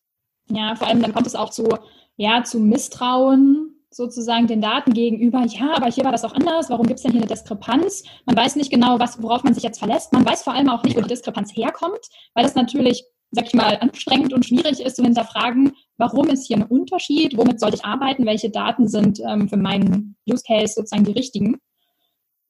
Ja, 0.50 0.76
vor 0.76 0.88
allem 0.88 1.02
dann 1.02 1.14
kommt 1.14 1.28
es 1.28 1.36
auch 1.36 1.52
zu, 1.52 1.70
ja, 2.16 2.44
zu 2.44 2.60
Misstrauen 2.60 3.63
sozusagen 3.96 4.48
den 4.48 4.62
Daten 4.62 4.94
gegenüber, 4.94 5.46
ja, 5.46 5.76
aber 5.76 5.88
hier 5.88 6.04
war 6.04 6.12
das 6.12 6.24
auch 6.24 6.34
anders, 6.34 6.70
warum 6.70 6.88
gibt 6.88 7.00
es 7.00 7.04
denn 7.04 7.12
hier 7.12 7.22
eine 7.22 7.30
Diskrepanz? 7.30 8.04
Man 8.26 8.36
weiß 8.36 8.56
nicht 8.56 8.72
genau, 8.72 9.00
was, 9.00 9.22
worauf 9.22 9.44
man 9.44 9.54
sich 9.54 9.64
jetzt 9.64 9.80
verlässt. 9.80 10.14
Man 10.14 10.26
weiß 10.26 10.44
vor 10.44 10.54
allem 10.54 10.70
auch 10.70 10.84
nicht, 10.84 10.96
wo 10.98 11.02
die 11.02 11.08
Diskrepanz 11.08 11.56
herkommt, 11.56 12.00
weil 12.34 12.44
das 12.44 12.56
natürlich, 12.56 13.04
sag 13.32 13.46
ich 13.46 13.54
mal, 13.54 13.78
anstrengend 13.80 14.34
und 14.34 14.46
schwierig 14.46 14.80
ist 14.80 14.96
zu 14.96 15.04
hinterfragen, 15.04 15.74
warum 15.98 16.28
ist 16.28 16.48
hier 16.48 16.58
ein 16.58 16.64
Unterschied, 16.64 17.38
womit 17.38 17.60
sollte 17.60 17.78
ich 17.78 17.86
arbeiten, 17.86 18.26
welche 18.26 18.50
Daten 18.50 18.88
sind 18.88 19.20
ähm, 19.20 19.48
für 19.48 19.58
meinen 19.58 20.16
Use 20.30 20.44
Case 20.46 20.74
sozusagen 20.74 21.06
die 21.06 21.12
richtigen. 21.12 21.60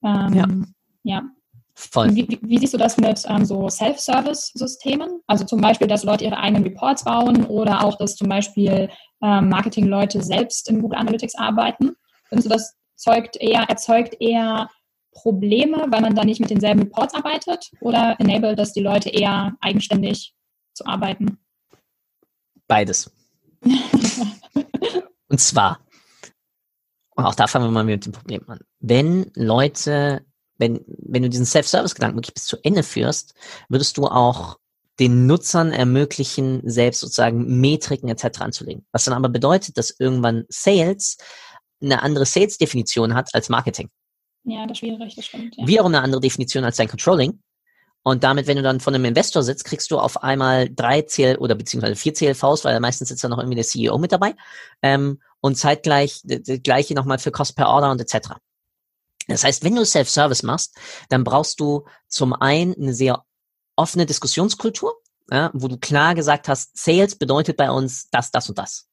Ähm, 0.03 0.34
ja. 0.34 0.47
ja. 1.03 1.23
Voll. 1.75 2.13
Wie, 2.15 2.39
wie, 2.41 2.59
siehst 2.59 2.73
du 2.73 2.77
das 2.77 2.97
mit 2.97 3.23
ähm, 3.27 3.45
so 3.45 3.67
Self-Service-Systemen? 3.67 5.21
Also 5.25 5.43
zum 5.43 5.59
Beispiel, 5.59 5.88
dass 5.88 6.03
Leute 6.03 6.25
ihre 6.25 6.38
eigenen 6.38 6.63
Reports 6.63 7.03
bauen 7.03 7.45
oder 7.45 7.83
auch, 7.83 7.97
dass 7.97 8.15
zum 8.15 8.29
Beispiel 8.29 8.89
ähm, 9.23 9.49
Marketing-Leute 9.49 10.21
selbst 10.21 10.69
in 10.69 10.81
Google 10.81 10.99
Analytics 10.99 11.36
arbeiten. 11.36 11.95
Findest 12.29 12.45
du, 12.45 12.53
das 12.53 12.75
zeugt 12.95 13.38
eher, 13.38 13.63
erzeugt 13.63 14.15
eher 14.19 14.69
Probleme, 15.13 15.86
weil 15.89 16.01
man 16.01 16.15
da 16.15 16.23
nicht 16.23 16.39
mit 16.39 16.49
denselben 16.49 16.81
Reports 16.81 17.13
arbeitet 17.13 17.71
oder 17.81 18.15
enabelt 18.19 18.59
das 18.59 18.73
die 18.73 18.81
Leute 18.81 19.09
eher 19.09 19.53
eigenständig 19.62 20.33
zu 20.73 20.86
arbeiten? 20.86 21.39
Beides. 22.67 23.12
Und 25.29 25.39
zwar, 25.39 25.79
auch 27.15 27.36
da 27.36 27.47
fangen 27.47 27.65
wir 27.65 27.71
mal 27.71 27.83
mit 27.83 28.05
dem 28.05 28.12
Problem 28.12 28.43
an. 28.47 28.59
Wenn 28.79 29.31
Leute, 29.36 30.25
wenn, 30.57 30.81
wenn 30.87 31.23
du 31.23 31.29
diesen 31.29 31.45
Self-Service-Gedanken 31.45 32.17
wirklich 32.17 32.33
bis 32.33 32.45
zu 32.45 32.57
Ende 32.63 32.83
führst, 32.83 33.33
würdest 33.69 33.97
du 33.97 34.05
auch 34.05 34.57
den 34.99 35.25
Nutzern 35.25 35.71
ermöglichen, 35.71 36.61
selbst 36.63 36.99
sozusagen 36.99 37.59
Metriken 37.59 38.09
etc. 38.09 38.41
anzulegen. 38.41 38.85
Was 38.91 39.05
dann 39.05 39.15
aber 39.15 39.29
bedeutet, 39.29 39.77
dass 39.77 39.95
irgendwann 39.97 40.45
Sales 40.49 41.17
eine 41.81 42.01
andere 42.01 42.25
Sales-Definition 42.25 43.13
hat 43.15 43.33
als 43.33 43.49
Marketing. 43.49 43.89
Ja, 44.45 44.63
das 44.65 44.75
ist 44.75 44.79
schwierig, 44.79 45.15
das 45.15 45.25
stimmt. 45.25 45.55
Ja. 45.57 45.67
Wie 45.67 45.79
auch 45.79 45.85
eine 45.85 46.01
andere 46.01 46.21
Definition 46.21 46.63
als 46.63 46.77
dein 46.77 46.87
Controlling. 46.87 47.41
Und 48.03 48.25
damit, 48.25 48.47
wenn 48.47 48.57
du 48.57 48.63
dann 48.63 48.81
von 48.81 48.93
einem 48.93 49.05
Investor 49.05 49.43
sitzt, 49.43 49.63
kriegst 49.63 49.89
du 49.89 49.97
auf 49.97 50.21
einmal 50.23 50.69
drei 50.69 51.01
CL 51.01 51.37
oder 51.37 51.55
beziehungsweise 51.55 51.95
vier 51.95 52.13
CLVs, 52.13 52.65
weil 52.65 52.79
meistens 52.81 53.07
sitzt 53.07 53.23
da 53.23 53.29
noch 53.29 53.37
irgendwie 53.37 53.55
der 53.55 53.63
CEO 53.63 53.97
mit 53.97 54.11
dabei. 54.11 54.35
Ähm, 54.81 55.21
und 55.39 55.55
zeitgleich 55.55 56.21
das 56.23 56.61
gleiche 56.63 56.93
nochmal 56.93 57.19
für 57.19 57.31
Cost 57.31 57.55
per 57.55 57.69
Order 57.69 57.91
und 57.91 58.01
etc. 58.01 58.33
Das 59.27 59.43
heißt, 59.43 59.63
wenn 59.63 59.75
du 59.75 59.86
Self-Service 59.86 60.43
machst, 60.43 60.75
dann 61.09 61.23
brauchst 61.23 61.59
du 61.59 61.86
zum 62.07 62.33
einen 62.33 62.75
eine 62.75 62.93
sehr 62.93 63.23
offene 63.75 64.05
Diskussionskultur, 64.05 64.93
ja, 65.31 65.51
wo 65.53 65.67
du 65.67 65.77
klar 65.77 66.15
gesagt 66.15 66.47
hast, 66.47 66.77
Sales 66.77 67.15
bedeutet 67.15 67.57
bei 67.57 67.71
uns 67.71 68.09
das, 68.09 68.31
das 68.31 68.49
und 68.49 68.57
das. 68.57 68.88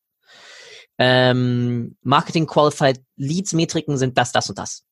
Ähm, 0.98 1.96
Marketing 2.02 2.46
Qualified 2.46 3.02
Leads 3.16 3.52
Metriken 3.52 3.96
sind 3.96 4.18
das, 4.18 4.32
das 4.32 4.48
und 4.48 4.58
das. 4.58 4.84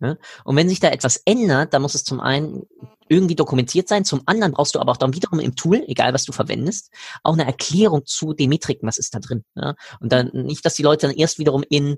Ja? 0.00 0.16
Und 0.44 0.56
wenn 0.56 0.68
sich 0.68 0.80
da 0.80 0.88
etwas 0.88 1.16
ändert, 1.24 1.72
dann 1.72 1.82
muss 1.82 1.94
es 1.94 2.04
zum 2.04 2.20
einen 2.20 2.62
irgendwie 3.08 3.34
dokumentiert 3.34 3.88
sein, 3.88 4.04
zum 4.04 4.22
anderen 4.26 4.52
brauchst 4.52 4.74
du 4.74 4.80
aber 4.80 4.92
auch 4.92 4.98
dann 4.98 5.14
wiederum 5.14 5.40
im 5.40 5.56
Tool, 5.56 5.82
egal 5.86 6.12
was 6.12 6.24
du 6.24 6.32
verwendest, 6.32 6.92
auch 7.22 7.32
eine 7.32 7.46
Erklärung 7.46 8.04
zu 8.04 8.34
den 8.34 8.50
Metriken, 8.50 8.86
was 8.86 8.98
ist 8.98 9.14
da 9.14 9.18
drin. 9.18 9.44
Ja? 9.54 9.74
Und 10.00 10.12
dann 10.12 10.30
nicht, 10.32 10.64
dass 10.64 10.74
die 10.74 10.82
Leute 10.82 11.06
dann 11.06 11.16
erst 11.16 11.38
wiederum 11.38 11.64
in 11.68 11.96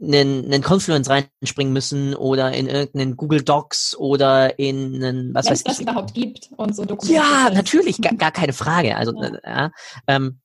einen, 0.00 0.44
einen 0.44 0.62
Confluence 0.62 1.08
reinspringen 1.08 1.72
müssen 1.72 2.14
oder 2.14 2.52
in 2.52 2.66
irgendeinen 2.66 3.16
Google 3.16 3.42
Docs 3.42 3.96
oder 3.96 4.58
in 4.58 4.96
einen, 4.96 5.34
was 5.34 5.46
Wenn 5.46 5.52
weiß 5.52 5.58
es 5.58 5.64
das 5.64 5.76
ich. 5.76 5.82
überhaupt 5.82 6.14
gibt 6.14 6.50
und 6.56 6.76
so 6.76 6.84
dokumentiert. 6.84 7.24
Ja, 7.24 7.50
natürlich, 7.50 8.00
gar, 8.00 8.14
gar 8.18 8.32
keine 8.32 8.52
Frage. 8.52 8.96
Also, 8.96 9.12
ja. 9.22 9.30
ja 9.44 9.70
ähm, 10.06 10.40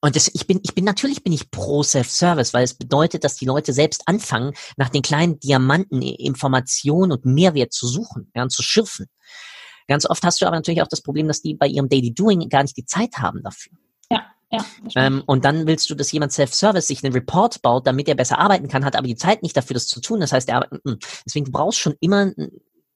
und 0.00 0.14
das, 0.14 0.30
ich 0.32 0.46
bin, 0.46 0.60
ich 0.62 0.74
bin, 0.74 0.84
natürlich 0.84 1.24
bin 1.24 1.32
ich 1.32 1.50
pro 1.50 1.82
Self-Service, 1.82 2.54
weil 2.54 2.62
es 2.62 2.74
bedeutet, 2.74 3.24
dass 3.24 3.36
die 3.36 3.46
Leute 3.46 3.72
selbst 3.72 4.02
anfangen, 4.06 4.52
nach 4.76 4.88
den 4.88 5.02
kleinen 5.02 5.40
Diamanten 5.40 6.00
Informationen 6.02 7.12
und 7.12 7.24
Mehrwert 7.24 7.72
zu 7.72 7.88
suchen, 7.88 8.30
ja, 8.34 8.42
und 8.42 8.50
zu 8.50 8.62
schürfen. 8.62 9.06
Ganz 9.88 10.08
oft 10.08 10.22
hast 10.22 10.40
du 10.40 10.46
aber 10.46 10.56
natürlich 10.56 10.82
auch 10.82 10.88
das 10.88 11.02
Problem, 11.02 11.28
dass 11.28 11.42
die 11.42 11.54
bei 11.54 11.66
ihrem 11.66 11.88
Daily 11.88 12.12
Doing 12.12 12.48
gar 12.48 12.62
nicht 12.62 12.76
die 12.76 12.84
Zeit 12.84 13.18
haben 13.18 13.42
dafür. 13.42 13.72
Ähm, 14.94 15.22
und 15.26 15.44
dann 15.44 15.66
willst 15.66 15.90
du, 15.90 15.94
dass 15.94 16.12
jemand 16.12 16.32
Self-Service 16.32 16.86
sich 16.86 17.04
einen 17.04 17.12
Report 17.12 17.60
baut, 17.62 17.86
damit 17.86 18.08
er 18.08 18.14
besser 18.14 18.38
arbeiten 18.38 18.68
kann, 18.68 18.84
hat 18.84 18.96
aber 18.96 19.06
die 19.06 19.16
Zeit 19.16 19.42
nicht 19.42 19.56
dafür, 19.56 19.74
das 19.74 19.88
zu 19.88 20.00
tun. 20.00 20.20
Das 20.20 20.32
heißt, 20.32 20.48
er, 20.48 20.68
mm, 20.84 20.94
deswegen 21.24 21.46
du 21.46 21.52
brauchst 21.52 21.78
schon 21.78 21.94
immer 22.00 22.32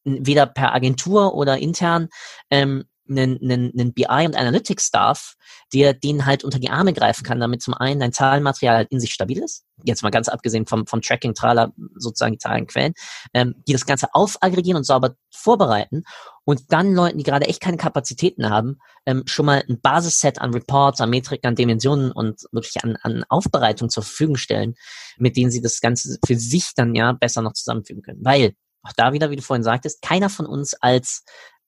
weder 0.05 0.47
per 0.47 0.75
Agentur 0.75 1.35
oder 1.35 1.59
intern 1.59 2.09
ähm, 2.51 2.85
einen, 3.11 3.41
einen, 3.43 3.73
einen 3.73 3.93
BI 3.93 4.05
und 4.05 4.37
Analytics 4.37 4.87
Staff, 4.87 5.35
der 5.75 5.95
denen 5.95 6.27
halt 6.27 6.45
unter 6.45 6.59
die 6.59 6.71
Arme 6.71 6.93
greifen 6.93 7.25
kann, 7.25 7.41
damit 7.41 7.61
zum 7.61 7.75
einen 7.75 8.01
dein 8.01 8.13
Zahlenmaterial 8.13 8.77
halt 8.77 8.91
in 8.91 9.01
sich 9.01 9.13
stabil 9.13 9.43
ist, 9.43 9.65
jetzt 9.85 10.03
mal 10.03 10.11
ganz 10.11 10.29
abgesehen 10.29 10.67
vom, 10.67 10.87
vom 10.87 11.03
Tracking 11.03 11.35
Trailer, 11.35 11.73
sozusagen 11.97 12.35
die 12.35 12.39
Zahlenquellen, 12.39 12.95
ähm, 13.35 13.57
die 13.67 13.73
das 13.73 13.85
Ganze 13.85 14.09
aufaggregieren 14.13 14.77
und 14.77 14.85
sauber 14.85 15.17
vorbereiten 15.33 16.05
und 16.51 16.73
dann 16.73 16.95
Leuten, 16.95 17.19
die 17.19 17.25
gerade 17.25 17.47
echt 17.47 17.61
keine 17.61 17.77
Kapazitäten 17.77 18.51
haben, 18.51 18.79
ähm, 19.07 19.23
schon 19.27 19.47
mal 19.47 19.63
ein 19.69 19.81
Basisset 19.81 20.41
an 20.41 20.53
Reports, 20.53 21.01
an 21.01 21.11
Metriken, 21.11 21.47
an 21.47 21.55
Dimensionen 21.55 22.11
und 22.11 22.43
wirklich 22.51 22.83
an, 22.83 22.97
an 23.03 23.25
Aufbereitung 23.29 23.89
zur 23.89 24.03
Verfügung 24.03 24.37
stellen, 24.37 24.75
mit 25.17 25.37
denen 25.37 25.53
sie 25.53 25.61
das 25.61 25.81
Ganze 25.81 26.19
für 26.27 26.35
sich 26.35 26.73
dann 26.75 26.97
ja 26.97 27.13
besser 27.13 27.43
noch 27.43 27.53
zusammenfügen 27.53 28.03
können. 28.03 28.25
Weil, 28.25 28.55
auch 28.83 28.93
da 28.97 29.13
wieder, 29.13 29.31
wie 29.31 29.37
du 29.37 29.43
vorhin 29.43 29.63
sagtest, 29.63 30.03
keiner 30.03 30.29
von 30.29 30.45
uns 30.45 30.75
als 30.75 31.23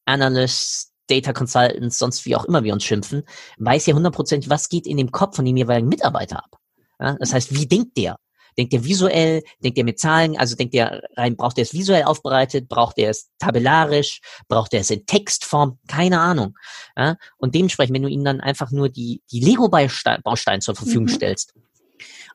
Analyst, 0.05 0.93
Data 1.09 1.33
Consultants, 1.33 1.99
sonst 1.99 2.27
wie 2.27 2.35
auch 2.35 2.45
immer 2.45 2.65
wir 2.65 2.73
uns 2.73 2.83
schimpfen, 2.83 3.23
weiß 3.59 3.87
ja 3.87 3.95
hundertprozentig, 3.95 4.51
was 4.51 4.69
geht 4.69 4.89
in 4.89 4.97
dem 4.97 5.13
Kopf 5.13 5.37
von 5.37 5.45
dem 5.45 5.57
jeweiligen 5.57 5.89
Mitarbeiter 5.89 6.39
ab. 6.39 6.59
Ja, 6.99 7.17
das 7.21 7.33
heißt, 7.33 7.55
wie 7.55 7.67
denkt 7.67 7.97
der? 7.97 8.17
Denkt 8.59 8.73
der 8.73 8.85
visuell? 8.85 9.43
Denkt 9.63 9.79
der 9.79 9.85
mit 9.85 9.99
Zahlen? 9.99 10.37
Also 10.37 10.57
denkt 10.57 10.75
der 10.75 11.03
rein, 11.17 11.37
braucht 11.37 11.57
der 11.57 11.63
es 11.63 11.73
visuell 11.73 12.05
aufbereitet? 12.05 12.69
Braucht 12.69 12.99
der 12.99 13.11
es 13.11 13.31
tabellarisch? 13.39 14.21
Braucht 14.49 14.73
der 14.73 14.81
es 14.81 14.91
in 14.91 15.07
Textform? 15.07 15.79
Keine 15.89 16.21
Ahnung. 16.21 16.57
Ja, 16.97 17.17
und 17.39 17.55
dementsprechend, 17.55 17.95
wenn 17.95 18.03
du 18.03 18.09
ihm 18.09 18.25
dann 18.25 18.41
einfach 18.41 18.71
nur 18.71 18.89
die, 18.89 19.23
die 19.31 19.41
Lego-Bausteine 19.41 20.61
zur 20.61 20.75
Verfügung 20.75 21.05
mhm. 21.05 21.11
stellst, 21.11 21.55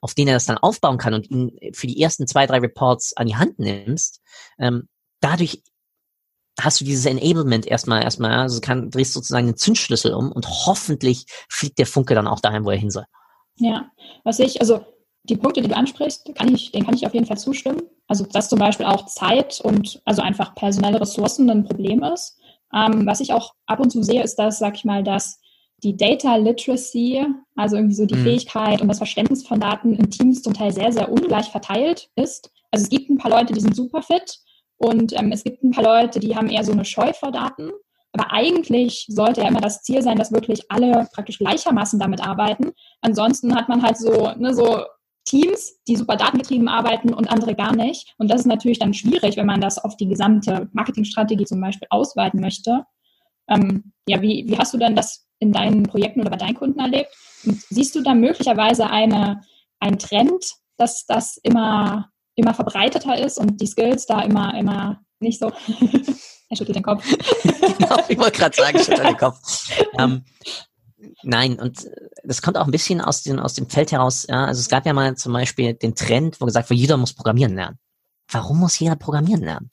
auf 0.02 0.14
denen 0.14 0.30
er 0.30 0.36
das 0.36 0.46
dann 0.46 0.58
aufbauen 0.58 0.98
kann 0.98 1.14
und 1.14 1.30
ihn 1.30 1.58
für 1.74 1.88
die 1.88 2.02
ersten 2.02 2.28
zwei, 2.28 2.46
drei 2.46 2.60
Reports 2.60 3.16
an 3.16 3.28
die 3.28 3.36
Hand 3.36 3.60
nimmst, 3.60 4.22
ähm, 4.60 4.88
dadurch 5.20 5.64
hast 6.60 6.82
du 6.82 6.86
dieses 6.86 7.06
Enablement 7.06 7.68
erstmal, 7.68 8.04
erstmal, 8.04 8.32
also 8.32 8.62
kann, 8.62 8.90
drehst 8.90 9.14
sozusagen 9.14 9.46
den 9.46 9.58
Zündschlüssel 9.58 10.14
um 10.14 10.32
und 10.32 10.48
hoffentlich 10.48 11.26
fliegt 11.50 11.78
der 11.78 11.86
Funke 11.86 12.16
dann 12.16 12.28
auch 12.28 12.40
dahin, 12.40 12.66
wo 12.66 12.72
er 12.72 12.78
hin 12.78 12.90
soll. 12.90 13.06
Ja, 13.58 13.92
was 14.24 14.40
ich, 14.40 14.60
also 14.62 14.86
die 15.30 15.38
Punkte, 15.38 15.62
die 15.62 15.68
du 15.68 15.76
ansprichst, 15.76 16.34
kann 16.36 16.54
ich, 16.54 16.72
denen 16.72 16.86
kann 16.86 16.96
ich 16.96 17.06
auf 17.06 17.14
jeden 17.14 17.26
Fall 17.26 17.38
zustimmen. 17.38 17.82
Also, 18.08 18.26
dass 18.26 18.50
zum 18.50 18.60
Beispiel 18.60 18.86
auch 18.86 19.06
Zeit 19.06 19.62
und 19.62 20.02
also 20.06 20.22
einfach 20.22 20.56
personelle 20.56 21.02
Ressourcen 21.02 21.50
ein 21.50 21.66
Problem 21.66 22.04
ist. 22.04 22.38
Ähm, 22.74 23.06
was 23.06 23.20
ich 23.20 23.34
auch 23.34 23.54
ab 23.66 23.80
und 23.80 23.92
zu 23.92 24.04
sehe, 24.04 24.24
ist, 24.24 24.36
dass, 24.36 24.60
sag 24.60 24.76
ich 24.76 24.86
mal, 24.86 25.04
dass 25.04 25.40
die 25.84 25.96
Data 25.96 26.36
Literacy, 26.36 27.26
also 27.56 27.76
irgendwie 27.76 27.96
so 27.96 28.06
die 28.06 28.16
mhm. 28.16 28.24
Fähigkeit 28.24 28.82
und 28.82 28.88
das 28.88 28.98
Verständnis 28.98 29.46
von 29.46 29.60
Daten 29.60 29.94
in 29.94 30.10
Teams 30.10 30.42
zum 30.42 30.54
Teil 30.54 30.72
sehr, 30.72 30.92
sehr 30.92 31.12
ungleich 31.12 31.50
verteilt 31.50 32.10
ist. 32.16 32.52
Also 32.72 32.84
es 32.84 32.90
gibt 32.90 33.10
ein 33.10 33.18
paar 33.18 33.32
Leute, 33.32 33.54
die 33.54 33.62
sind 33.62 33.76
super 33.76 34.02
fit 34.02 34.40
und 34.78 35.14
ähm, 35.14 35.32
es 35.32 35.44
gibt 35.44 35.64
ein 35.64 35.72
paar 35.72 35.84
Leute, 35.84 36.20
die 36.20 36.36
haben 36.36 36.50
eher 36.50 36.64
so 36.64 36.72
eine 36.72 36.86
Scheu 36.86 37.14
vor 37.14 37.32
Daten. 37.32 37.72
Aber 38.14 38.32
eigentlich 38.32 39.06
sollte 39.10 39.42
ja 39.42 39.48
immer 39.48 39.62
das 39.62 39.84
Ziel 39.84 40.02
sein, 40.02 40.18
dass 40.18 40.32
wirklich 40.32 40.72
alle 40.72 41.08
praktisch 41.14 41.38
gleichermaßen 41.38 42.00
damit 42.00 42.26
arbeiten. 42.26 42.72
Ansonsten 43.02 43.56
hat 43.56 43.70
man 43.70 43.84
halt 43.84 43.98
so, 43.98 44.32
ne, 44.38 44.56
so 44.56 44.84
Teams, 45.28 45.80
die 45.88 45.96
super 45.96 46.16
datengetrieben 46.16 46.68
arbeiten 46.68 47.14
und 47.14 47.30
andere 47.30 47.54
gar 47.54 47.76
nicht. 47.76 48.16
Und 48.18 48.30
das 48.30 48.42
ist 48.42 48.48
natürlich 48.48 48.80
dann 48.80 48.94
schwierig, 48.94 49.38
wenn 49.38 49.46
man 49.46 49.62
das 49.62 49.78
auf 49.78 49.98
die 49.98 50.08
gesamte 50.08 50.70
Marketingstrategie 50.74 51.46
zum 51.46 51.62
Beispiel 51.62 51.88
ausweiten 51.92 52.40
möchte. 52.40 52.86
Ähm, 53.50 53.92
ja, 54.08 54.22
wie, 54.22 54.46
wie 54.48 54.58
hast 54.58 54.74
du 54.74 54.78
denn 54.78 54.96
das 54.96 55.28
in 55.40 55.52
deinen 55.52 55.84
Projekten 55.84 56.22
oder 56.22 56.30
bei 56.30 56.38
deinen 56.38 56.56
Kunden 56.56 56.80
erlebt? 56.80 57.10
Und 57.46 57.62
siehst 57.70 57.96
du 57.96 58.02
da 58.02 58.14
möglicherweise 58.14 58.90
eine, 58.90 59.42
einen 59.80 60.00
Trend, 60.00 60.46
dass 60.78 61.06
das 61.06 61.38
immer 61.38 62.10
immer 62.38 62.54
verbreiteter 62.54 63.18
ist 63.18 63.38
und 63.38 63.60
die 63.60 63.68
Skills 63.68 64.06
da 64.06 64.22
immer, 64.22 64.54
immer 64.58 65.02
nicht 65.20 65.40
so. 65.40 65.48
er 66.50 66.56
schüttelt 66.56 66.78
den 66.78 66.84
Kopf. 66.84 67.04
genau, 67.44 67.98
ich 68.08 68.18
wollte 68.18 68.38
gerade 68.40 68.56
sagen, 68.56 68.80
schüttelt 68.80 69.10
den 69.10 69.18
Kopf. 69.18 69.38
Ähm, 70.00 70.24
nein, 71.24 71.60
und 71.60 71.88
das 72.24 72.42
kommt 72.42 72.58
auch 72.58 72.66
ein 72.66 72.72
bisschen 72.72 73.02
aus, 73.02 73.24
den, 73.24 73.40
aus 73.40 73.54
dem 73.54 73.70
Feld 73.70 73.92
heraus. 73.92 74.26
Ja, 74.28 74.46
also 74.46 74.60
es 74.60 74.70
gab 74.70 74.86
ja 74.86 74.94
mal 74.94 75.16
zum 75.16 75.34
Beispiel 75.34 75.74
den 75.74 75.96
Trend, 75.96 76.40
wo 76.42 76.46
gesagt 76.46 76.70
wurde, 76.70 76.80
jeder 76.80 76.98
muss 76.98 77.14
programmieren 77.14 77.56
lernen. 77.56 77.80
Warum 78.30 78.60
muss 78.60 78.80
jeder 78.80 78.96
programmieren 78.96 79.44
lernen? 79.44 79.70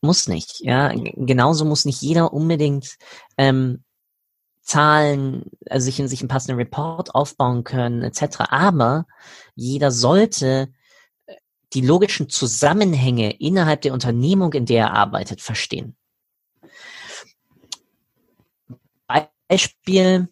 Muss 0.00 0.28
nicht. 0.28 0.60
Ja, 0.60 0.92
genauso 0.94 1.64
muss 1.64 1.84
nicht 1.84 2.02
jeder 2.02 2.32
unbedingt 2.32 2.96
ähm, 3.38 3.82
Zahlen, 4.62 5.50
also 5.68 5.84
sich 5.84 5.98
in 6.00 6.08
sich 6.08 6.20
einen 6.20 6.28
passenden 6.28 6.56
Report 6.56 7.14
aufbauen 7.14 7.64
können, 7.64 8.02
etc. 8.02 8.40
Aber 8.48 9.06
jeder 9.54 9.90
sollte 9.90 10.72
die 11.72 11.80
logischen 11.80 12.28
Zusammenhänge 12.28 13.32
innerhalb 13.38 13.82
der 13.82 13.92
Unternehmung, 13.92 14.52
in 14.52 14.66
der 14.66 14.86
er 14.86 14.94
arbeitet, 14.94 15.40
verstehen. 15.40 15.96
Beispiel, 19.54 20.28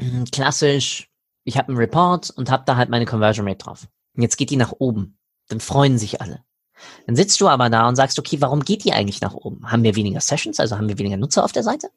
hm, 0.00 0.24
klassisch, 0.32 1.08
ich 1.44 1.56
habe 1.56 1.68
einen 1.68 1.78
Report 1.78 2.30
und 2.30 2.50
habe 2.50 2.64
da 2.66 2.76
halt 2.76 2.90
meine 2.90 3.06
Conversion 3.06 3.46
Rate 3.46 3.58
drauf. 3.64 3.86
Und 4.16 4.22
jetzt 4.22 4.36
geht 4.36 4.50
die 4.50 4.56
nach 4.56 4.72
oben. 4.78 5.16
Dann 5.48 5.60
freuen 5.60 5.96
sich 5.96 6.20
alle. 6.20 6.42
Dann 7.06 7.14
sitzt 7.14 7.40
du 7.40 7.48
aber 7.48 7.70
da 7.70 7.88
und 7.88 7.94
sagst, 7.94 8.18
okay, 8.18 8.40
warum 8.40 8.64
geht 8.64 8.82
die 8.84 8.92
eigentlich 8.92 9.20
nach 9.20 9.34
oben? 9.34 9.70
Haben 9.70 9.84
wir 9.84 9.94
weniger 9.94 10.20
Sessions, 10.20 10.58
also 10.58 10.76
haben 10.76 10.88
wir 10.88 10.98
weniger 10.98 11.16
Nutzer 11.16 11.44
auf 11.44 11.52
der 11.52 11.62
Seite? 11.62 11.90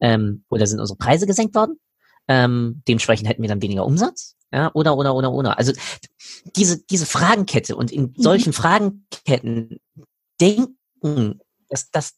Ähm, 0.00 0.44
oder 0.50 0.68
sind 0.68 0.78
unsere 0.78 0.96
Preise 0.96 1.26
gesenkt 1.26 1.56
worden? 1.56 1.80
Ähm, 2.28 2.82
dementsprechend 2.86 3.28
hätten 3.28 3.42
wir 3.42 3.48
dann 3.48 3.62
weniger 3.62 3.84
Umsatz. 3.84 4.36
Ja, 4.52 4.70
oder, 4.74 4.96
oder, 4.96 5.16
oder, 5.16 5.32
oder. 5.32 5.58
Also 5.58 5.72
diese, 6.54 6.80
diese 6.84 7.06
Fragenkette 7.06 7.74
und 7.74 7.90
in 7.90 8.02
mhm. 8.02 8.14
solchen 8.16 8.52
Fragenketten 8.52 9.80
denken, 10.40 11.40
das, 11.68 11.90
das, 11.90 12.14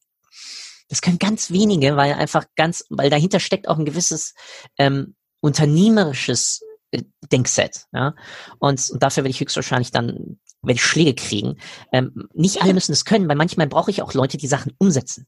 das 0.94 1.02
können 1.02 1.18
ganz 1.18 1.50
wenige, 1.50 1.96
weil 1.96 2.14
einfach 2.14 2.44
ganz, 2.54 2.84
weil 2.88 3.10
dahinter 3.10 3.40
steckt 3.40 3.66
auch 3.68 3.78
ein 3.78 3.84
gewisses 3.84 4.34
ähm, 4.78 5.16
unternehmerisches 5.40 6.62
äh, 6.92 7.02
Denkset. 7.32 7.86
Ja? 7.92 8.14
Und, 8.60 8.90
und 8.90 9.02
dafür 9.02 9.24
werde 9.24 9.30
ich 9.30 9.40
höchstwahrscheinlich 9.40 9.90
dann 9.90 10.38
werde 10.62 10.76
ich 10.76 10.84
Schläge 10.84 11.14
kriegen. 11.14 11.58
Ähm, 11.92 12.28
nicht 12.32 12.62
alle 12.62 12.74
müssen 12.74 12.92
es 12.92 13.04
können, 13.04 13.28
weil 13.28 13.36
manchmal 13.36 13.66
brauche 13.66 13.90
ich 13.90 14.02
auch 14.02 14.14
Leute, 14.14 14.38
die 14.38 14.46
Sachen 14.46 14.72
umsetzen. 14.78 15.26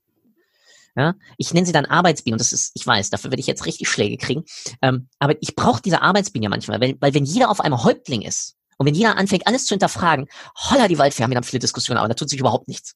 Ja, 0.96 1.14
ich 1.36 1.52
nenne 1.52 1.66
sie 1.66 1.72
dann 1.72 1.84
Arbeitsbienen 1.84 2.34
und 2.34 2.40
das 2.40 2.54
ist, 2.54 2.70
ich 2.74 2.86
weiß, 2.86 3.10
dafür 3.10 3.30
werde 3.30 3.40
ich 3.40 3.48
jetzt 3.48 3.66
richtig 3.66 3.88
Schläge 3.88 4.16
kriegen. 4.16 4.44
Ähm, 4.80 5.08
aber 5.18 5.34
ich 5.42 5.56
brauche 5.56 5.82
diese 5.82 6.00
Arbeitsbienen 6.00 6.44
ja 6.44 6.48
manchmal, 6.48 6.80
weil, 6.80 6.96
weil 7.00 7.12
wenn 7.12 7.26
jeder 7.26 7.50
auf 7.50 7.60
einmal 7.60 7.82
Häuptling 7.82 8.22
ist 8.22 8.54
und 8.78 8.86
wenn 8.86 8.94
jeder 8.94 9.18
anfängt, 9.18 9.48
alles 9.48 9.66
zu 9.66 9.74
hinterfragen, 9.74 10.28
holla 10.54 10.88
die 10.88 10.96
Waldfee, 10.96 11.24
haben 11.24 11.32
wir 11.32 11.34
dann 11.34 11.44
viele 11.44 11.58
Diskussionen, 11.58 11.98
aber 11.98 12.08
da 12.08 12.14
tut 12.14 12.30
sich 12.30 12.38
überhaupt 12.38 12.68
nichts. 12.68 12.94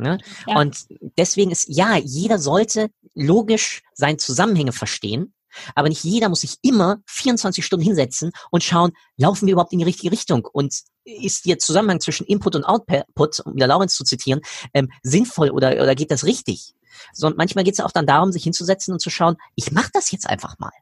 Ne? 0.00 0.18
Ja. 0.46 0.58
Und 0.58 0.86
deswegen 1.18 1.50
ist, 1.50 1.66
ja, 1.68 1.96
jeder 1.96 2.38
sollte 2.38 2.90
logisch 3.14 3.82
seine 3.94 4.16
Zusammenhänge 4.16 4.72
verstehen, 4.72 5.34
aber 5.74 5.88
nicht 5.88 6.04
jeder 6.04 6.28
muss 6.28 6.42
sich 6.42 6.56
immer 6.62 6.98
24 7.06 7.64
Stunden 7.64 7.84
hinsetzen 7.84 8.32
und 8.50 8.62
schauen, 8.62 8.92
laufen 9.16 9.46
wir 9.46 9.52
überhaupt 9.52 9.72
in 9.72 9.80
die 9.80 9.84
richtige 9.84 10.12
Richtung 10.12 10.44
und 10.44 10.74
ist 11.04 11.46
der 11.46 11.58
Zusammenhang 11.58 12.00
zwischen 12.00 12.26
Input 12.26 12.54
und 12.54 12.64
Output, 12.64 13.40
um 13.40 13.54
wieder 13.56 13.66
Lawrence 13.66 13.96
zu 13.96 14.04
zitieren, 14.04 14.40
ähm, 14.74 14.90
sinnvoll 15.02 15.50
oder, 15.50 15.72
oder 15.72 15.94
geht 15.94 16.10
das 16.10 16.24
richtig? 16.24 16.74
sondern 17.12 17.36
manchmal 17.38 17.64
geht 17.64 17.74
es 17.74 17.80
auch 17.80 17.92
dann 17.92 18.06
darum, 18.06 18.32
sich 18.32 18.44
hinzusetzen 18.44 18.92
und 18.92 19.00
zu 19.00 19.10
schauen, 19.10 19.36
ich 19.54 19.72
mache 19.72 19.90
das 19.92 20.10
jetzt 20.10 20.28
einfach 20.28 20.58
mal. 20.58 20.72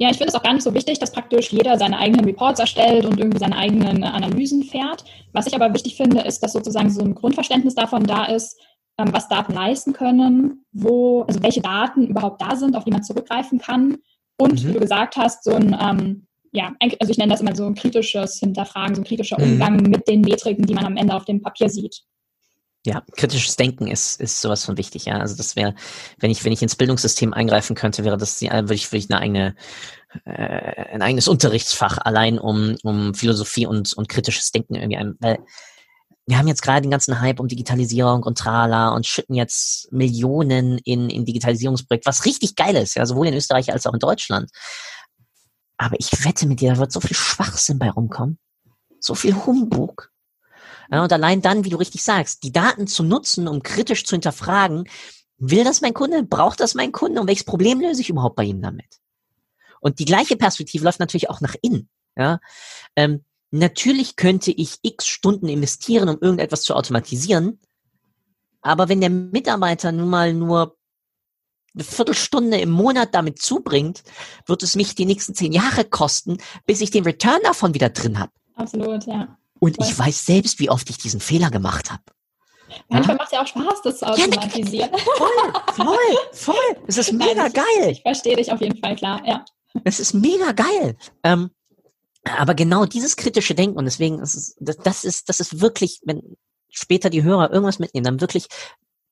Ja. 0.00 0.10
Ich 0.10 0.16
finde 0.16 0.28
es 0.28 0.34
auch 0.34 0.42
gar 0.42 0.54
nicht 0.54 0.64
so 0.64 0.74
wichtig, 0.74 0.98
dass 0.98 1.12
praktisch 1.12 1.52
jeder 1.52 1.78
seine 1.78 1.98
eigenen 1.98 2.24
Reports 2.24 2.58
erstellt 2.58 3.04
und 3.04 3.18
irgendwie 3.20 3.38
seine 3.38 3.56
eigenen 3.56 4.02
Analysen 4.02 4.64
fährt. 4.64 5.04
Was 5.32 5.46
ich 5.46 5.54
aber 5.54 5.72
wichtig 5.74 5.96
finde, 5.96 6.22
ist, 6.22 6.42
dass 6.42 6.54
sozusagen 6.54 6.90
so 6.90 7.02
ein 7.02 7.14
Grundverständnis 7.14 7.74
davon 7.74 8.04
da 8.04 8.24
ist, 8.24 8.58
ähm, 8.98 9.12
was 9.12 9.28
Daten 9.28 9.52
leisten 9.52 9.92
können, 9.92 10.64
wo, 10.72 11.22
also 11.22 11.42
welche 11.42 11.60
Daten 11.60 12.06
überhaupt 12.06 12.40
da 12.40 12.56
sind, 12.56 12.76
auf 12.76 12.84
die 12.84 12.90
man 12.90 13.02
zurückgreifen 13.02 13.58
kann. 13.58 13.98
Und 14.38 14.64
mhm. 14.64 14.68
wie 14.68 14.72
du 14.72 14.80
gesagt 14.80 15.16
hast, 15.16 15.44
so 15.44 15.54
ein, 15.54 15.76
ähm, 15.80 16.26
ja, 16.52 16.72
also 16.80 17.10
ich 17.10 17.18
nenne 17.18 17.32
das 17.32 17.40
immer 17.40 17.54
so 17.54 17.66
ein 17.66 17.74
kritisches 17.74 18.38
Hinterfragen, 18.38 18.94
so 18.94 19.02
ein 19.02 19.04
kritischer 19.04 19.38
mhm. 19.38 19.52
Umgang 19.52 19.76
mhm. 19.76 19.90
mit 19.90 20.08
den 20.08 20.22
Metriken, 20.22 20.66
die 20.66 20.74
man 20.74 20.86
am 20.86 20.96
Ende 20.96 21.14
auf 21.14 21.24
dem 21.24 21.42
Papier 21.42 21.68
sieht. 21.68 22.02
Ja, 22.86 23.02
kritisches 23.14 23.56
Denken 23.56 23.88
ist, 23.88 24.20
ist 24.20 24.40
sowas 24.40 24.64
von 24.64 24.78
wichtig, 24.78 25.04
ja. 25.04 25.18
Also 25.18 25.36
das 25.36 25.54
wäre, 25.54 25.74
wenn 26.18 26.30
ich, 26.30 26.44
wenn 26.44 26.52
ich 26.52 26.62
ins 26.62 26.76
Bildungssystem 26.76 27.34
eingreifen 27.34 27.76
könnte, 27.76 28.04
wäre 28.04 28.16
das, 28.16 28.40
würde 28.40 28.74
ich, 28.74 28.90
würde 28.90 29.04
ich 29.04 29.10
eine 29.10 29.20
eigene, 29.20 29.54
äh, 30.24 30.94
ein 30.94 31.02
eigenes 31.02 31.28
Unterrichtsfach 31.28 31.98
allein 31.98 32.38
um, 32.38 32.76
um 32.82 33.14
Philosophie 33.14 33.66
und, 33.66 33.92
und 33.92 34.08
kritisches 34.08 34.50
Denken 34.50 34.76
irgendwie 34.76 34.96
ein, 34.96 35.14
weil 35.20 35.40
wir 36.26 36.38
haben 36.38 36.48
jetzt 36.48 36.62
gerade 36.62 36.82
den 36.82 36.90
ganzen 36.92 37.20
Hype 37.20 37.40
um 37.40 37.48
Digitalisierung 37.48 38.22
und 38.22 38.38
Trala 38.38 38.90
und 38.90 39.06
schütten 39.06 39.34
jetzt 39.34 39.90
Millionen 39.92 40.78
in, 40.78 41.10
in 41.10 41.24
Digitalisierungsprojekte, 41.24 42.08
was 42.08 42.24
richtig 42.24 42.54
geil 42.54 42.76
ist, 42.76 42.94
ja, 42.94 43.04
sowohl 43.04 43.26
in 43.26 43.34
Österreich 43.34 43.72
als 43.72 43.84
auch 43.86 43.92
in 43.92 43.98
Deutschland. 43.98 44.50
Aber 45.76 45.96
ich 45.98 46.24
wette 46.24 46.46
mit 46.46 46.60
dir, 46.60 46.74
da 46.74 46.78
wird 46.78 46.92
so 46.92 47.00
viel 47.00 47.16
Schwachsinn 47.16 47.78
bei 47.78 47.90
rumkommen. 47.90 48.38
So 49.00 49.14
viel 49.14 49.34
Humbug. 49.34 50.10
Ja, 50.90 51.02
und 51.04 51.12
allein 51.12 51.40
dann, 51.40 51.64
wie 51.64 51.70
du 51.70 51.76
richtig 51.76 52.02
sagst, 52.02 52.42
die 52.42 52.52
Daten 52.52 52.86
zu 52.86 53.02
nutzen, 53.02 53.46
um 53.46 53.62
kritisch 53.62 54.04
zu 54.04 54.14
hinterfragen, 54.14 54.88
will 55.38 55.64
das 55.64 55.80
mein 55.80 55.94
Kunde, 55.94 56.22
braucht 56.22 56.60
das 56.60 56.74
mein 56.74 56.92
Kunde 56.92 57.20
und 57.20 57.28
welches 57.28 57.44
Problem 57.44 57.80
löse 57.80 58.00
ich 58.00 58.10
überhaupt 58.10 58.36
bei 58.36 58.44
ihm 58.44 58.60
damit? 58.60 59.00
Und 59.80 59.98
die 59.98 60.04
gleiche 60.04 60.36
Perspektive 60.36 60.84
läuft 60.84 61.00
natürlich 61.00 61.30
auch 61.30 61.40
nach 61.40 61.54
innen. 61.62 61.88
Ja? 62.16 62.40
Ähm, 62.96 63.24
natürlich 63.50 64.16
könnte 64.16 64.50
ich 64.50 64.78
x 64.82 65.06
Stunden 65.06 65.48
investieren, 65.48 66.08
um 66.08 66.18
irgendetwas 66.20 66.62
zu 66.62 66.74
automatisieren, 66.74 67.60
Aber 68.62 68.88
wenn 68.88 69.00
der 69.00 69.10
Mitarbeiter 69.10 69.92
nun 69.92 70.10
mal 70.10 70.34
nur 70.34 70.76
eine 71.74 71.84
Viertelstunde 71.84 72.58
im 72.58 72.70
Monat 72.70 73.14
damit 73.14 73.40
zubringt, 73.40 74.02
wird 74.46 74.62
es 74.62 74.74
mich 74.74 74.94
die 74.94 75.06
nächsten 75.06 75.34
zehn 75.34 75.52
Jahre 75.52 75.84
kosten, 75.84 76.38
bis 76.66 76.80
ich 76.80 76.90
den 76.90 77.04
Return 77.04 77.40
davon 77.44 77.74
wieder 77.74 77.90
drin 77.90 78.18
habe. 78.18 78.32
Absolut, 78.56 79.06
ja. 79.06 79.38
Und 79.60 79.76
ich 79.80 79.96
weiß 79.96 80.26
selbst, 80.26 80.58
wie 80.58 80.70
oft 80.70 80.90
ich 80.90 80.98
diesen 80.98 81.20
Fehler 81.20 81.50
gemacht 81.50 81.90
habe. 81.90 82.02
Manchmal 82.88 83.16
ja? 83.16 83.18
macht 83.18 83.26
es 83.26 83.32
ja 83.32 83.42
auch 83.42 83.46
Spaß, 83.46 83.82
das 83.82 83.98
zu 83.98 84.06
automatisieren. 84.06 84.90
Ja, 84.90 84.98
voll, 85.16 85.52
voll, 85.74 85.96
voll. 86.32 86.84
Es 86.86 86.98
ist 86.98 87.12
mega 87.12 87.46
ich, 87.46 87.52
geil. 87.52 87.90
Ich 87.90 88.02
verstehe 88.02 88.36
dich 88.36 88.50
auf 88.50 88.60
jeden 88.60 88.78
Fall, 88.78 88.96
klar, 88.96 89.22
ja. 89.26 89.44
Es 89.84 90.00
ist 90.00 90.14
mega 90.14 90.52
geil. 90.52 90.96
Ähm, 91.22 91.50
aber 92.24 92.54
genau 92.54 92.86
dieses 92.86 93.16
kritische 93.16 93.54
Denken 93.54 93.78
und 93.78 93.84
deswegen 93.84 94.20
ist 94.20 94.34
es, 94.34 94.56
das, 94.60 94.76
das 94.78 95.04
ist, 95.04 95.28
das 95.28 95.40
ist 95.40 95.60
wirklich, 95.60 96.00
wenn 96.04 96.36
später 96.70 97.10
die 97.10 97.22
Hörer 97.22 97.50
irgendwas 97.50 97.78
mitnehmen, 97.78 98.04
dann 98.04 98.20
wirklich 98.20 98.46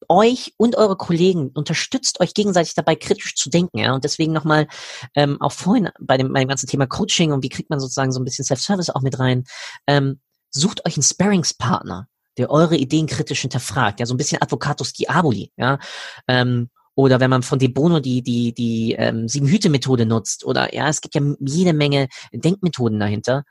euch 0.08 0.54
und 0.56 0.76
eure 0.76 0.96
Kollegen 0.96 1.50
unterstützt 1.54 2.20
euch 2.20 2.34
gegenseitig 2.34 2.74
dabei, 2.74 2.96
kritisch 2.96 3.34
zu 3.34 3.50
denken. 3.50 3.78
Ja? 3.78 3.94
Und 3.94 4.04
deswegen 4.04 4.32
nochmal 4.32 4.68
ähm, 5.14 5.40
auch 5.40 5.52
vorhin 5.52 5.90
bei 6.00 6.16
dem, 6.16 6.32
bei 6.32 6.40
dem 6.40 6.48
ganzen 6.48 6.68
Thema 6.68 6.86
Coaching 6.86 7.32
und 7.32 7.42
wie 7.42 7.48
kriegt 7.48 7.70
man 7.70 7.80
sozusagen 7.80 8.12
so 8.12 8.20
ein 8.20 8.24
bisschen 8.24 8.44
Self-Service 8.44 8.90
auch 8.90 9.02
mit 9.02 9.18
rein. 9.18 9.44
Ähm, 9.86 10.20
sucht 10.50 10.86
euch 10.86 10.96
einen 10.96 11.02
Sparringspartner, 11.02 12.08
der 12.36 12.50
eure 12.50 12.76
Ideen 12.76 13.06
kritisch 13.06 13.40
hinterfragt. 13.40 14.00
Ja, 14.00 14.06
so 14.06 14.14
ein 14.14 14.18
bisschen 14.18 14.42
Advocatus 14.42 14.92
Diaboli. 14.92 15.52
Ja, 15.56 15.78
ähm, 16.26 16.70
oder 16.94 17.20
wenn 17.20 17.30
man 17.30 17.44
von 17.44 17.60
De 17.60 17.68
Bono 17.68 18.00
die, 18.00 18.22
die, 18.22 18.52
die 18.52 18.94
ähm, 18.94 19.28
Sieben-Hüte-Methode 19.28 20.04
nutzt. 20.04 20.44
Oder 20.44 20.74
ja, 20.74 20.88
es 20.88 21.00
gibt 21.00 21.14
ja 21.14 21.22
jede 21.38 21.72
Menge 21.72 22.08
Denkmethoden 22.32 22.98
dahinter. 22.98 23.44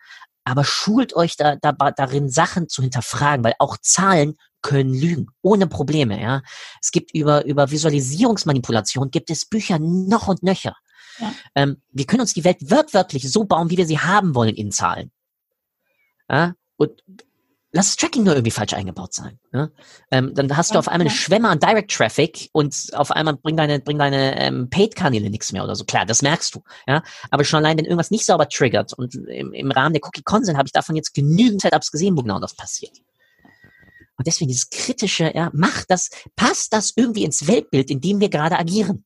Aber 0.44 0.66
schult 0.66 1.16
euch 1.16 1.38
da, 1.38 1.56
da, 1.56 1.72
darin, 1.72 2.30
Sachen 2.30 2.68
zu 2.68 2.82
hinterfragen, 2.82 3.46
weil 3.46 3.54
auch 3.60 3.78
Zahlen 3.82 4.36
können 4.62 4.94
lügen, 4.94 5.28
ohne 5.42 5.68
Probleme, 5.68 6.22
ja. 6.22 6.42
Es 6.82 6.92
gibt 6.92 7.14
über, 7.14 7.46
über 7.46 7.72
Visualisierungsmanipulation 7.72 9.12
gibt 9.12 9.30
es 9.30 9.46
Bücher 9.46 9.80
noch 9.80 10.28
und 10.28 10.44
nöcher. 10.44 10.76
Ja. 11.20 11.34
Ähm, 11.56 11.82
wir 11.90 12.06
können 12.06 12.22
uns 12.22 12.34
die 12.34 12.44
Welt 12.44 12.58
wörtlich 12.70 13.32
so 13.32 13.46
bauen, 13.46 13.70
wie 13.70 13.78
wir 13.78 13.88
sie 13.88 14.00
haben 14.00 14.36
wollen 14.36 14.56
in 14.56 14.72
Zahlen. 14.72 15.12
Ja? 16.30 16.54
Und 16.78 17.04
lass 17.72 17.88
das 17.88 17.96
Tracking 17.98 18.24
nur 18.24 18.34
irgendwie 18.34 18.52
falsch 18.52 18.74
eingebaut 18.74 19.14
sein. 19.14 19.40
Ne? 19.52 19.72
Ähm, 20.12 20.34
dann 20.34 20.56
hast 20.56 20.74
du 20.74 20.80
auf 20.80 20.88
einmal 20.88 21.08
eine 21.08 21.16
Schwemme 21.16 21.50
an 21.50 21.60
Direct 21.60 21.92
Traffic 21.92 22.50
und 22.54 22.76
auf 22.94 23.12
einmal 23.12 23.36
bringen 23.36 23.58
deine, 23.58 23.80
bring 23.80 23.98
deine 23.98 24.40
ähm, 24.40 24.70
Paid-Kanäle 24.70 25.30
nichts 25.30 25.52
mehr 25.52 25.64
oder 25.64 25.76
so. 25.76 25.84
Klar, 25.86 26.06
das 26.06 26.22
merkst 26.22 26.56
du. 26.56 26.64
Ja, 26.88 27.04
aber 27.30 27.44
schon 27.44 27.60
allein, 27.60 27.78
wenn 27.78 27.86
irgendwas 27.86 28.12
nicht 28.12 28.26
sauber 28.26 28.48
triggert 28.48 28.94
und 28.94 29.16
im, 29.16 29.54
im 29.54 29.72
Rahmen 29.72 29.94
der 29.94 30.04
Cookie 30.04 30.24
Consent 30.24 30.58
habe 30.58 30.68
ich 30.68 30.74
davon 30.74 30.96
jetzt 30.96 31.14
genügend 31.14 31.62
Setups 31.62 31.92
gesehen, 31.92 32.18
wo 32.18 32.22
genau 32.22 32.40
das 32.40 32.56
passiert. 32.56 32.98
Und 34.18 34.26
deswegen 34.26 34.50
dieses 34.50 34.70
kritische, 34.70 35.32
ja, 35.36 35.52
macht 35.54 35.92
das, 35.92 36.10
passt 36.36 36.74
das 36.74 36.94
irgendwie 36.96 37.24
ins 37.24 37.48
Weltbild, 37.48 37.92
in 37.92 38.02
dem 38.02 38.20
wir 38.20 38.30
gerade 38.30 38.58
agieren? 38.58 39.06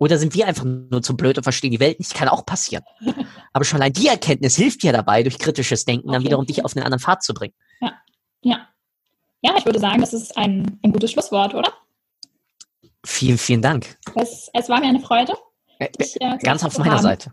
Oder 0.00 0.16
sind 0.16 0.34
wir 0.34 0.46
einfach 0.46 0.64
nur 0.64 1.02
zu 1.02 1.14
blöd 1.14 1.36
und 1.36 1.44
verstehen 1.44 1.70
die 1.70 1.78
Welt 1.78 1.98
nicht? 1.98 2.14
Kann 2.14 2.28
auch 2.28 2.46
passieren. 2.46 2.82
Aber 3.52 3.66
schon 3.66 3.80
allein 3.80 3.92
die 3.92 4.08
Erkenntnis 4.08 4.56
hilft 4.56 4.82
dir 4.82 4.94
dabei, 4.94 5.22
durch 5.22 5.38
kritisches 5.38 5.84
Denken 5.84 6.08
okay. 6.08 6.16
dann 6.16 6.24
wiederum 6.24 6.46
dich 6.46 6.64
auf 6.64 6.74
einen 6.74 6.86
anderen 6.86 7.00
Pfad 7.00 7.22
zu 7.22 7.34
bringen. 7.34 7.52
Ja, 7.82 7.92
ja. 8.40 8.68
Ja, 9.42 9.54
ich 9.58 9.66
würde 9.66 9.78
sagen, 9.78 10.00
das 10.00 10.14
ist 10.14 10.36
ein, 10.38 10.80
ein 10.82 10.92
gutes 10.92 11.12
Schlusswort, 11.12 11.54
oder? 11.54 11.72
Vielen, 13.04 13.36
vielen 13.36 13.60
Dank. 13.60 13.98
Es, 14.14 14.48
es 14.54 14.68
war 14.70 14.80
mir 14.80 14.88
eine 14.88 15.00
Freude. 15.00 15.34
Dich, 15.98 16.18
äh, 16.20 16.38
Ganz 16.38 16.64
auf 16.64 16.78
meiner 16.78 16.92
haben. 16.92 17.02
Seite. 17.02 17.32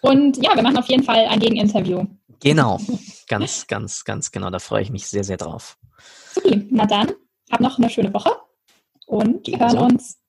Und 0.00 0.36
ja, 0.42 0.54
wir 0.56 0.62
machen 0.62 0.76
auf 0.76 0.88
jeden 0.88 1.04
Fall 1.04 1.26
ein 1.26 1.38
Gegeninterview. 1.38 2.06
Genau, 2.40 2.80
ganz, 3.28 3.68
ganz, 3.68 4.04
ganz 4.04 4.32
genau. 4.32 4.50
Da 4.50 4.58
freue 4.58 4.82
ich 4.82 4.90
mich 4.90 5.06
sehr, 5.06 5.22
sehr 5.22 5.36
drauf. 5.36 5.78
Okay, 6.36 6.66
na 6.70 6.86
dann, 6.86 7.12
hab 7.52 7.60
noch 7.60 7.78
eine 7.78 7.88
schöne 7.88 8.12
Woche 8.12 8.32
und 9.06 9.46
wir 9.46 9.60
hören 9.60 9.78
uns. 9.78 10.18